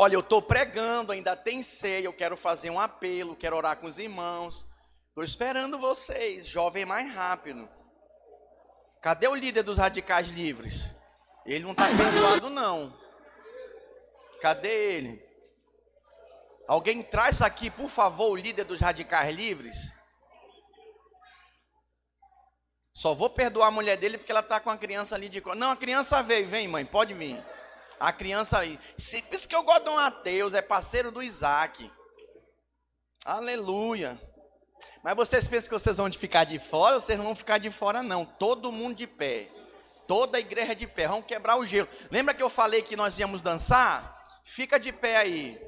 Olha, 0.00 0.14
eu 0.14 0.20
estou 0.20 0.40
pregando, 0.40 1.10
ainda 1.10 1.34
tem 1.34 1.60
ceia, 1.60 2.04
eu 2.04 2.12
quero 2.12 2.36
fazer 2.36 2.70
um 2.70 2.78
apelo, 2.78 3.34
quero 3.34 3.56
orar 3.56 3.76
com 3.78 3.88
os 3.88 3.98
irmãos. 3.98 4.64
Estou 5.08 5.24
esperando 5.24 5.76
vocês, 5.76 6.46
jovem 6.46 6.84
mais 6.84 7.12
rápido. 7.12 7.68
Cadê 9.02 9.26
o 9.26 9.34
líder 9.34 9.64
dos 9.64 9.76
radicais 9.76 10.28
livres? 10.28 10.88
Ele 11.44 11.64
não 11.64 11.72
está 11.72 11.88
perdoado, 11.88 12.48
não. 12.48 12.96
Cadê 14.40 14.68
ele? 14.68 15.20
Alguém 16.68 17.02
traz 17.02 17.42
aqui, 17.42 17.68
por 17.68 17.88
favor, 17.90 18.30
o 18.30 18.36
líder 18.36 18.62
dos 18.62 18.80
radicais 18.80 19.34
livres. 19.34 19.90
Só 22.94 23.14
vou 23.14 23.30
perdoar 23.30 23.66
a 23.66 23.72
mulher 23.72 23.96
dele 23.96 24.16
porque 24.16 24.30
ela 24.30 24.42
está 24.42 24.60
com 24.60 24.70
a 24.70 24.78
criança 24.78 25.16
ali 25.16 25.28
de. 25.28 25.42
Não, 25.56 25.72
a 25.72 25.76
criança 25.76 26.22
veio, 26.22 26.46
vem, 26.46 26.68
mãe, 26.68 26.86
pode 26.86 27.14
vir. 27.14 27.42
A 28.00 28.12
criança 28.12 28.58
aí. 28.58 28.78
Por 28.78 29.34
isso 29.34 29.48
que 29.48 29.54
eu 29.54 29.62
gosto 29.62 29.84
de 29.84 29.90
um 29.90 29.98
ateu, 29.98 30.54
é 30.54 30.62
parceiro 30.62 31.10
do 31.10 31.22
Isaac. 31.22 31.90
Aleluia. 33.24 34.20
Mas 35.02 35.16
vocês 35.16 35.46
pensam 35.46 35.68
que 35.68 35.78
vocês 35.78 35.96
vão 35.96 36.10
ficar 36.12 36.44
de 36.44 36.58
fora? 36.58 37.00
Vocês 37.00 37.18
não 37.18 37.26
vão 37.26 37.36
ficar 37.36 37.58
de 37.58 37.70
fora, 37.70 38.02
não. 38.02 38.24
Todo 38.24 38.72
mundo 38.72 38.94
de 38.94 39.06
pé. 39.06 39.50
Toda 40.06 40.38
a 40.38 40.40
igreja 40.40 40.74
de 40.74 40.86
pé. 40.86 41.08
Vamos 41.08 41.26
quebrar 41.26 41.56
o 41.56 41.64
gelo. 41.64 41.88
Lembra 42.10 42.34
que 42.34 42.42
eu 42.42 42.50
falei 42.50 42.82
que 42.82 42.96
nós 42.96 43.18
íamos 43.18 43.42
dançar? 43.42 44.22
Fica 44.44 44.78
de 44.78 44.92
pé 44.92 45.16
aí. 45.16 45.60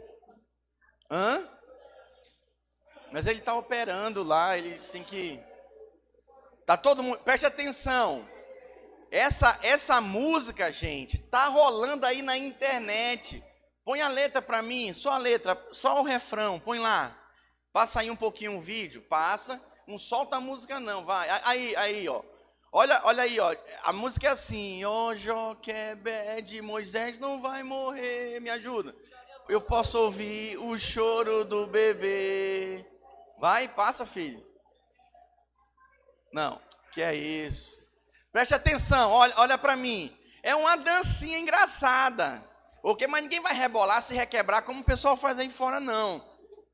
Hã? 1.10 1.46
Mas 3.12 3.26
ele 3.26 3.40
está 3.40 3.54
operando 3.54 4.22
lá, 4.22 4.56
ele 4.56 4.78
tem 4.92 5.02
que. 5.02 5.42
Tá 6.64 6.76
todo 6.76 7.02
mundo. 7.02 7.18
Preste 7.18 7.44
atenção. 7.44 8.28
Essa, 9.10 9.58
essa 9.62 10.00
música, 10.00 10.70
gente, 10.70 11.18
tá 11.18 11.46
rolando 11.46 12.06
aí 12.06 12.22
na 12.22 12.36
internet. 12.36 13.42
Põe 13.84 14.00
a 14.00 14.08
letra 14.08 14.40
para 14.40 14.62
mim, 14.62 14.92
só 14.92 15.10
a 15.10 15.18
letra, 15.18 15.60
só 15.72 16.00
o 16.00 16.04
refrão, 16.04 16.60
põe 16.60 16.78
lá. 16.78 17.16
Passa 17.72 18.00
aí 18.00 18.10
um 18.10 18.16
pouquinho 18.16 18.56
o 18.56 18.60
vídeo, 18.60 19.02
passa. 19.02 19.60
Não 19.86 19.98
solta 19.98 20.36
a 20.36 20.40
música 20.40 20.78
não, 20.78 21.04
vai. 21.04 21.28
Aí, 21.44 21.74
aí, 21.74 22.08
ó. 22.08 22.22
Olha, 22.72 23.00
olha 23.02 23.24
aí, 23.24 23.40
ó. 23.40 23.52
A 23.82 23.92
música 23.92 24.28
é 24.28 24.30
assim, 24.30 24.84
ó, 24.84 25.12
Joquebed, 25.16 26.62
Moisés 26.62 27.18
não 27.18 27.42
vai 27.42 27.64
morrer, 27.64 28.40
me 28.40 28.48
ajuda. 28.48 28.94
Eu 29.48 29.60
posso 29.60 29.98
ouvir 29.98 30.56
o 30.56 30.78
choro 30.78 31.44
do 31.44 31.66
bebê. 31.66 32.86
Vai, 33.40 33.66
passa, 33.66 34.06
filho. 34.06 34.46
Não, 36.32 36.60
que 36.92 37.02
é 37.02 37.12
isso. 37.12 37.79
Preste 38.32 38.54
atenção, 38.54 39.10
olha, 39.10 39.34
olha 39.36 39.58
para 39.58 39.76
mim. 39.76 40.16
É 40.42 40.54
uma 40.54 40.76
dancinha 40.76 41.38
engraçada. 41.38 42.44
Ok? 42.82 43.06
Mas 43.06 43.22
ninguém 43.22 43.40
vai 43.40 43.54
rebolar, 43.54 44.02
se 44.02 44.14
requebrar 44.14 44.62
como 44.62 44.80
o 44.80 44.84
pessoal 44.84 45.16
faz 45.16 45.38
aí 45.38 45.50
fora, 45.50 45.80
não. 45.80 46.24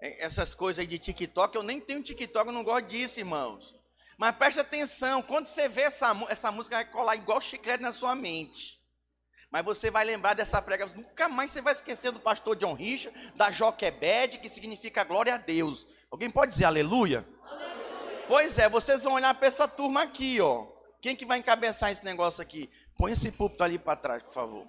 É, 0.01 0.25
essas 0.25 0.55
coisas 0.55 0.81
aí 0.81 0.87
de 0.87 0.99
TikTok, 0.99 1.57
eu 1.57 1.63
nem 1.63 1.81
tenho 1.81 2.03
TikTok, 2.03 2.47
eu 2.47 2.53
não 2.53 2.63
gosto 2.63 2.87
disso, 2.87 3.19
irmãos. 3.19 3.75
Mas 4.19 4.37
preste 4.37 4.61
atenção, 4.61 5.23
quando 5.23 5.47
você 5.47 5.69
vê 5.69 5.83
essa, 5.83 6.15
essa 6.29 6.53
música, 6.53 6.77
vai 6.77 6.85
colar 6.85 7.17
igual 7.17 7.41
chiclete 7.41 7.83
na 7.83 7.93
sua 7.93 8.15
mente. 8.15 8.81
Mas 9.51 9.65
você 9.65 9.91
vai 9.91 10.05
lembrar 10.05 10.35
dessa 10.35 10.61
prega, 10.61 10.87
nunca 10.87 11.29
mais 11.29 11.51
você 11.51 11.61
vai 11.61 11.73
esquecer 11.73 12.11
do 12.13 12.21
pastor 12.21 12.57
John 12.57 12.75
Richard, 12.75 13.19
da 13.35 13.51
Joquebed, 13.51 14.39
que 14.39 14.49
significa 14.49 15.05
glória 15.05 15.35
a 15.35 15.39
Deus. 15.39 15.87
Alguém 16.11 16.31
pode 16.31 16.53
dizer 16.53 16.65
aleluia? 16.65 17.27
aleluia? 17.43 18.25
Pois 18.29 18.59
é, 18.59 18.69
vocês 18.69 19.03
vão 19.03 19.15
olhar 19.15 19.35
para 19.35 19.49
essa 19.49 19.67
turma 19.67 20.03
aqui, 20.03 20.41
ó. 20.41 20.76
Quem 21.01 21.15
que 21.15 21.27
vai 21.27 21.39
encabeçar 21.39 21.91
esse 21.91 22.05
negócio 22.05 22.43
aqui? 22.43 22.71
Põe 22.97 23.13
esse 23.13 23.31
púlpito 23.31 23.63
ali 23.63 23.79
para 23.79 23.97
trás, 23.97 24.23
por 24.23 24.33
favor. 24.33 24.67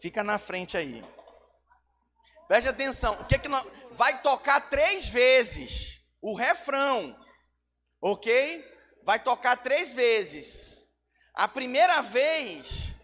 Fica 0.00 0.22
na 0.22 0.38
frente 0.38 0.76
aí. 0.76 1.04
Preste 2.46 2.68
atenção. 2.68 3.14
O 3.14 3.24
que 3.26 3.34
é 3.34 3.38
que 3.38 3.48
nós... 3.48 3.66
vai 3.92 4.22
tocar 4.22 4.68
três 4.70 5.08
vezes 5.08 5.98
o 6.20 6.34
refrão, 6.34 7.16
ok? 8.00 8.64
Vai 9.02 9.18
tocar 9.18 9.56
três 9.56 9.94
vezes. 9.94 10.86
A 11.34 11.46
primeira 11.46 12.00
vez 12.02 12.94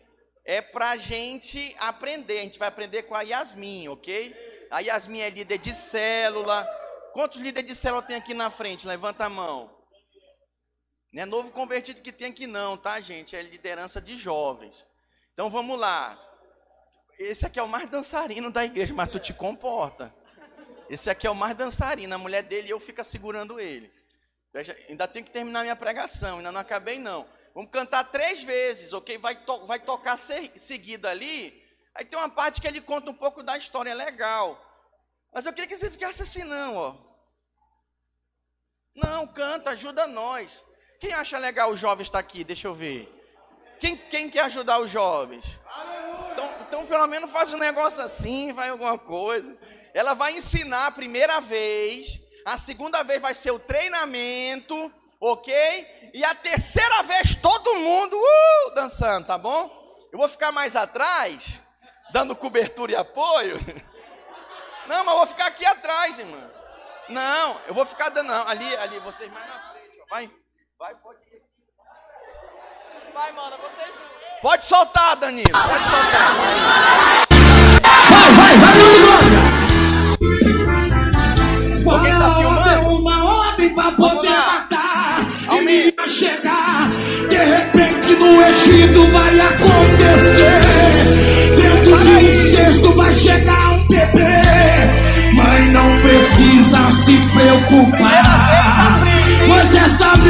é 0.45 0.61
para 0.61 0.97
gente 0.97 1.75
aprender. 1.79 2.39
A 2.39 2.43
gente 2.43 2.59
vai 2.59 2.69
aprender 2.69 3.05
com 3.05 3.15
a 3.15 3.23
Yasmin, 3.23 3.89
ok? 3.89 4.35
A 4.71 4.81
Yasmin 4.81 5.21
é 5.21 5.31
líder 5.31 5.59
de 5.59 5.73
célula. 5.73 6.67
Quantos 7.13 7.41
líderes 7.41 7.71
de 7.71 7.77
célula 7.77 8.03
tem 8.03 8.17
aqui 8.17 8.35
na 8.35 8.51
frente? 8.51 8.87
Levanta 8.87 9.27
a 9.27 9.31
mão. 9.31 9.74
Não 11.15 11.23
é 11.23 11.27
novo 11.27 11.53
convertido 11.53 12.03
que 12.03 12.11
tem 12.11 12.33
aqui 12.33 12.45
não, 12.45 12.77
tá, 12.77 13.01
gente? 13.01 13.37
É 13.37 13.41
liderança 13.41 14.01
de 14.01 14.17
jovens. 14.17 14.85
Então 15.33 15.49
vamos 15.49 15.79
lá. 15.79 16.21
Esse 17.17 17.47
aqui 17.47 17.57
é 17.57 17.63
o 17.63 17.69
mais 17.69 17.89
dançarino 17.89 18.51
da 18.51 18.65
igreja, 18.65 18.93
mas 18.93 19.09
tu 19.09 19.21
te 19.21 19.33
comporta. 19.33 20.13
Esse 20.91 21.09
aqui 21.09 21.25
é 21.25 21.31
o 21.31 21.35
mais 21.35 21.55
dançarino, 21.55 22.13
a 22.13 22.19
mulher 22.19 22.43
dele 22.43 22.67
e 22.67 22.71
eu 22.73 22.81
fica 22.81 23.05
segurando 23.05 23.61
ele. 23.61 23.95
Ainda 24.89 25.07
tenho 25.07 25.25
que 25.25 25.31
terminar 25.31 25.63
minha 25.63 25.77
pregação, 25.77 26.39
ainda 26.39 26.51
não 26.51 26.61
acabei 26.61 26.99
não. 26.99 27.25
Vamos 27.55 27.71
cantar 27.71 28.11
três 28.11 28.43
vezes, 28.43 28.93
ok? 28.93 29.17
Vai, 29.17 29.37
to 29.37 29.67
vai 29.67 29.79
tocar 29.79 30.19
seguida 30.19 31.11
ali. 31.11 31.65
Aí 31.95 32.05
tem 32.05 32.19
uma 32.19 32.29
parte 32.29 32.61
que 32.61 32.67
ele 32.67 32.81
conta 32.81 33.13
um 33.13 33.15
pouco 33.15 33.41
da 33.41 33.57
história, 33.57 33.91
é 33.91 33.95
legal. 33.95 34.61
Mas 35.33 35.47
eu 35.47 35.53
queria 35.53 35.69
que 35.69 35.77
você 35.77 35.89
ficasse 35.89 36.25
assim, 36.25 36.43
não, 36.43 36.77
ó. 36.77 36.97
Não, 38.97 39.29
canta, 39.29 39.71
ajuda 39.71 40.09
nós. 40.09 40.65
Quem 40.99 41.13
acha 41.13 41.39
legal 41.39 41.71
o 41.71 41.77
jovem 41.77 42.03
estar 42.03 42.19
aqui? 42.19 42.45
Deixa 42.45 42.67
eu 42.67 42.75
ver. 42.75 43.11
Quem, 43.81 43.97
quem 43.97 44.31
quer 44.31 44.45
ajudar 44.45 44.81
os 44.81 44.91
jovens? 44.91 45.45
Então, 46.33 46.55
então, 46.63 46.87
pelo 46.87 47.07
menos 47.07 47.31
faz 47.31 47.53
um 47.53 47.59
negócio 47.59 48.01
assim, 48.01 48.53
vai 48.53 48.69
alguma 48.69 48.99
coisa. 48.99 49.57
Ela 49.93 50.15
vai 50.15 50.33
ensinar 50.35 50.87
a 50.87 50.91
primeira 50.91 51.41
vez, 51.41 52.21
a 52.47 52.57
segunda 52.59 53.03
vez 53.03 53.21
vai 53.21 53.35
ser 53.35 53.51
o 53.51 53.59
treinamento, 53.59 54.93
ok? 55.21 56.11
E 56.13 56.25
a 56.25 56.35
terceira 56.35 57.03
vez 57.03 57.35
todo 57.35 57.75
mundo 57.75 58.17
uh, 58.17 58.75
dançando, 58.75 59.27
tá 59.27 59.39
bom? 59.39 59.71
Eu 60.13 60.19
vou 60.19 60.29
ficar 60.29 60.53
mais 60.53 60.77
atrás, 60.77 61.61
dando 62.13 62.37
cobertura 62.37 62.93
e 62.93 62.97
apoio. 62.97 63.59
Não, 64.87 65.05
mas 65.05 65.15
eu 65.15 65.19
vou 65.19 65.27
ficar 65.27 65.47
aqui 65.47 65.65
atrás, 65.65 66.19
irmão. 66.19 66.51
Não, 67.09 67.61
eu 67.67 67.75
vou 67.75 67.85
ficar 67.85 68.09
dando. 68.11 68.33
Ali, 68.33 68.77
ali, 68.77 68.99
vocês 69.01 69.31
mais 69.33 69.47
na 69.47 69.73
frente, 69.73 70.01
ó. 70.01 70.07
vai. 70.11 70.31
Vai, 70.79 70.93
pode 70.97 71.19
ir. 71.33 71.41
Vai, 73.15 73.33
mano, 73.33 73.57
vocês 73.59 73.95
dois. 73.95 74.41
Pode 74.43 74.65
soltar, 74.65 75.17
Danilo. 75.17 75.53
Pode 75.53 75.85
soltar. 75.85 76.35
Vai, 78.11 78.33
vai, 78.33 78.57
vai, 78.59 78.75
Glória! 79.01 79.55
Alguém 81.87 82.13
tá 82.13 82.35
filmando? 82.35 82.97
uma 82.97 83.25
ordem 83.25 83.75
pra 83.75 83.93
poder 83.93 84.31
matar. 84.31 85.27
E 85.53 85.61
me 85.61 85.93
vai 85.93 86.09
chegar. 86.09 86.91
De 87.29 87.37
repente 87.37 88.17
no 88.17 88.43
Egito 88.43 89.07
vai 89.13 89.41
acontecer. 89.41 90.61
Dentro 91.57 91.99
de 92.01 92.11
um 92.11 92.31
cesto 92.51 92.93
vai 92.95 93.15
chegar 93.15 93.71
um 93.71 93.87
bebê. 93.87 94.43
Mãe 95.35 95.69
não 95.69 96.01
precisa 96.01 96.91
se 96.91 97.17
preocupar. 97.33 98.84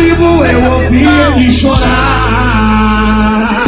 Vivo, 0.04 0.44
eu 0.44 0.72
ouvi 0.72 1.06
ele 1.06 1.50
chorar. 1.50 3.63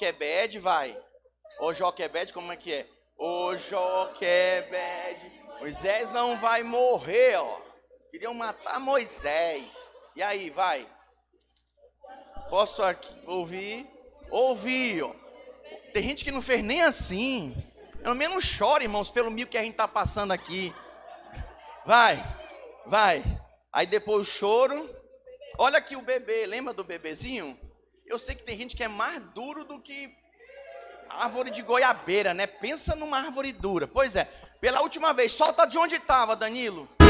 Joquebed 0.00 0.58
vai. 0.58 0.98
O 1.60 1.74
Joquebed, 1.74 2.32
como 2.32 2.50
é 2.50 2.56
que 2.56 2.72
é? 2.72 2.86
O 3.18 3.54
Joquebed. 3.54 5.42
Moisés 5.58 6.10
não 6.10 6.38
vai 6.38 6.62
morrer, 6.62 7.36
ó. 7.36 7.60
Queriam 8.10 8.32
matar 8.32 8.80
Moisés. 8.80 9.66
E 10.16 10.22
aí, 10.22 10.48
vai. 10.48 10.88
Posso 12.48 12.82
aqui 12.82 13.14
ouvir? 13.26 13.86
Ouvir, 14.30 15.02
ó. 15.02 15.14
Tem 15.92 16.02
gente 16.02 16.24
que 16.24 16.30
não 16.30 16.40
fez 16.40 16.62
nem 16.62 16.80
assim. 16.80 17.54
Pelo 18.02 18.14
menos 18.14 18.56
chora, 18.58 18.82
irmãos, 18.82 19.10
pelo 19.10 19.30
mil 19.30 19.46
que 19.46 19.58
a 19.58 19.62
gente 19.62 19.76
tá 19.76 19.86
passando 19.86 20.32
aqui. 20.32 20.74
Vai, 21.84 22.16
vai. 22.86 23.22
Aí 23.70 23.84
depois 23.84 24.26
o 24.26 24.30
choro. 24.30 24.88
Olha 25.58 25.76
aqui 25.76 25.94
o 25.94 26.00
bebê, 26.00 26.46
lembra 26.46 26.72
do 26.72 26.82
bebezinho? 26.82 27.58
Eu 28.10 28.18
sei 28.18 28.34
que 28.34 28.42
tem 28.42 28.58
gente 28.58 28.74
que 28.74 28.82
é 28.82 28.88
mais 28.88 29.22
duro 29.36 29.64
do 29.64 29.78
que 29.78 30.10
árvore 31.08 31.48
de 31.48 31.62
goiabeira, 31.62 32.34
né? 32.34 32.44
Pensa 32.44 32.96
numa 32.96 33.18
árvore 33.18 33.52
dura. 33.52 33.86
Pois 33.86 34.16
é, 34.16 34.28
pela 34.60 34.80
última 34.80 35.12
vez, 35.12 35.30
solta 35.30 35.64
de 35.64 35.78
onde 35.78 35.94
estava, 35.94 36.34
Danilo. 36.34 36.88
O 36.98 37.06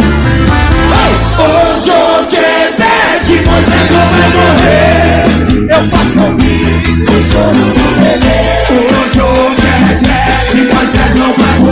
Joquebede, 1.80 3.40
Moisés 3.46 3.90
não 3.90 4.06
vai 4.10 4.28
morrer. 4.36 5.24
Eu 5.72 5.88
posso 5.88 6.20
ouvir 6.20 6.68
o 7.08 7.18
choro 7.32 7.64
do 7.72 7.86
bebê. 7.96 8.38
O 8.68 8.80
Joquebede, 9.14 10.74
Moisés 10.74 11.14
não 11.14 11.32
vai 11.32 11.58
morrer. 11.60 11.69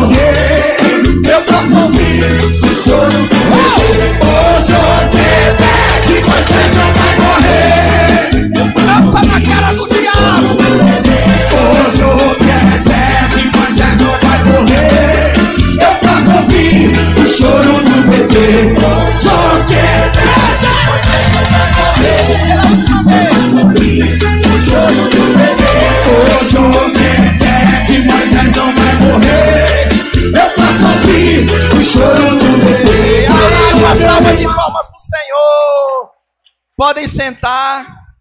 Podem 36.79 37.09
sentar. 37.09 38.15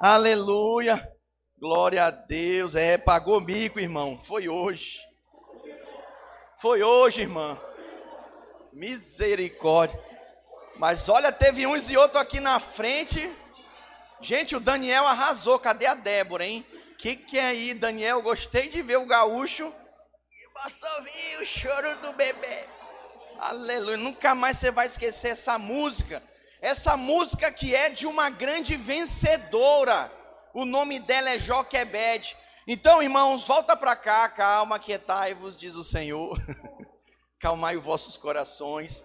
Aleluia. 0.00 1.06
Glória 1.58 2.06
a 2.06 2.10
Deus. 2.10 2.74
É, 2.74 2.96
pagou 2.96 3.42
mico, 3.42 3.78
irmão. 3.78 4.18
Foi 4.24 4.48
hoje. 4.48 4.98
Foi 6.58 6.82
hoje, 6.82 7.20
irmã. 7.20 7.60
Misericórdia. 8.72 10.02
Mas 10.78 11.10
olha, 11.10 11.30
teve 11.30 11.66
uns 11.66 11.90
e 11.90 11.96
outros 11.98 12.22
aqui 12.22 12.40
na 12.40 12.58
frente. 12.58 13.30
Gente, 14.22 14.56
o 14.56 14.60
Daniel 14.60 15.06
arrasou. 15.06 15.58
Cadê 15.58 15.84
a 15.84 15.92
Débora, 15.92 16.46
hein? 16.46 16.64
Que 16.96 17.14
que 17.14 17.38
é 17.38 17.48
aí, 17.48 17.74
Daniel? 17.74 18.22
Gostei 18.22 18.70
de 18.70 18.80
ver 18.80 18.96
o 18.96 19.04
gaúcho. 19.04 19.64
Eu 19.64 20.50
posso 20.54 20.86
o 21.42 21.44
choro 21.44 22.00
do 22.00 22.14
bebê. 22.14 22.66
Aleluia. 23.38 23.98
Nunca 23.98 24.34
mais 24.34 24.56
você 24.56 24.70
vai 24.70 24.86
esquecer 24.86 25.32
essa 25.32 25.58
música. 25.58 26.29
Essa 26.60 26.94
música 26.94 27.50
que 27.50 27.74
é 27.74 27.88
de 27.88 28.06
uma 28.06 28.28
grande 28.28 28.76
vencedora. 28.76 30.12
O 30.52 30.66
nome 30.66 31.00
dela 31.00 31.30
é 31.30 31.38
Joquebed. 31.38 32.36
Então, 32.66 33.02
irmãos, 33.02 33.46
volta 33.46 33.74
para 33.74 33.96
cá, 33.96 34.28
calma, 34.28 34.78
quietai-vos, 34.78 35.56
diz 35.56 35.74
o 35.74 35.82
Senhor. 35.82 36.38
Calmai 37.40 37.78
os 37.78 37.84
vossos 37.84 38.18
corações. 38.18 39.02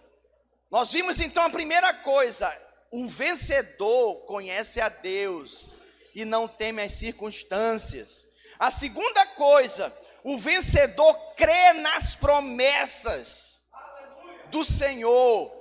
Nós 0.70 0.91
vimos 0.91 1.22
então 1.22 1.43
a 1.43 1.49
primeira 1.49 1.93
coisa: 1.93 2.53
o 2.91 3.08
vencedor 3.08 4.26
conhece 4.26 4.82
a 4.82 4.89
Deus 4.89 5.74
e 6.14 6.26
não 6.26 6.49
teme 6.49 6.82
as 6.82 6.93
circunstâncias. 6.93 8.26
A 8.60 8.70
segunda 8.70 9.26
coisa, 9.28 9.95
o 10.26 10.38
vencedor 10.38 11.14
crê 11.36 11.74
nas 11.74 12.18
promessas 12.18 13.62
do 14.51 14.66
Senhor 14.66 15.55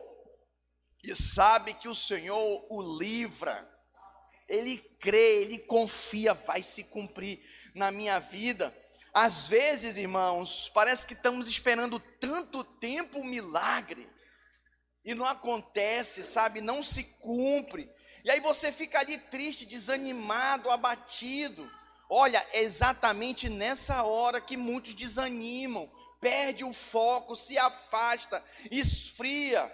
e 1.04 1.14
sabe 1.14 1.74
que 1.74 1.88
o 1.88 1.94
Senhor 1.94 2.66
o 2.70 2.98
livra. 2.98 3.70
Ele 4.48 4.78
crê, 4.98 5.42
ele 5.42 5.58
confia, 5.58 6.32
vai 6.32 6.62
se 6.62 6.84
cumprir 6.84 7.40
na 7.74 7.90
minha 7.90 8.18
vida. 8.18 8.74
Às 9.12 9.46
vezes, 9.46 9.96
irmãos, 9.96 10.70
parece 10.74 11.06
que 11.06 11.12
estamos 11.12 11.46
esperando 11.46 12.00
tanto 12.00 12.64
tempo 12.64 13.20
o 13.20 13.24
milagre 13.24 14.08
e 15.04 15.14
não 15.14 15.26
acontece, 15.26 16.22
sabe? 16.22 16.60
Não 16.60 16.82
se 16.82 17.04
cumpre. 17.20 17.90
E 18.24 18.30
aí 18.30 18.40
você 18.40 18.72
fica 18.72 18.98
ali 18.98 19.18
triste, 19.18 19.66
desanimado, 19.66 20.70
abatido. 20.70 21.70
Olha, 22.08 22.44
é 22.52 22.62
exatamente 22.62 23.48
nessa 23.48 24.02
hora 24.02 24.40
que 24.40 24.56
muitos 24.56 24.94
desanimam, 24.94 25.90
perde 26.20 26.64
o 26.64 26.72
foco, 26.72 27.36
se 27.36 27.58
afasta, 27.58 28.42
esfria, 28.70 29.70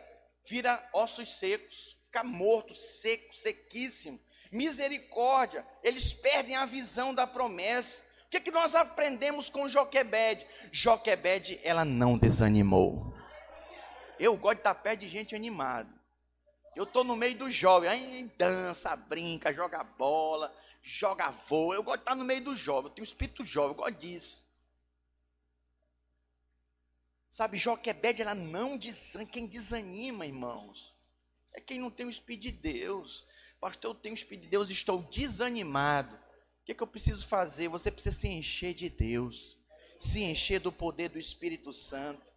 vira 0.51 0.91
ossos 0.93 1.39
secos, 1.39 1.97
fica 2.05 2.25
morto, 2.25 2.75
seco, 2.75 3.37
sequíssimo. 3.37 4.21
Misericórdia, 4.51 5.65
eles 5.81 6.13
perdem 6.13 6.57
a 6.57 6.67
visão 6.67 7.15
da 7.15 7.25
promessa. 7.25 8.03
O 8.27 8.31
que, 8.31 8.41
que 8.41 8.51
nós 8.51 8.75
aprendemos 8.75 9.49
com 9.49 9.69
Joquebed? 9.69 10.45
Joquebed, 10.73 11.61
ela 11.63 11.85
não 11.85 12.19
desanimou. 12.19 13.15
Eu 14.19 14.37
gosto 14.37 14.57
de 14.57 14.61
estar 14.61 14.75
perto 14.75 15.01
de 15.01 15.09
gente 15.09 15.37
animada. 15.37 15.89
Eu 16.75 16.83
estou 16.85 17.05
no 17.05 17.17
meio 17.17 17.37
dos 17.37 17.55
jovens, 17.55 17.91
aí 17.91 18.31
dança, 18.37 18.95
brinca, 18.97 19.53
joga 19.53 19.85
bola, 19.85 20.55
joga 20.83 21.31
voo. 21.31 21.73
Eu 21.73 21.83
gosto 21.83 21.99
de 21.99 22.03
estar 22.03 22.15
no 22.17 22.25
meio 22.25 22.43
dos 22.43 22.59
jovens, 22.59 22.89
eu 22.89 22.95
tenho 22.95 23.05
espírito 23.05 23.45
jovem, 23.45 23.71
eu 23.71 23.75
gosto 23.75 23.99
disso. 23.99 24.50
Sabe, 27.31 27.57
Joquebed, 27.57 28.21
ela 28.21 28.35
não 28.35 28.77
desanima. 28.77 29.31
Quem 29.31 29.47
desanima, 29.47 30.27
irmãos, 30.27 30.93
é 31.55 31.61
quem 31.61 31.79
não 31.79 31.91
tem 31.91 32.07
o 32.07 32.11
Espírito 32.11 32.43
de 32.43 32.53
Deus. 32.53 33.25
Pastor, 33.61 33.93
eu 33.93 33.95
tenho 33.95 34.15
o 34.15 34.19
Espírito 34.19 34.45
de 34.45 34.49
Deus, 34.49 34.69
estou 34.69 35.03
desanimado. 35.03 36.17
O 36.17 36.65
que, 36.65 36.75
que 36.75 36.83
eu 36.83 36.87
preciso 36.87 37.27
fazer? 37.27 37.69
Você 37.69 37.91
precisa 37.91 38.19
se 38.19 38.29
encher 38.29 38.75
de 38.75 38.89
Deus, 38.89 39.57
se 39.99 40.23
encher 40.23 40.59
do 40.59 40.73
poder 40.73 41.09
do 41.09 41.19
Espírito 41.19 41.73
Santo. 41.73 42.33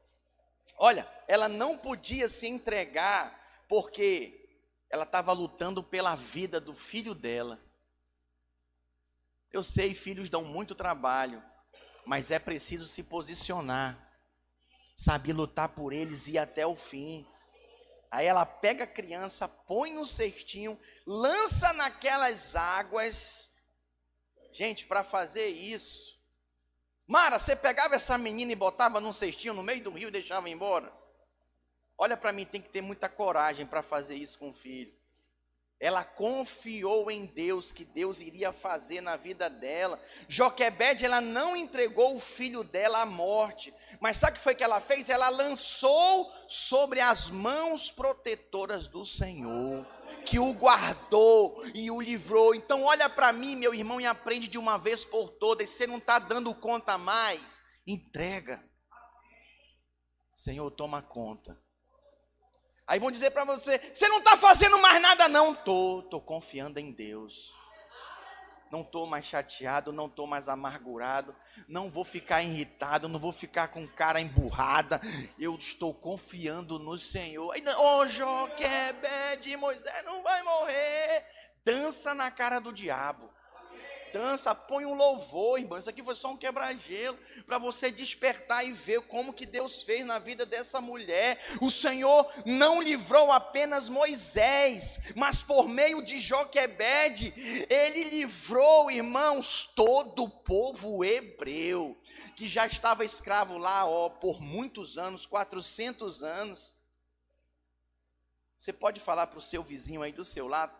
Olha, 0.77 1.07
ela 1.27 1.47
não 1.47 1.77
podia 1.77 2.29
se 2.29 2.45
entregar 2.47 3.65
porque 3.67 4.47
ela 4.89 5.03
estava 5.03 5.31
lutando 5.33 5.81
pela 5.83 6.15
vida 6.15 6.59
do 6.59 6.75
filho 6.75 7.15
dela. 7.15 7.59
Eu 9.51 9.63
sei, 9.63 9.93
filhos 9.93 10.29
dão 10.29 10.43
muito 10.43 10.75
trabalho, 10.75 11.43
mas 12.05 12.29
é 12.31 12.37
preciso 12.37 12.87
se 12.87 13.01
posicionar. 13.01 14.12
Sabia 14.95 15.33
lutar 15.33 15.69
por 15.69 15.93
eles 15.93 16.27
e 16.27 16.37
até 16.37 16.65
o 16.65 16.75
fim. 16.75 17.27
Aí 18.11 18.25
ela 18.25 18.45
pega 18.45 18.83
a 18.83 18.87
criança, 18.87 19.47
põe 19.47 19.93
no 19.93 20.05
cestinho, 20.05 20.79
lança 21.05 21.73
naquelas 21.73 22.55
águas. 22.55 23.49
Gente, 24.51 24.85
para 24.85 25.03
fazer 25.03 25.47
isso, 25.47 26.13
Mara, 27.07 27.37
você 27.37 27.55
pegava 27.55 27.95
essa 27.95 28.17
menina 28.17 28.51
e 28.51 28.55
botava 28.55 28.99
num 28.99 29.11
cestinho 29.11 29.53
no 29.53 29.63
meio 29.63 29.83
do 29.83 29.91
rio 29.91 30.07
e 30.07 30.11
deixava 30.11 30.49
embora? 30.49 30.91
Olha 31.97 32.15
para 32.15 32.31
mim, 32.31 32.45
tem 32.45 32.61
que 32.61 32.69
ter 32.69 32.81
muita 32.81 33.09
coragem 33.09 33.65
para 33.65 33.83
fazer 33.83 34.15
isso 34.15 34.39
com 34.39 34.49
o 34.49 34.53
filho. 34.53 34.93
Ela 35.83 36.05
confiou 36.05 37.11
em 37.11 37.25
Deus 37.25 37.73
que 37.73 37.83
Deus 37.83 38.21
iria 38.21 38.53
fazer 38.53 39.01
na 39.01 39.17
vida 39.17 39.49
dela. 39.49 40.01
Joquebede, 40.29 41.03
ela 41.03 41.19
não 41.19 41.57
entregou 41.57 42.15
o 42.15 42.19
filho 42.21 42.63
dela 42.63 43.01
à 43.01 43.05
morte. 43.05 43.73
Mas 43.99 44.15
sabe 44.15 44.31
o 44.31 44.35
que 44.35 44.41
foi 44.41 44.55
que 44.55 44.63
ela 44.63 44.79
fez? 44.79 45.09
Ela 45.09 45.27
lançou 45.27 46.31
sobre 46.47 47.01
as 47.01 47.29
mãos 47.29 47.91
protetoras 47.91 48.87
do 48.87 49.03
Senhor, 49.03 49.85
que 50.25 50.39
o 50.39 50.53
guardou 50.53 51.61
e 51.75 51.91
o 51.91 51.99
livrou. 51.99 52.55
Então 52.55 52.83
olha 52.83 53.09
para 53.09 53.33
mim, 53.33 53.53
meu 53.57 53.73
irmão, 53.73 53.99
e 53.99 54.05
aprende 54.05 54.47
de 54.47 54.57
uma 54.57 54.77
vez 54.77 55.03
por 55.03 55.31
todas. 55.31 55.67
Se 55.67 55.79
você 55.79 55.87
não 55.87 55.97
está 55.97 56.17
dando 56.17 56.55
conta 56.55 56.97
mais, 56.97 57.59
entrega. 57.85 58.63
Senhor, 60.37 60.71
toma 60.71 61.01
conta. 61.01 61.61
Aí 62.87 62.99
vão 62.99 63.11
dizer 63.11 63.31
para 63.31 63.45
você: 63.45 63.79
você 63.93 64.07
não 64.07 64.19
está 64.19 64.37
fazendo 64.37 64.77
mais 64.79 65.01
nada, 65.01 65.27
não. 65.27 65.53
Tô, 65.53 66.03
tô 66.09 66.19
confiando 66.19 66.79
em 66.79 66.91
Deus. 66.91 67.53
Não 68.71 68.81
estou 68.81 69.05
mais 69.05 69.27
chateado, 69.27 69.93
não 69.93 70.07
estou 70.07 70.25
mais 70.25 70.49
amargurado, 70.49 71.35
não 71.67 71.91
vou 71.91 72.03
ficar 72.03 72.41
irritado, 72.41 73.07
não 73.07 73.19
vou 73.19 73.31
ficar 73.31 73.67
com 73.67 73.87
cara 73.87 74.19
emburrada. 74.19 74.99
Eu 75.37 75.53
estou 75.55 75.93
confiando 75.93 76.79
no 76.79 76.97
Senhor. 76.97 77.53
Oh, 77.77 78.07
Joquebede, 78.07 79.55
Moisés 79.57 80.03
não 80.03 80.23
vai 80.23 80.41
morrer. 80.41 81.23
Dança 81.63 82.15
na 82.15 82.31
cara 82.31 82.59
do 82.59 82.73
diabo 82.73 83.29
dança, 84.13 84.53
põe 84.53 84.85
um 84.85 84.93
louvor, 84.93 85.59
irmão. 85.59 85.79
Isso 85.79 85.89
aqui 85.89 86.03
foi 86.03 86.15
só 86.15 86.31
um 86.31 86.37
quebra-gelo 86.37 87.17
para 87.47 87.57
você 87.57 87.91
despertar 87.91 88.63
e 88.63 88.71
ver 88.71 89.01
como 89.01 89.33
que 89.33 89.45
Deus 89.45 89.81
fez 89.81 90.05
na 90.05 90.19
vida 90.19 90.45
dessa 90.45 90.79
mulher. 90.79 91.39
O 91.59 91.71
Senhor 91.71 92.31
não 92.45 92.79
livrou 92.79 93.31
apenas 93.31 93.89
Moisés, 93.89 94.99
mas 95.15 95.41
por 95.41 95.67
meio 95.67 96.03
de 96.03 96.19
Joquebede, 96.19 97.33
ele 97.67 98.03
livrou, 98.03 98.91
irmãos, 98.91 99.65
todo 99.75 100.23
o 100.23 100.29
povo 100.29 101.03
hebreu, 101.03 101.99
que 102.35 102.47
já 102.47 102.67
estava 102.67 103.03
escravo 103.03 103.57
lá, 103.57 103.85
ó, 103.85 104.09
por 104.09 104.39
muitos 104.39 104.99
anos, 104.99 105.25
400 105.25 106.23
anos. 106.23 106.75
Você 108.57 108.71
pode 108.71 108.99
falar 108.99 109.27
para 109.27 109.39
o 109.39 109.41
seu 109.41 109.63
vizinho 109.63 110.03
aí 110.03 110.13
do 110.13 110.23
seu 110.23 110.47
lado, 110.47 110.73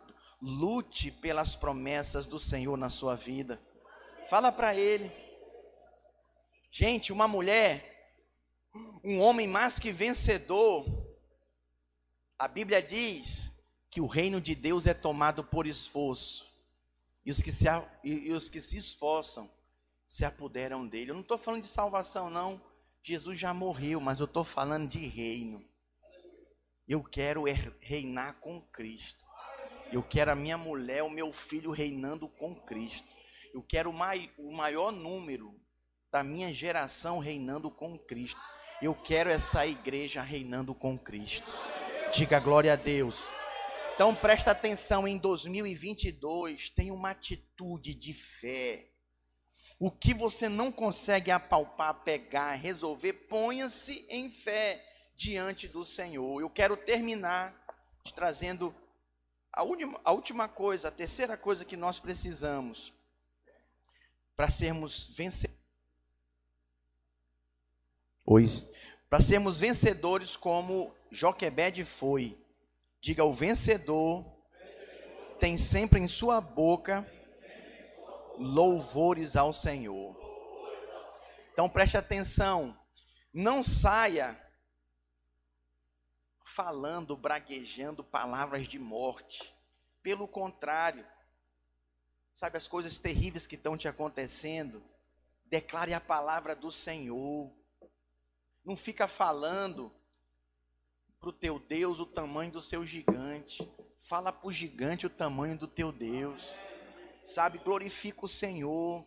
Lute 0.45 1.09
pelas 1.09 1.55
promessas 1.55 2.25
do 2.25 2.37
Senhor 2.37 2.75
na 2.75 2.89
sua 2.89 3.15
vida. 3.15 3.61
Fala 4.27 4.51
para 4.51 4.75
ele. 4.75 5.09
Gente, 6.69 7.13
uma 7.13 7.29
mulher, 7.29 8.13
um 9.01 9.21
homem 9.21 9.47
mais 9.47 9.79
que 9.79 9.89
vencedor. 9.89 10.85
A 12.37 12.47
Bíblia 12.47 12.81
diz 12.81 13.49
que 13.89 14.01
o 14.01 14.05
reino 14.05 14.41
de 14.41 14.53
Deus 14.53 14.85
é 14.85 14.93
tomado 14.93 15.45
por 15.45 15.65
esforço. 15.65 16.51
E 17.25 17.31
os 17.31 17.41
que 17.41 17.51
se, 17.51 17.65
e 18.03 18.31
os 18.33 18.49
que 18.49 18.59
se 18.59 18.75
esforçam 18.75 19.49
se 20.07 20.25
apoderam 20.25 20.85
dele. 20.85 21.11
Eu 21.11 21.15
não 21.15 21.21
estou 21.21 21.37
falando 21.37 21.61
de 21.61 21.67
salvação, 21.69 22.29
não. 22.29 22.61
Jesus 23.01 23.39
já 23.39 23.53
morreu, 23.53 24.01
mas 24.01 24.19
eu 24.19 24.25
estou 24.25 24.43
falando 24.43 24.87
de 24.87 25.07
reino. 25.07 25.63
Eu 26.87 27.03
quero 27.03 27.47
er, 27.47 27.75
reinar 27.79 28.39
com 28.39 28.61
Cristo. 28.61 29.22
Eu 29.93 30.01
quero 30.01 30.31
a 30.31 30.35
minha 30.35 30.57
mulher, 30.57 31.03
o 31.03 31.09
meu 31.09 31.31
filho 31.31 31.69
reinando 31.69 32.27
com 32.27 32.55
Cristo. 32.55 33.07
Eu 33.53 33.61
quero 33.61 33.91
o, 33.91 33.93
mai, 33.93 34.31
o 34.39 34.51
maior 34.51 34.91
número 34.91 35.53
da 36.11 36.23
minha 36.23 36.51
geração 36.51 37.19
reinando 37.19 37.69
com 37.69 37.95
Cristo. 37.99 38.41
Eu 38.81 38.95
quero 38.95 39.29
essa 39.29 39.67
igreja 39.67 40.23
reinando 40.23 40.73
com 40.73 40.97
Cristo. 40.97 41.53
Diga 42.11 42.39
glória 42.39 42.73
a 42.73 42.75
Deus. 42.75 43.31
Então 43.93 44.15
presta 44.15 44.49
atenção 44.49 45.07
em 45.07 45.15
2022, 45.19 46.71
tem 46.71 46.89
uma 46.89 47.11
atitude 47.11 47.93
de 47.93 48.13
fé. 48.13 48.89
O 49.77 49.91
que 49.91 50.11
você 50.11 50.49
não 50.49 50.71
consegue 50.71 51.29
apalpar, 51.29 52.03
pegar, 52.03 52.55
resolver, 52.55 53.13
ponha-se 53.13 54.07
em 54.09 54.31
fé 54.31 54.83
diante 55.15 55.67
do 55.67 55.85
Senhor. 55.85 56.41
Eu 56.41 56.49
quero 56.49 56.75
terminar 56.75 57.55
te 58.03 58.11
trazendo 58.11 58.73
a 59.53 59.61
última, 59.61 60.01
a 60.03 60.11
última 60.11 60.49
coisa, 60.49 60.87
a 60.87 60.91
terceira 60.91 61.37
coisa 61.37 61.63
que 61.63 61.77
nós 61.77 61.99
precisamos 61.99 62.91
para 64.35 64.49
sermos 64.49 65.15
vencedores. 65.15 65.53
Para 69.07 69.21
sermos 69.21 69.59
vencedores 69.59 70.35
como 70.35 70.91
Joquebed 71.11 71.85
foi. 71.85 72.35
Diga, 72.99 73.23
o 73.23 73.31
vencedor 73.31 74.25
tem 75.39 75.55
sempre 75.55 75.99
em 75.99 76.07
sua 76.07 76.41
boca 76.41 77.07
louvores 78.39 79.35
ao 79.35 79.53
Senhor. 79.53 80.17
Então 81.51 81.69
preste 81.69 81.95
atenção. 81.95 82.75
Não 83.31 83.63
saia 83.63 84.41
falando, 86.53 87.17
braguejando 87.17 88.03
palavras 88.03 88.67
de 88.67 88.77
morte. 88.77 89.55
Pelo 90.03 90.27
contrário, 90.27 91.03
sabe 92.35 92.57
as 92.57 92.67
coisas 92.67 92.99
terríveis 92.99 93.47
que 93.47 93.55
estão 93.55 93.75
te 93.75 93.87
acontecendo? 93.87 94.83
Declare 95.45 95.95
a 95.95 95.99
palavra 95.99 96.55
do 96.55 96.71
Senhor. 96.71 97.51
Não 98.63 98.75
fica 98.75 99.07
falando 99.07 99.91
para 101.19 101.29
o 101.29 101.33
teu 101.33 101.57
Deus 101.57 101.99
o 101.99 102.05
tamanho 102.05 102.51
do 102.51 102.61
seu 102.61 102.85
gigante. 102.85 103.67
Fala 103.99 104.31
para 104.31 104.47
o 104.47 104.51
gigante 104.51 105.07
o 105.07 105.09
tamanho 105.09 105.57
do 105.57 105.67
teu 105.67 105.91
Deus. 105.91 106.53
Sabe, 107.23 107.57
glorifica 107.57 108.25
o 108.25 108.29
Senhor. 108.29 109.03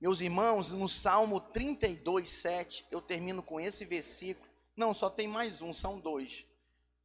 Meus 0.00 0.20
irmãos, 0.20 0.72
no 0.72 0.88
Salmo 0.88 1.40
32, 1.40 2.28
7, 2.28 2.86
eu 2.90 3.00
termino 3.00 3.44
com 3.44 3.60
esse 3.60 3.84
versículo. 3.84 4.50
Não, 4.74 4.92
só 4.92 5.08
tem 5.08 5.28
mais 5.28 5.62
um, 5.62 5.72
são 5.72 6.00
dois. 6.00 6.49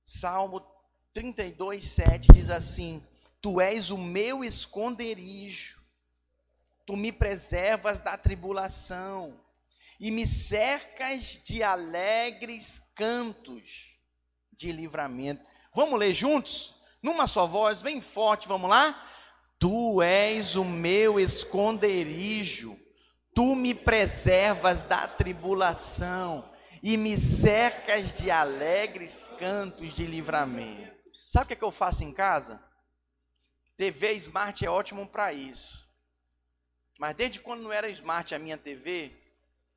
Salmo 0.06 0.64
32, 1.14 1.84
7 1.84 2.28
diz 2.32 2.52
assim: 2.52 3.04
Tu 3.42 3.60
és 3.60 3.90
o 3.90 3.98
meu 3.98 4.44
esconderijo, 4.44 5.82
tu 6.86 6.96
me 6.96 7.12
preservas 7.12 8.00
da 8.00 8.16
tribulação 8.16 9.42
e 10.00 10.12
me 10.12 10.28
cercas 10.28 11.42
de 11.44 11.64
alegres 11.64 12.80
cantos 12.94 13.98
de 14.56 14.72
livramento. 14.72 15.44
Vamos 15.74 16.00
ler 16.00 16.14
juntos? 16.14 16.76
Numa 17.02 17.26
só 17.26 17.48
voz, 17.48 17.82
bem 17.82 18.00
forte, 18.00 18.48
vamos 18.48 18.70
lá? 18.70 19.12
Tu 19.58 20.04
és 20.04 20.56
o 20.56 20.64
meu 20.64 21.20
esconderijo, 21.20 22.80
tu 23.34 23.56
me 23.56 23.74
preservas 23.74 24.84
da 24.84 25.08
tribulação 25.08 26.48
e 26.88 26.98
me 26.98 27.18
cercas 27.18 28.14
de 28.14 28.30
alegres 28.30 29.28
cantos 29.40 29.92
de 29.92 30.06
livramento. 30.06 30.96
Sabe 31.28 31.46
o 31.46 31.48
que, 31.48 31.54
é 31.54 31.56
que 31.56 31.64
eu 31.64 31.72
faço 31.72 32.04
em 32.04 32.14
casa? 32.14 32.64
TV 33.76 34.14
Smart 34.14 34.64
é 34.64 34.70
ótimo 34.70 35.08
para 35.08 35.34
isso. 35.34 35.84
Mas 37.00 37.16
desde 37.16 37.40
quando 37.40 37.64
não 37.64 37.74
era 37.74 37.90
Smart 37.90 38.36
a 38.36 38.38
minha 38.38 38.56
TV, 38.56 39.12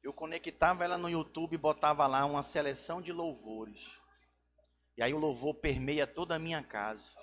eu 0.03 0.13
conectava 0.13 0.85
ela 0.85 0.99
no 0.99 1.09
YouTube 1.09 1.55
e 1.55 1.59
botava 1.59 2.07
lá 2.07 2.27
uma 2.27 2.43
seleção 2.43 3.01
de 3.01 3.11
louvores. 3.11 3.89
E 4.95 5.03
aí 5.03 5.15
o 5.15 5.19
louvor 5.19 5.55
permeia 5.55 6.07
toda 6.07 6.35
a 6.35 6.39
minha 6.39 6.63
casa. 6.63 7.17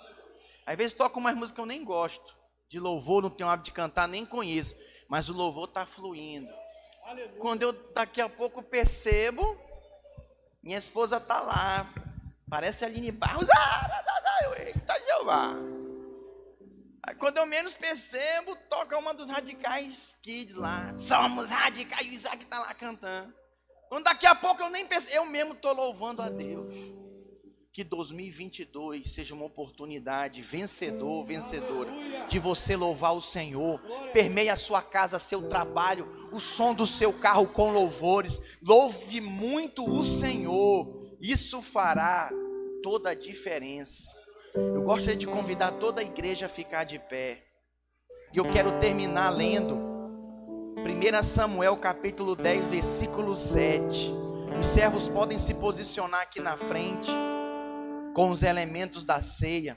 Às 0.66 0.76
vezes 0.76 0.94
toca 0.94 1.16
umas 1.16 1.36
músicas 1.36 1.54
que 1.54 1.60
eu 1.60 1.66
nem 1.66 1.84
gosto. 1.84 2.36
De 2.68 2.80
louvor, 2.80 3.22
não 3.22 3.30
tenho 3.30 3.48
hábito 3.48 3.66
de 3.66 3.72
cantar, 3.72 4.08
nem 4.08 4.26
conheço. 4.26 4.76
Mas 5.08 5.28
o 5.28 5.32
louvor 5.32 5.68
está 5.68 5.86
fluindo. 5.86 6.52
Aleluia. 7.04 7.38
Quando 7.38 7.62
eu 7.62 7.72
daqui 7.94 8.20
a 8.20 8.28
pouco 8.28 8.60
percebo, 8.64 9.64
minha 10.66 10.78
esposa 10.78 11.20
tá 11.20 11.40
lá. 11.40 11.86
Parece 12.50 12.84
a 12.84 12.88
Aline 12.88 13.12
Barros. 13.12 13.48
Ah, 13.56 14.02
eita, 14.58 14.94
Jeová. 15.06 15.54
Aí 17.04 17.14
quando 17.14 17.38
eu 17.38 17.46
menos 17.46 17.72
percebo, 17.72 18.56
toca 18.68 18.98
uma 18.98 19.14
dos 19.14 19.30
radicais 19.30 20.16
kids 20.20 20.56
lá. 20.56 20.92
Somos 20.98 21.50
radicais. 21.50 22.04
E 22.04 22.10
o 22.10 22.12
Isaac 22.12 22.44
tá 22.46 22.58
lá 22.58 22.74
cantando. 22.74 23.32
Quando 23.88 24.04
daqui 24.04 24.26
a 24.26 24.34
pouco 24.34 24.60
eu 24.60 24.68
nem 24.68 24.84
percebo, 24.84 25.16
eu 25.16 25.26
mesmo 25.26 25.54
tô 25.54 25.72
louvando 25.72 26.20
a 26.20 26.28
Deus. 26.28 26.74
Que 27.76 27.84
2022 27.84 29.06
seja 29.06 29.34
uma 29.34 29.44
oportunidade 29.44 30.40
vencedor, 30.40 31.22
vencedora, 31.26 31.92
de 32.26 32.38
você 32.38 32.74
louvar 32.74 33.14
o 33.14 33.20
Senhor. 33.20 33.78
Permeie 34.14 34.48
a 34.48 34.56
sua 34.56 34.80
casa, 34.80 35.18
seu 35.18 35.42
trabalho, 35.42 36.08
o 36.32 36.40
som 36.40 36.72
do 36.72 36.86
seu 36.86 37.12
carro 37.12 37.46
com 37.46 37.70
louvores. 37.70 38.40
Louve 38.62 39.20
muito 39.20 39.84
o 39.84 40.02
Senhor. 40.02 41.18
Isso 41.20 41.60
fará 41.60 42.30
toda 42.82 43.10
a 43.10 43.14
diferença. 43.14 44.10
Eu 44.54 44.80
gostaria 44.80 45.14
de 45.14 45.26
convidar 45.26 45.72
toda 45.72 46.00
a 46.00 46.04
igreja 46.04 46.46
a 46.46 46.48
ficar 46.48 46.84
de 46.84 46.98
pé. 46.98 47.44
E 48.32 48.38
eu 48.38 48.50
quero 48.50 48.80
terminar 48.80 49.28
lendo 49.28 49.76
1 50.78 51.22
Samuel 51.22 51.76
capítulo 51.76 52.34
10, 52.34 52.68
versículo 52.68 53.36
7. 53.36 54.14
Os 54.58 54.66
servos 54.66 55.10
podem 55.10 55.38
se 55.38 55.52
posicionar 55.52 56.22
aqui 56.22 56.40
na 56.40 56.56
frente 56.56 57.10
com 58.16 58.30
os 58.30 58.42
elementos 58.42 59.04
da 59.04 59.20
ceia. 59.20 59.76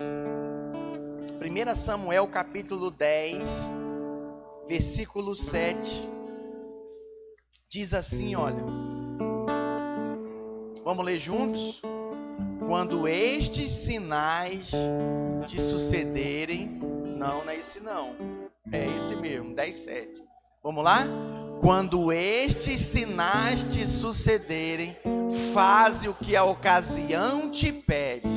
1 0.00 1.76
Samuel 1.76 2.26
capítulo 2.26 2.90
10, 2.90 3.46
versículo 4.66 5.36
7. 5.36 6.08
Diz 7.68 7.92
assim, 7.92 8.34
olha. 8.34 8.64
Vamos 10.82 11.04
ler 11.04 11.18
juntos? 11.18 11.82
Quando 12.66 13.06
estes 13.06 13.70
sinais 13.72 14.70
te 15.46 15.60
sucederem, 15.60 16.80
não, 17.18 17.44
não 17.44 17.50
é 17.50 17.56
esse 17.58 17.78
não. 17.78 18.16
É 18.72 18.86
esse 18.86 19.14
mesmo, 19.16 19.54
10, 19.54 19.76
7. 19.76 20.29
Vamos 20.62 20.84
lá? 20.84 21.06
Quando 21.58 22.12
estes 22.12 22.82
sinais 22.82 23.64
te 23.64 23.86
sucederem, 23.86 24.94
faze 25.54 26.06
o 26.06 26.12
que 26.12 26.36
a 26.36 26.44
ocasião 26.44 27.50
te 27.50 27.72
pede, 27.72 28.28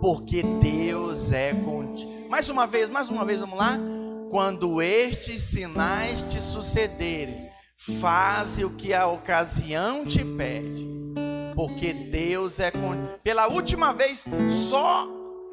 porque 0.00 0.42
Deus 0.42 1.30
é 1.30 1.54
contigo. 1.54 2.28
Mais 2.28 2.48
uma 2.48 2.66
vez, 2.66 2.90
mais 2.90 3.08
uma 3.10 3.24
vez, 3.24 3.38
vamos 3.38 3.56
lá? 3.56 3.78
Quando 4.28 4.82
estes 4.82 5.40
sinais 5.40 6.24
te 6.24 6.40
sucederem, 6.40 7.48
faze 7.76 8.64
o 8.64 8.70
que 8.70 8.92
a 8.92 9.06
ocasião 9.06 10.04
te 10.04 10.24
pede, 10.24 10.84
porque 11.54 11.92
Deus 11.92 12.58
é 12.58 12.72
contigo. 12.72 13.20
Pela 13.22 13.46
última 13.46 13.92
vez, 13.92 14.24
só 14.50 15.08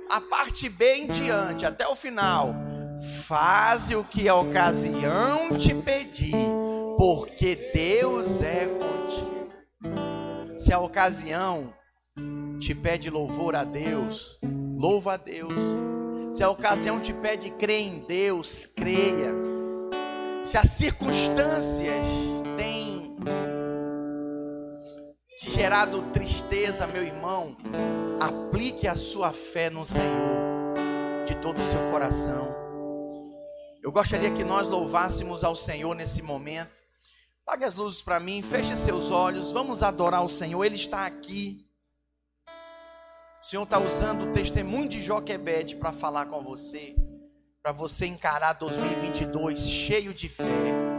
a 0.09 0.19
parte 0.19 0.69
B 0.69 0.95
em 0.95 1.07
diante, 1.07 1.67
até 1.67 1.88
o 1.88 1.95
final. 1.95 2.55
Faze 3.00 3.96
o 3.96 4.04
que 4.04 4.30
a 4.30 4.36
ocasião 4.36 5.58
te 5.58 5.74
pedir, 5.74 6.36
porque 6.98 7.72
Deus 7.74 8.41
é 8.41 8.68
contigo. 8.68 9.50
Se 10.58 10.72
a 10.72 10.80
ocasião 10.80 11.74
te 12.60 12.74
pede 12.74 13.10
louvor 13.10 13.56
a 13.56 13.64
Deus, 13.64 14.39
louva 14.78 15.14
a 15.14 15.18
Deus. 15.18 15.54
Se 16.32 16.43
a 16.43 16.50
ocasião 16.50 17.00
te 17.00 17.14
pede 17.14 17.52
crer 17.52 17.82
em 17.82 18.00
Deus, 18.00 18.66
creia. 18.66 19.32
Se 20.46 20.58
as 20.58 20.70
circunstâncias 20.72 22.06
têm 22.56 23.16
te 25.38 25.52
gerado 25.52 26.02
tristeza, 26.14 26.88
meu 26.88 27.04
irmão, 27.04 27.58
aplique 28.20 28.88
a 28.88 28.96
sua 28.96 29.32
fé 29.32 29.70
no 29.70 29.86
Senhor 29.86 30.74
de 31.28 31.36
todo 31.36 31.62
o 31.62 31.66
seu 31.66 31.91
coração. 31.91 32.64
Eu 33.86 33.91
gostaria 33.91 34.33
que 34.33 34.43
nós 34.43 34.67
louvássemos 34.67 35.43
ao 35.43 35.55
Senhor 35.55 35.93
nesse 35.93 36.19
momento. 36.19 36.73
Apague 37.45 37.65
as 37.65 37.75
luzes 37.75 38.01
para 38.01 38.19
mim, 38.19 38.41
feche 38.41 38.75
seus 38.75 39.11
olhos, 39.11 39.51
vamos 39.51 39.83
adorar 39.83 40.25
o 40.25 40.27
Senhor, 40.27 40.63
Ele 40.63 40.73
está 40.73 41.05
aqui. 41.05 41.69
O 43.43 43.45
Senhor 43.45 43.61
está 43.61 43.77
usando 43.77 44.23
o 44.23 44.33
testemunho 44.33 44.89
de 44.89 44.99
Joquebede 44.99 45.75
para 45.75 45.91
falar 45.91 46.25
com 46.25 46.41
você, 46.41 46.95
para 47.61 47.71
você 47.71 48.07
encarar 48.07 48.53
2022 48.53 49.59
cheio 49.59 50.15
de 50.15 50.29
fé. 50.29 50.95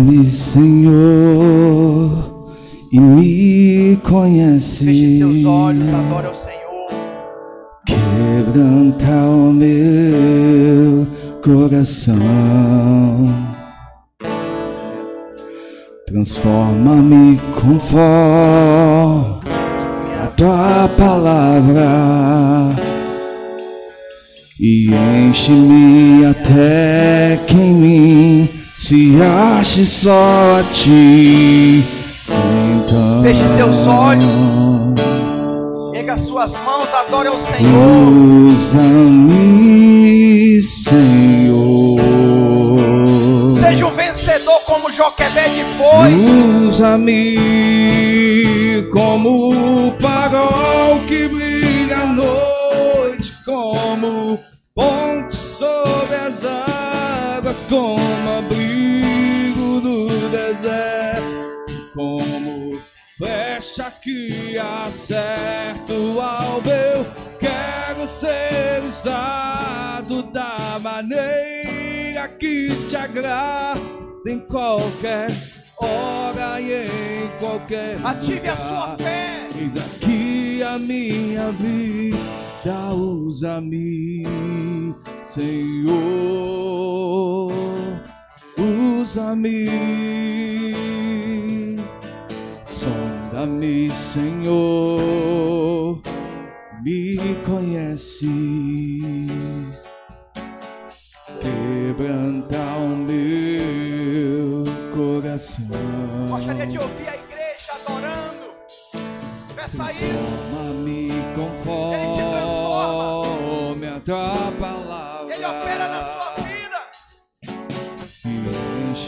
Sonda-me, 0.00 0.24
Senhor, 0.24 0.92
e 2.90 2.98
me 2.98 3.96
conhece. 4.02 4.84
Feche 4.84 5.18
seus 5.18 5.44
olhos, 5.44 5.88
adore 5.92 6.26
ao 6.26 6.34
Senhor. 6.34 6.88
Quebranta 7.86 9.10
o 9.10 9.52
meu 9.52 11.06
coração. 11.44 12.16
Transforma-me 16.06 17.38
conforme 17.60 18.00
a 20.22 20.26
tua 20.28 20.88
palavra 20.96 22.74
e 24.58 24.90
enche-me 25.28 26.24
até 26.26 27.38
que 27.46 27.56
em 27.56 27.74
mim 27.74 28.59
se 28.80 29.20
ache 29.22 29.84
só 29.84 30.58
a 30.58 30.62
ti. 30.72 31.84
Então, 32.26 33.22
Feche 33.22 33.46
seus 33.48 33.86
olhos. 33.86 34.24
Pega 35.92 36.14
as 36.14 36.22
suas 36.22 36.52
mãos, 36.64 36.88
adore 36.94 37.28
ao 37.28 37.36
Senhor. 37.38 37.68
Usa-me, 38.50 39.42
Senhor. 40.62 42.00
Seja 43.62 43.86
um 43.86 43.90
vencedor 43.90 44.60
como 44.64 44.90
Joquebede 44.90 45.62
foi. 45.76 46.14
Usa-me 46.66 47.38
como 48.90 49.88
o 49.88 49.92
farol 50.00 51.00
que 51.06 51.28
brilha 51.28 51.98
à 51.98 52.06
noite, 52.06 53.34
como 53.44 54.38
ponte 54.74 55.36
sobre 55.36 56.16
as 56.16 56.42
águas, 56.44 57.66
como 57.68 57.98
no 57.98 58.42
deserto, 60.60 61.90
como 61.94 62.72
flecha 63.18 63.90
que 64.02 64.58
acerta 64.58 65.92
o 65.92 66.20
alvo. 66.20 66.70
Eu 66.70 67.06
quero 67.38 68.06
ser 68.06 68.82
usado 68.86 70.22
da 70.24 70.78
maneira 70.80 72.28
que 72.38 72.74
te 72.88 72.96
agrada 72.96 73.80
em 74.26 74.38
qualquer 74.40 75.30
hora 75.78 76.60
e 76.60 77.24
em 77.24 77.28
qualquer 77.38 77.96
Ative 78.04 78.48
a 78.48 78.52
lugar. 78.54 78.68
sua 78.68 78.96
fé. 78.98 79.48
Eis 79.58 79.76
aqui 79.76 80.62
a 80.62 80.78
minha 80.78 81.50
vida, 81.52 82.94
usa-me, 82.94 84.24
Senhor, 86.80 87.52
usa-me, 88.60 89.68
sonda-me, 92.64 93.90
Senhor, 93.90 95.22
me 96.82 97.16
conheces, 97.46 98.28
quebranta 101.40 102.58
o 102.58 102.88
meu 102.96 104.64
coração. 104.94 105.66
Gostaria 106.28 106.66
de 106.66 106.78
ouvir 106.78 107.08
a 107.08 107.16
igreja 107.16 107.72
adorando. 107.86 108.50
Peça 109.56 109.90
isso. 109.92 110.00
Transforma-me 110.00 111.08
Ele 111.08 112.12
te 112.14 112.22
conforme 112.34 113.86
a 113.88 114.00
tua 114.00 114.52
palavra. 114.58 115.34
Ele 115.34 115.44
opera 115.46 115.88
na 115.88 116.02
sua 116.02 116.19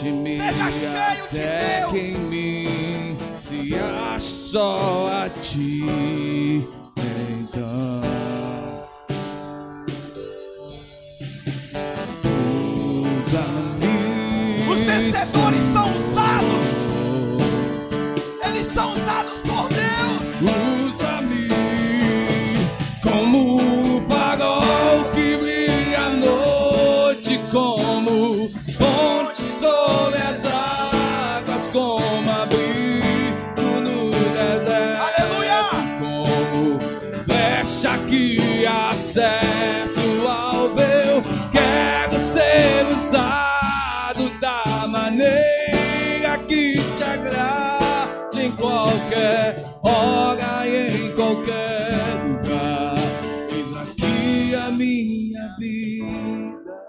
Enche-me 0.03 0.37
Seja 0.37 0.71
cheio 0.71 1.27
de 1.31 1.39
até 1.39 1.79
Deus. 1.79 1.91
que 1.91 1.97
em 1.99 2.17
mim 2.17 3.17
se 3.41 3.75
ache 3.75 4.25
só 4.25 5.09
a 5.23 5.29
ti. 5.41 6.67
Então, 7.31 8.01
usa-me. 13.33 14.69
Os 14.71 14.79
vencedores 14.85 15.63
são 15.73 15.85
usados. 15.97 16.62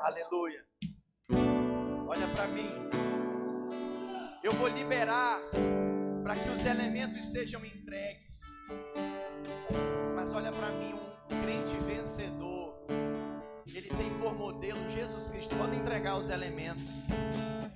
Aleluia. 0.04 0.62
Olha 2.06 2.28
para 2.36 2.46
mim. 2.48 2.70
Eu 4.42 4.52
vou 4.52 4.68
liberar 4.68 5.40
para 6.22 6.36
que 6.36 6.46
os 6.50 6.66
elementos 6.66 7.30
sejam 7.30 7.64
entregues. 7.64 8.38
Mas 10.14 10.30
olha 10.34 10.52
para 10.52 10.68
mim, 10.72 10.92
um 10.92 11.42
crente 11.42 11.74
vencedor. 11.86 12.74
Ele 13.66 13.88
tem 13.88 14.18
por 14.20 14.34
modelo 14.34 14.86
Jesus 14.90 15.30
Cristo. 15.30 15.56
Pode 15.56 15.74
entregar 15.74 16.18
os 16.18 16.28
elementos. 16.28 16.90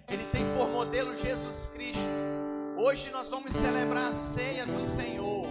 Ele 0.07 0.26
tem 0.31 0.45
por 0.55 0.68
modelo 0.68 1.14
Jesus 1.14 1.68
Cristo. 1.68 2.05
Hoje 2.76 3.09
nós 3.09 3.31
vamos 3.31 3.55
celebrar 3.55 4.11
a 4.11 4.12
ceia 4.12 4.66
do 4.66 4.85
Senhor. 4.85 5.47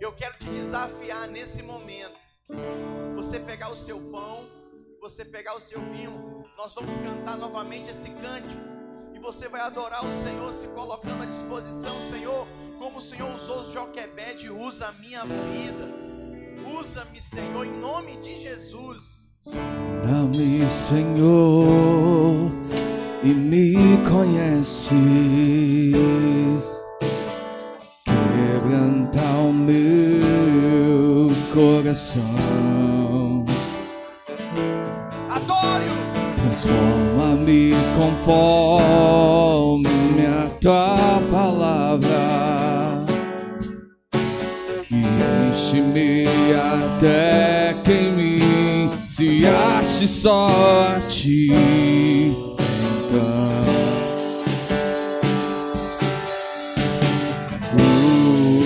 Eu 0.00 0.12
quero 0.16 0.36
te 0.36 0.46
desafiar 0.46 1.28
nesse 1.28 1.62
momento. 1.62 2.18
Você 3.14 3.38
pegar 3.38 3.70
o 3.70 3.76
seu 3.76 4.00
pão, 4.10 4.61
você 5.02 5.24
pegar 5.24 5.56
o 5.56 5.60
seu 5.60 5.80
vinho, 5.80 6.44
nós 6.56 6.72
vamos 6.76 6.96
cantar 7.00 7.36
novamente 7.36 7.90
esse 7.90 8.08
cântico 8.08 8.62
e 9.12 9.18
você 9.18 9.48
vai 9.48 9.60
adorar 9.60 10.06
o 10.06 10.12
Senhor 10.12 10.52
se 10.52 10.68
colocando 10.68 11.24
à 11.24 11.26
disposição, 11.26 12.00
Senhor, 12.08 12.46
como 12.78 12.98
o 12.98 13.00
Senhor 13.00 13.34
usou 13.34 13.68
Joquebede, 13.68 14.48
usa 14.48 14.86
a 14.86 14.92
minha 14.92 15.24
vida. 15.24 15.90
Usa-me, 16.78 17.20
Senhor, 17.20 17.66
em 17.66 17.72
nome 17.80 18.16
de 18.18 18.38
Jesus. 18.38 19.26
Dá-me, 20.04 20.70
Senhor, 20.70 22.52
e 23.24 23.34
me 23.34 23.74
conheces. 24.08 24.92
Quebranta 28.04 29.20
o 29.20 29.52
meu 29.52 31.28
coração. 31.52 32.91
Transforma-me 36.52 37.72
conforme 37.96 39.86
a 40.26 40.46
tua 40.60 41.22
palavra. 41.30 43.06
Enche-me 44.90 46.26
até 46.54 47.74
que 47.82 47.92
em 47.92 48.12
mim 48.12 48.90
se 49.08 49.46
ache 49.46 50.06
só 50.06 50.48
a 50.94 51.00
ti. 51.08 51.52
Então, 51.54 53.32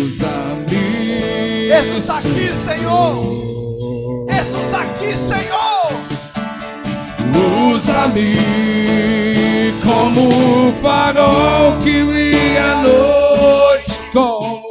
usa-me. 0.03 1.70
Aqui, 1.70 2.51
Senhor. 2.64 3.14
Jesus 4.28 4.74
aqui, 4.74 5.16
Senhor. 5.16 5.45
Usa-me 7.37 8.37
como 9.84 10.28
o 10.28 10.72
farol 10.80 11.78
que 11.82 12.03
brilha 12.05 12.72
à 12.72 12.82
noite, 12.82 13.99
como 14.12 14.62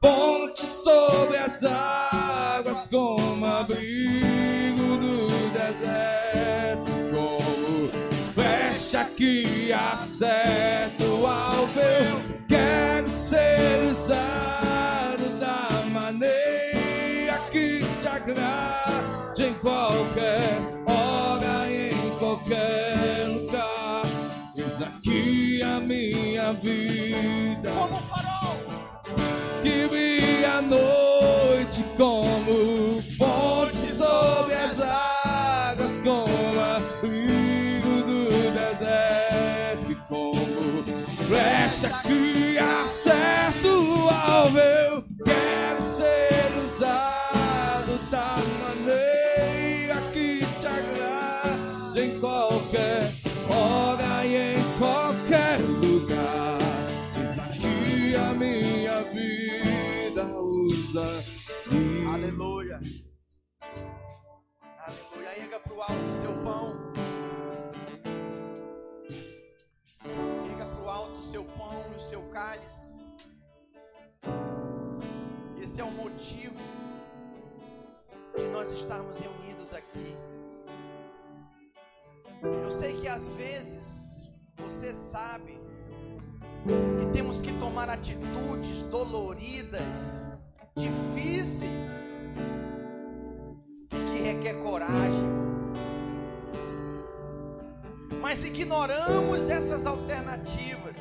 ponte 0.00 0.66
sobre 0.66 1.38
as 1.38 1.62
águas, 1.64 2.86
como 2.90 3.46
abrigo 3.46 4.98
no 5.00 5.28
deserto, 5.50 6.92
como 7.10 7.88
flecha 8.34 9.04
que 9.16 9.72
acerta 9.72 11.04
o 11.04 11.26
alvo. 11.26 11.80
Eu 11.80 12.20
quero 12.48 13.08
ser 13.08 13.82
usado 13.90 15.28
da 15.40 15.82
maneira 15.92 17.40
que 17.50 17.80
te 18.00 18.08
agrade 18.08 19.42
em 19.42 19.54
qualquer 19.54 20.65
à 30.46 30.62
noite 30.62 31.84
como 31.96 33.02
ponte 33.18 33.76
sobre 33.76 34.54
as 34.54 34.80
águas, 34.80 35.98
como 36.04 36.60
abrigo 36.60 38.02
do 38.06 38.30
deserto, 38.52 39.96
como 40.08 40.84
flecha 41.26 41.88
que 42.02 42.25
às 83.16 83.32
vezes 83.32 84.20
você 84.58 84.92
sabe 84.92 85.58
que 86.98 87.06
temos 87.14 87.40
que 87.40 87.50
tomar 87.54 87.88
atitudes 87.88 88.82
doloridas, 88.90 89.80
difíceis 90.76 92.10
e 93.90 94.12
que 94.12 94.22
requer 94.22 94.62
coragem. 94.62 95.30
Mas 98.20 98.44
ignoramos 98.44 99.48
essas 99.48 99.86
alternativas 99.86 100.96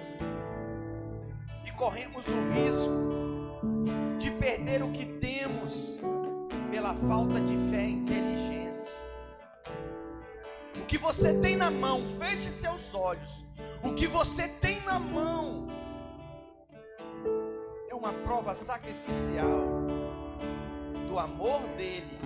e 1.68 1.72
corremos 1.72 2.26
o 2.28 2.53
risco 2.53 3.59
de 4.18 4.32
perder 4.32 4.84
o 4.84 4.91
que 4.91 5.05
temos 5.05 5.99
pela 6.72 6.93
falta 6.93 7.41
de 7.41 7.57
fé 7.70 7.84
e 7.84 7.91
inteligência. 7.91 8.44
O 10.86 10.88
que 10.88 10.99
você 10.99 11.33
tem 11.33 11.55
na 11.55 11.71
mão, 11.71 12.03
feche 12.19 12.51
seus 12.51 12.93
olhos. 12.93 13.43
O 13.83 13.95
que 13.95 14.05
você 14.05 14.47
tem 14.47 14.79
na 14.81 14.99
mão 14.99 15.65
é 17.89 17.95
uma 17.95 18.13
prova 18.13 18.55
sacrificial 18.55 19.88
do 21.09 21.17
amor 21.17 21.59
dele 21.69 22.19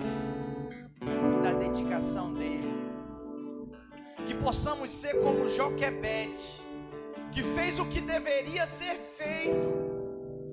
e 1.00 1.42
da 1.42 1.54
dedicação 1.54 2.34
dele. 2.34 2.70
Que 4.26 4.34
possamos 4.34 4.90
ser 4.90 5.14
como 5.22 5.48
Joquebede, 5.48 6.60
que 7.32 7.42
fez 7.42 7.80
o 7.80 7.86
que 7.86 8.02
deveria 8.02 8.66
ser 8.66 8.94
feito 8.94 9.72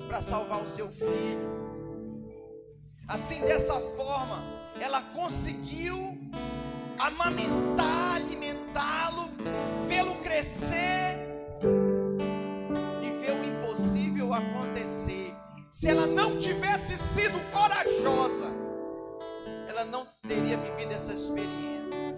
para 0.07 0.21
salvar 0.21 0.61
o 0.61 0.65
seu 0.65 0.87
filho. 0.87 1.57
Assim, 3.05 3.41
dessa 3.41 3.77
forma, 3.97 4.41
ela 4.79 5.01
conseguiu 5.13 6.16
amamentar, 6.99 8.15
alimentá-lo, 8.15 9.29
vê-lo 9.87 10.15
crescer 10.15 11.27
e 13.01 13.09
ver 13.19 13.31
o 13.31 13.45
impossível 13.45 14.33
acontecer. 14.33 15.35
Se 15.71 15.87
ela 15.87 16.07
não 16.07 16.37
tivesse 16.37 16.97
sido 16.97 17.39
corajosa, 17.51 18.51
ela 19.69 19.85
não 19.85 20.07
teria 20.27 20.57
vivido 20.57 20.91
essa 20.91 21.13
experiência. 21.13 22.17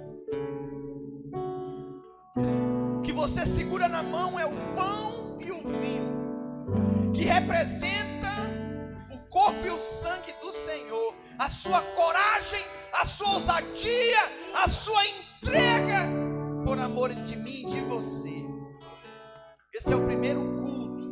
O 2.97 3.01
que 3.01 3.11
você 3.11 3.45
segura 3.45 3.87
na 3.87 4.01
mão 4.01 4.39
é 4.39 4.45
o 4.45 4.55
pão 4.75 5.37
e 5.41 5.51
o 5.51 5.57
vinho, 5.57 7.11
que 7.13 7.23
representa 7.23 8.29
o 9.11 9.17
corpo 9.29 9.65
e 9.65 9.69
o 9.69 9.77
sangue 9.77 10.33
do 10.41 10.53
Senhor. 10.53 11.13
A 11.37 11.49
sua 11.49 11.81
coragem, 11.81 12.63
a 12.93 13.05
sua 13.05 13.33
ousadia, 13.35 14.38
a 14.63 14.67
sua 14.67 15.01
entrega 15.07 16.05
por 16.65 16.77
amor 16.79 17.13
de 17.13 17.37
mim 17.37 17.61
e 17.61 17.65
de 17.65 17.79
você. 17.79 18.45
Esse 19.73 19.93
é 19.93 19.95
o 19.95 20.05
primeiro 20.05 20.41
culto, 20.57 21.07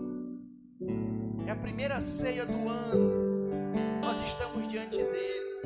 é 1.47 1.51
a 1.51 1.55
primeira 1.55 2.01
ceia 2.01 2.45
do 2.45 2.67
ano. 2.67 3.71
Nós 4.03 4.21
estamos 4.27 4.67
diante 4.67 4.97
dele, 4.97 5.61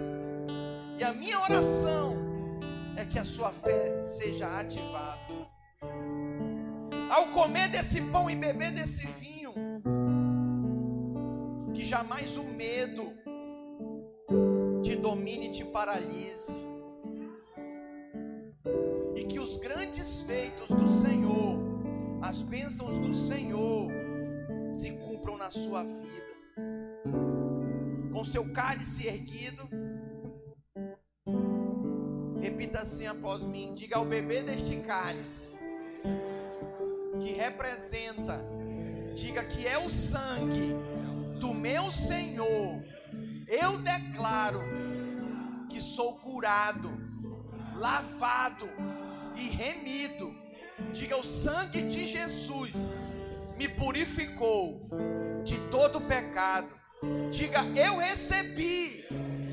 e 1.00 1.04
a 1.04 1.12
minha 1.12 1.40
oração 1.42 2.16
é 2.96 3.04
que 3.04 3.18
a 3.18 3.26
sua 3.26 3.50
fé 3.50 4.04
seja 4.04 4.60
ativada. 4.60 5.20
Ao 7.10 7.30
comer 7.30 7.68
desse 7.70 8.00
pão 8.00 8.30
e 8.30 8.36
beber 8.36 8.74
desse 8.74 9.08
vinho, 9.08 9.56
que 11.74 11.84
jamais 11.84 12.38
o 12.38 12.44
medo 12.44 13.12
te 14.84 14.96
domine 14.96 15.48
e 15.48 15.52
te 15.52 15.66
paralise. 15.66 16.71
E 19.16 19.24
que 19.26 19.40
os 19.40 19.58
grandes 19.58 20.24
feitos 20.24 20.70
do 20.70 20.90
Senhor, 20.90 21.58
as 22.22 22.42
bênçãos 22.42 22.98
do 23.00 23.14
Senhor, 23.14 23.90
se 24.70 24.92
cumpram 24.92 25.38
na 25.38 25.50
sua 25.50 25.84
vida. 25.84 26.12
Com 28.12 28.24
seu 28.24 28.52
cálice 28.52 29.08
erguido, 29.08 29.68
repita 32.40 32.80
assim 32.80 33.08
após 33.08 33.44
mim: 33.44 33.74
diga 33.74 33.98
ao 33.98 34.06
bebê 34.06 34.42
deste 34.42 34.78
cálice, 34.82 35.58
que 37.20 37.32
representa, 37.34 38.46
diga 39.16 39.44
que 39.44 39.66
é 39.68 39.78
o 39.78 39.90
sangue 39.90 40.76
do 41.40 41.54
meu 41.54 41.92
Senhor, 41.92 42.84
eu 43.48 43.78
declaro 43.80 44.62
que 45.70 45.80
sou 45.80 46.18
curado, 46.20 46.90
lavado 47.82 48.70
e 49.36 49.50
remido. 49.50 50.34
Diga: 50.94 51.18
o 51.18 51.24
sangue 51.24 51.82
de 51.82 52.06
Jesus 52.06 53.00
me 53.58 53.68
purificou 53.68 54.88
de 55.44 55.58
todo 55.70 56.00
pecado. 56.02 56.70
Diga: 57.32 57.62
eu 57.76 57.98
recebi 57.98 59.04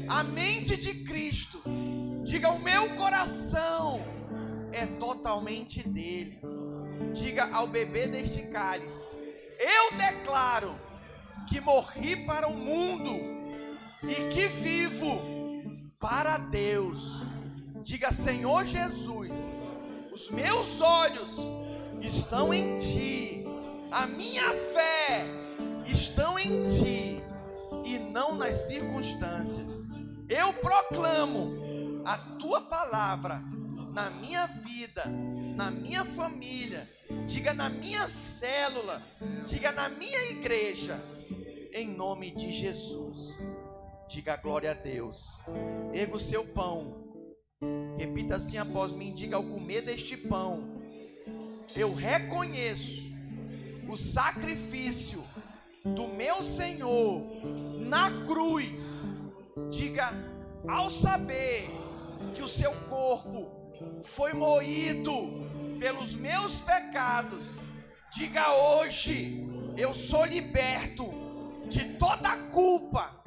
a 0.08 0.22
mente 0.22 0.76
de 0.76 1.04
Cristo. 1.04 1.62
Diga: 2.22 2.50
o 2.50 2.58
meu 2.58 2.96
coração 2.96 4.04
é 4.72 4.84
totalmente 4.98 5.82
dele. 5.88 6.38
Diga 7.14 7.48
ao 7.50 7.66
bebê 7.66 8.06
deste 8.06 8.42
cálice: 8.48 9.06
eu 9.58 9.96
declaro 9.96 10.78
que 11.48 11.60
morri 11.60 12.26
para 12.26 12.46
o 12.46 12.52
mundo 12.52 13.14
e 14.02 14.28
que 14.28 14.46
vivo 14.48 15.18
para 15.98 16.36
Deus. 16.36 17.37
Diga, 17.88 18.12
Senhor 18.12 18.66
Jesus, 18.66 19.30
os 20.12 20.30
meus 20.30 20.78
olhos 20.82 21.40
estão 22.02 22.52
em 22.52 22.76
Ti, 22.76 23.44
a 23.90 24.06
minha 24.06 24.52
fé 24.52 25.24
estão 25.86 26.38
em 26.38 26.66
Ti 26.66 27.22
e 27.86 27.98
não 27.98 28.34
nas 28.34 28.66
circunstâncias. 28.66 29.86
Eu 30.28 30.52
proclamo 30.52 32.02
a 32.04 32.18
Tua 32.38 32.60
palavra 32.60 33.42
na 33.94 34.10
minha 34.10 34.44
vida, 34.44 35.06
na 35.56 35.70
minha 35.70 36.04
família, 36.04 36.86
diga 37.26 37.54
na 37.54 37.70
minha 37.70 38.06
célula, 38.06 39.00
diga 39.46 39.72
na 39.72 39.88
minha 39.88 40.30
igreja, 40.30 41.02
em 41.72 41.88
nome 41.88 42.32
de 42.32 42.52
Jesus. 42.52 43.38
Diga 44.10 44.36
glória 44.36 44.72
a 44.72 44.74
Deus. 44.74 45.38
Erga 45.94 46.16
o 46.16 46.20
seu 46.20 46.44
pão. 46.44 47.07
Repita 47.98 48.36
assim 48.36 48.56
após 48.56 48.92
mim: 48.92 49.12
diga 49.12 49.36
ao 49.36 49.42
comer 49.42 49.82
deste 49.82 50.16
pão, 50.16 50.80
eu 51.74 51.92
reconheço 51.92 53.10
o 53.88 53.96
sacrifício 53.96 55.22
do 55.84 56.06
meu 56.08 56.42
Senhor 56.42 57.22
na 57.80 58.24
cruz. 58.24 59.02
Diga 59.70 60.10
ao 60.68 60.90
saber 60.90 61.68
que 62.34 62.42
o 62.42 62.48
seu 62.48 62.72
corpo 62.88 63.72
foi 64.02 64.32
moído 64.32 65.12
pelos 65.80 66.14
meus 66.14 66.60
pecados. 66.60 67.56
Diga 68.12 68.52
hoje, 68.52 69.44
eu 69.76 69.94
sou 69.94 70.24
liberto 70.24 71.10
de 71.68 71.94
toda 71.94 72.36
culpa, 72.52 73.22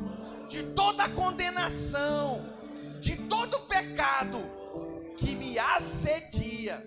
de 0.48 0.64
toda 0.64 1.10
condenação, 1.10 2.61
de 3.02 3.18
todo 3.18 3.60
pecado 3.62 4.38
que 5.18 5.36
me 5.36 5.58
assedia. 5.58 6.86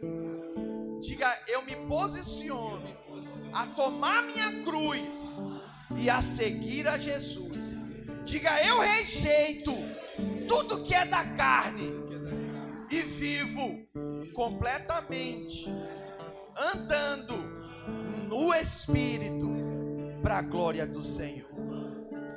Diga, 1.01 1.37
eu 1.49 1.63
me 1.63 1.75
posiciono 1.89 2.89
a 3.53 3.67
tomar 3.67 4.23
minha 4.23 4.63
cruz 4.63 5.37
e 5.99 6.09
a 6.09 6.23
seguir 6.23 6.87
a 6.87 6.97
Jesus. 6.97 7.85
Diga, 8.25 8.65
eu 8.65 8.81
rejeito 8.81 9.73
tudo 10.47 10.85
que 10.85 10.95
é 10.95 11.05
da 11.05 11.25
carne 11.37 11.93
e 12.91 13.01
vivo 13.01 13.85
completamente 14.33 15.69
andando 16.57 17.35
no 18.29 18.55
Espírito 18.55 19.53
para 20.23 20.39
a 20.39 20.43
glória 20.43 20.87
do 20.87 21.03
Senhor. 21.03 21.51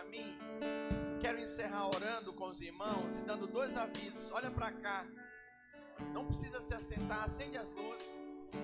Para 0.00 0.04
mim. 0.04 0.38
Quero 1.20 1.38
encerrar 1.38 1.88
orando 1.88 2.32
com 2.32 2.48
os 2.48 2.62
irmãos 2.62 3.18
e 3.18 3.22
dando 3.22 3.46
dois 3.46 3.76
avisos. 3.76 4.30
Olha 4.32 4.50
para 4.50 4.72
cá. 4.72 5.06
Não 6.14 6.24
precisa 6.24 6.60
se 6.60 6.72
assentar. 6.72 7.24
Acende 7.24 7.58
as 7.58 7.72
luzes. 7.72 8.18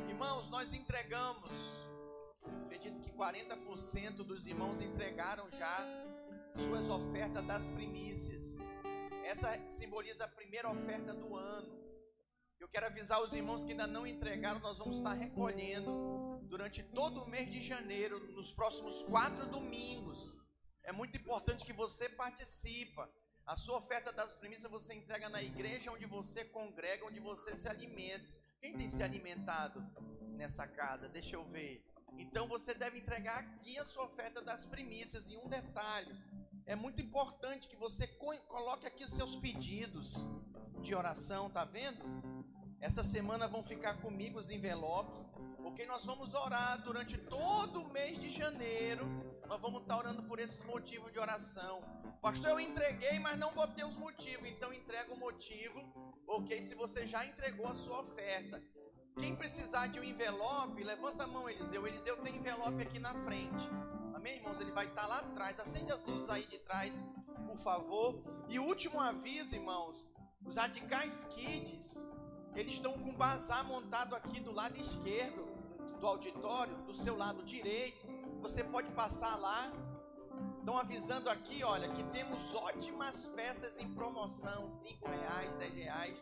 Irmãos, 0.08 0.48
nós 0.48 0.72
entregamos. 0.72 1.50
Acredito 2.64 3.00
que 3.02 3.10
40% 3.10 4.24
dos 4.24 4.46
irmãos 4.46 4.80
entregaram 4.80 5.50
já 5.50 5.84
suas 6.54 6.88
ofertas 6.88 7.44
das 7.44 7.68
primícias. 7.68 8.56
Essa 9.24 9.52
simboliza 9.68 10.24
a 10.24 10.28
primeira 10.28 10.70
oferta 10.70 11.12
do 11.12 11.36
ano. 11.36 11.76
Eu 12.58 12.68
quero 12.68 12.86
avisar 12.86 13.22
os 13.22 13.34
irmãos 13.34 13.62
que 13.62 13.72
ainda 13.72 13.86
não 13.86 14.06
entregaram, 14.06 14.58
nós 14.60 14.78
vamos 14.78 14.96
estar 14.96 15.12
recolhendo 15.12 16.40
durante 16.44 16.82
todo 16.82 17.22
o 17.22 17.28
mês 17.28 17.50
de 17.50 17.60
janeiro, 17.60 18.32
nos 18.32 18.50
próximos 18.50 19.02
quatro 19.02 19.46
domingos. 19.46 20.36
É 20.86 20.92
muito 20.92 21.16
importante 21.16 21.64
que 21.64 21.72
você 21.72 22.08
participa. 22.08 23.10
A 23.44 23.56
sua 23.56 23.78
oferta 23.78 24.12
das 24.12 24.36
primícias 24.36 24.70
você 24.70 24.94
entrega 24.94 25.28
na 25.28 25.42
igreja 25.42 25.90
onde 25.90 26.06
você 26.06 26.44
congrega, 26.44 27.04
onde 27.04 27.18
você 27.18 27.56
se 27.56 27.68
alimenta. 27.68 28.24
Quem 28.60 28.72
tem 28.72 28.88
se 28.88 29.02
alimentado 29.02 29.84
nessa 30.36 30.64
casa? 30.64 31.08
Deixa 31.08 31.34
eu 31.34 31.44
ver. 31.44 31.84
Então 32.16 32.46
você 32.46 32.72
deve 32.72 32.98
entregar 32.98 33.38
aqui 33.40 33.76
a 33.80 33.84
sua 33.84 34.04
oferta 34.04 34.40
das 34.40 34.64
primícias. 34.64 35.28
E 35.28 35.36
um 35.36 35.48
detalhe: 35.48 36.14
é 36.64 36.76
muito 36.76 37.02
importante 37.02 37.66
que 37.66 37.76
você 37.76 38.06
coloque 38.06 38.86
aqui 38.86 39.10
seus 39.10 39.34
pedidos 39.34 40.14
de 40.82 40.94
oração, 40.94 41.50
tá 41.50 41.64
vendo? 41.64 42.04
Essa 42.80 43.02
semana 43.02 43.48
vão 43.48 43.64
ficar 43.64 43.94
comigo 44.00 44.38
os 44.38 44.50
envelopes, 44.50 45.32
porque 45.56 45.84
nós 45.84 46.04
vamos 46.04 46.32
orar 46.32 46.80
durante 46.82 47.18
todo 47.18 47.82
o 47.82 47.92
mês 47.92 48.20
de 48.20 48.30
janeiro. 48.30 49.04
Nós 49.48 49.60
vamos 49.60 49.82
estar 49.82 49.98
orando 49.98 50.23
por 50.24 50.39
esses 50.39 50.62
motivos 50.64 51.12
de 51.12 51.18
oração. 51.18 51.81
Pastor, 52.20 52.51
eu 52.51 52.60
entreguei, 52.60 53.18
mas 53.18 53.39
não 53.39 53.52
botei 53.52 53.85
os 53.85 53.97
motivos. 53.97 54.48
Então 54.48 54.73
entrega 54.73 55.12
o 55.12 55.18
motivo, 55.18 55.81
ok? 56.27 56.62
Se 56.62 56.74
você 56.74 57.06
já 57.06 57.24
entregou 57.24 57.68
a 57.68 57.74
sua 57.74 58.01
oferta. 58.01 58.62
Quem 59.18 59.35
precisar 59.35 59.86
de 59.86 59.98
um 59.98 60.05
envelope, 60.05 60.82
levanta 60.85 61.24
a 61.24 61.27
mão, 61.27 61.48
Eliseu. 61.48 61.86
Eliseu 61.86 62.16
tem 62.18 62.36
envelope 62.36 62.82
aqui 62.82 62.98
na 62.98 63.14
frente. 63.24 63.68
Amém, 64.14 64.36
irmãos? 64.36 64.60
Ele 64.60 64.73
vai 64.73 64.86
estar 64.86 65.06
lá 65.06 65.20
atrás. 65.20 65.59
Acende 65.59 65.93
as 65.93 66.02
luzes 66.02 66.28
aí 66.28 66.47
de 66.47 66.59
trás, 66.59 67.02
por 67.47 67.59
favor. 67.59 68.23
E 68.48 68.59
último 68.59 69.01
aviso, 69.01 69.55
irmãos: 69.55 70.12
os 70.44 70.56
radicais 70.56 71.24
kids 71.35 72.05
eles 72.56 72.73
estão 72.73 72.94
com 72.94 73.10
o 73.10 73.12
bazar 73.12 73.64
montado 73.66 74.16
aqui 74.16 74.40
do 74.40 74.51
lado 74.51 74.78
esquerdo 74.81 75.47
do 76.01 76.06
auditório, 76.06 76.74
do 76.85 76.94
seu 76.94 77.14
lado 77.14 77.43
direito. 77.43 78.06
Você 78.40 78.62
pode 78.64 78.90
passar 78.92 79.36
lá. 79.36 79.72
Estão 80.58 80.76
avisando 80.76 81.30
aqui, 81.30 81.62
olha, 81.62 81.88
que 81.88 82.02
temos 82.04 82.54
ótimas 82.54 83.28
peças 83.28 83.78
em 83.78 83.88
promoção, 83.94 84.68
cinco 84.68 85.08
reais, 85.08 85.50
dez 85.58 85.74
reais. 85.74 86.18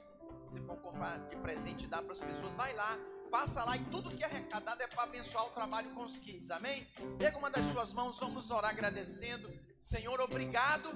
Você 0.46 0.60
pode 0.60 0.80
comprar 0.80 1.18
de 1.28 1.36
presente 1.36 1.84
e 1.84 1.88
dar 1.88 2.02
para 2.02 2.12
as 2.12 2.20
pessoas. 2.20 2.54
Vai 2.54 2.74
lá, 2.74 2.98
passa 3.30 3.64
lá 3.64 3.76
e 3.76 3.84
tudo 3.86 4.10
que 4.10 4.22
é 4.22 4.26
arrecadado 4.26 4.82
é 4.82 4.86
para 4.86 5.04
abençoar 5.04 5.46
o 5.46 5.50
trabalho 5.50 5.90
com 5.94 6.04
os 6.04 6.18
kids, 6.18 6.50
amém? 6.50 6.86
Pega 7.18 7.38
uma 7.38 7.50
das 7.50 7.64
suas 7.72 7.92
mãos, 7.92 8.18
vamos 8.20 8.50
orar 8.50 8.70
agradecendo. 8.70 9.50
Senhor, 9.80 10.20
obrigado, 10.20 10.90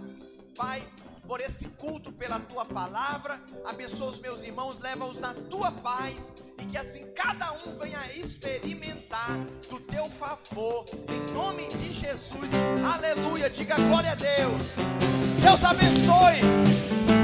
Pai, 0.57 0.87
por 1.29 1.43
esse 1.43 1.67
culto, 1.77 2.11
pela 2.11 2.41
tua 2.41 2.65
palavra. 2.65 3.39
Abençoa 3.67 4.11
os 4.11 4.19
meus 4.19 4.43
irmãos, 4.43 4.81
leva-os 4.81 5.19
na 5.19 5.35
tua 5.35 5.71
paz 5.71 6.33
e 6.59 6.65
que 6.65 6.79
assim 6.79 7.05
cada 7.15 7.53
um 7.53 7.79
venha 7.79 8.01
experimentar 8.17 9.37
do 9.69 9.79
teu 9.79 10.07
favor. 10.07 10.87
Em 10.89 11.35
nome 11.35 11.69
de 11.69 11.93
Jesus, 11.93 12.53
aleluia. 12.91 13.51
Diga 13.51 13.77
glória 13.77 14.13
a 14.13 14.15
Deus. 14.15 14.75
Deus 15.43 15.63
abençoe. 15.63 17.18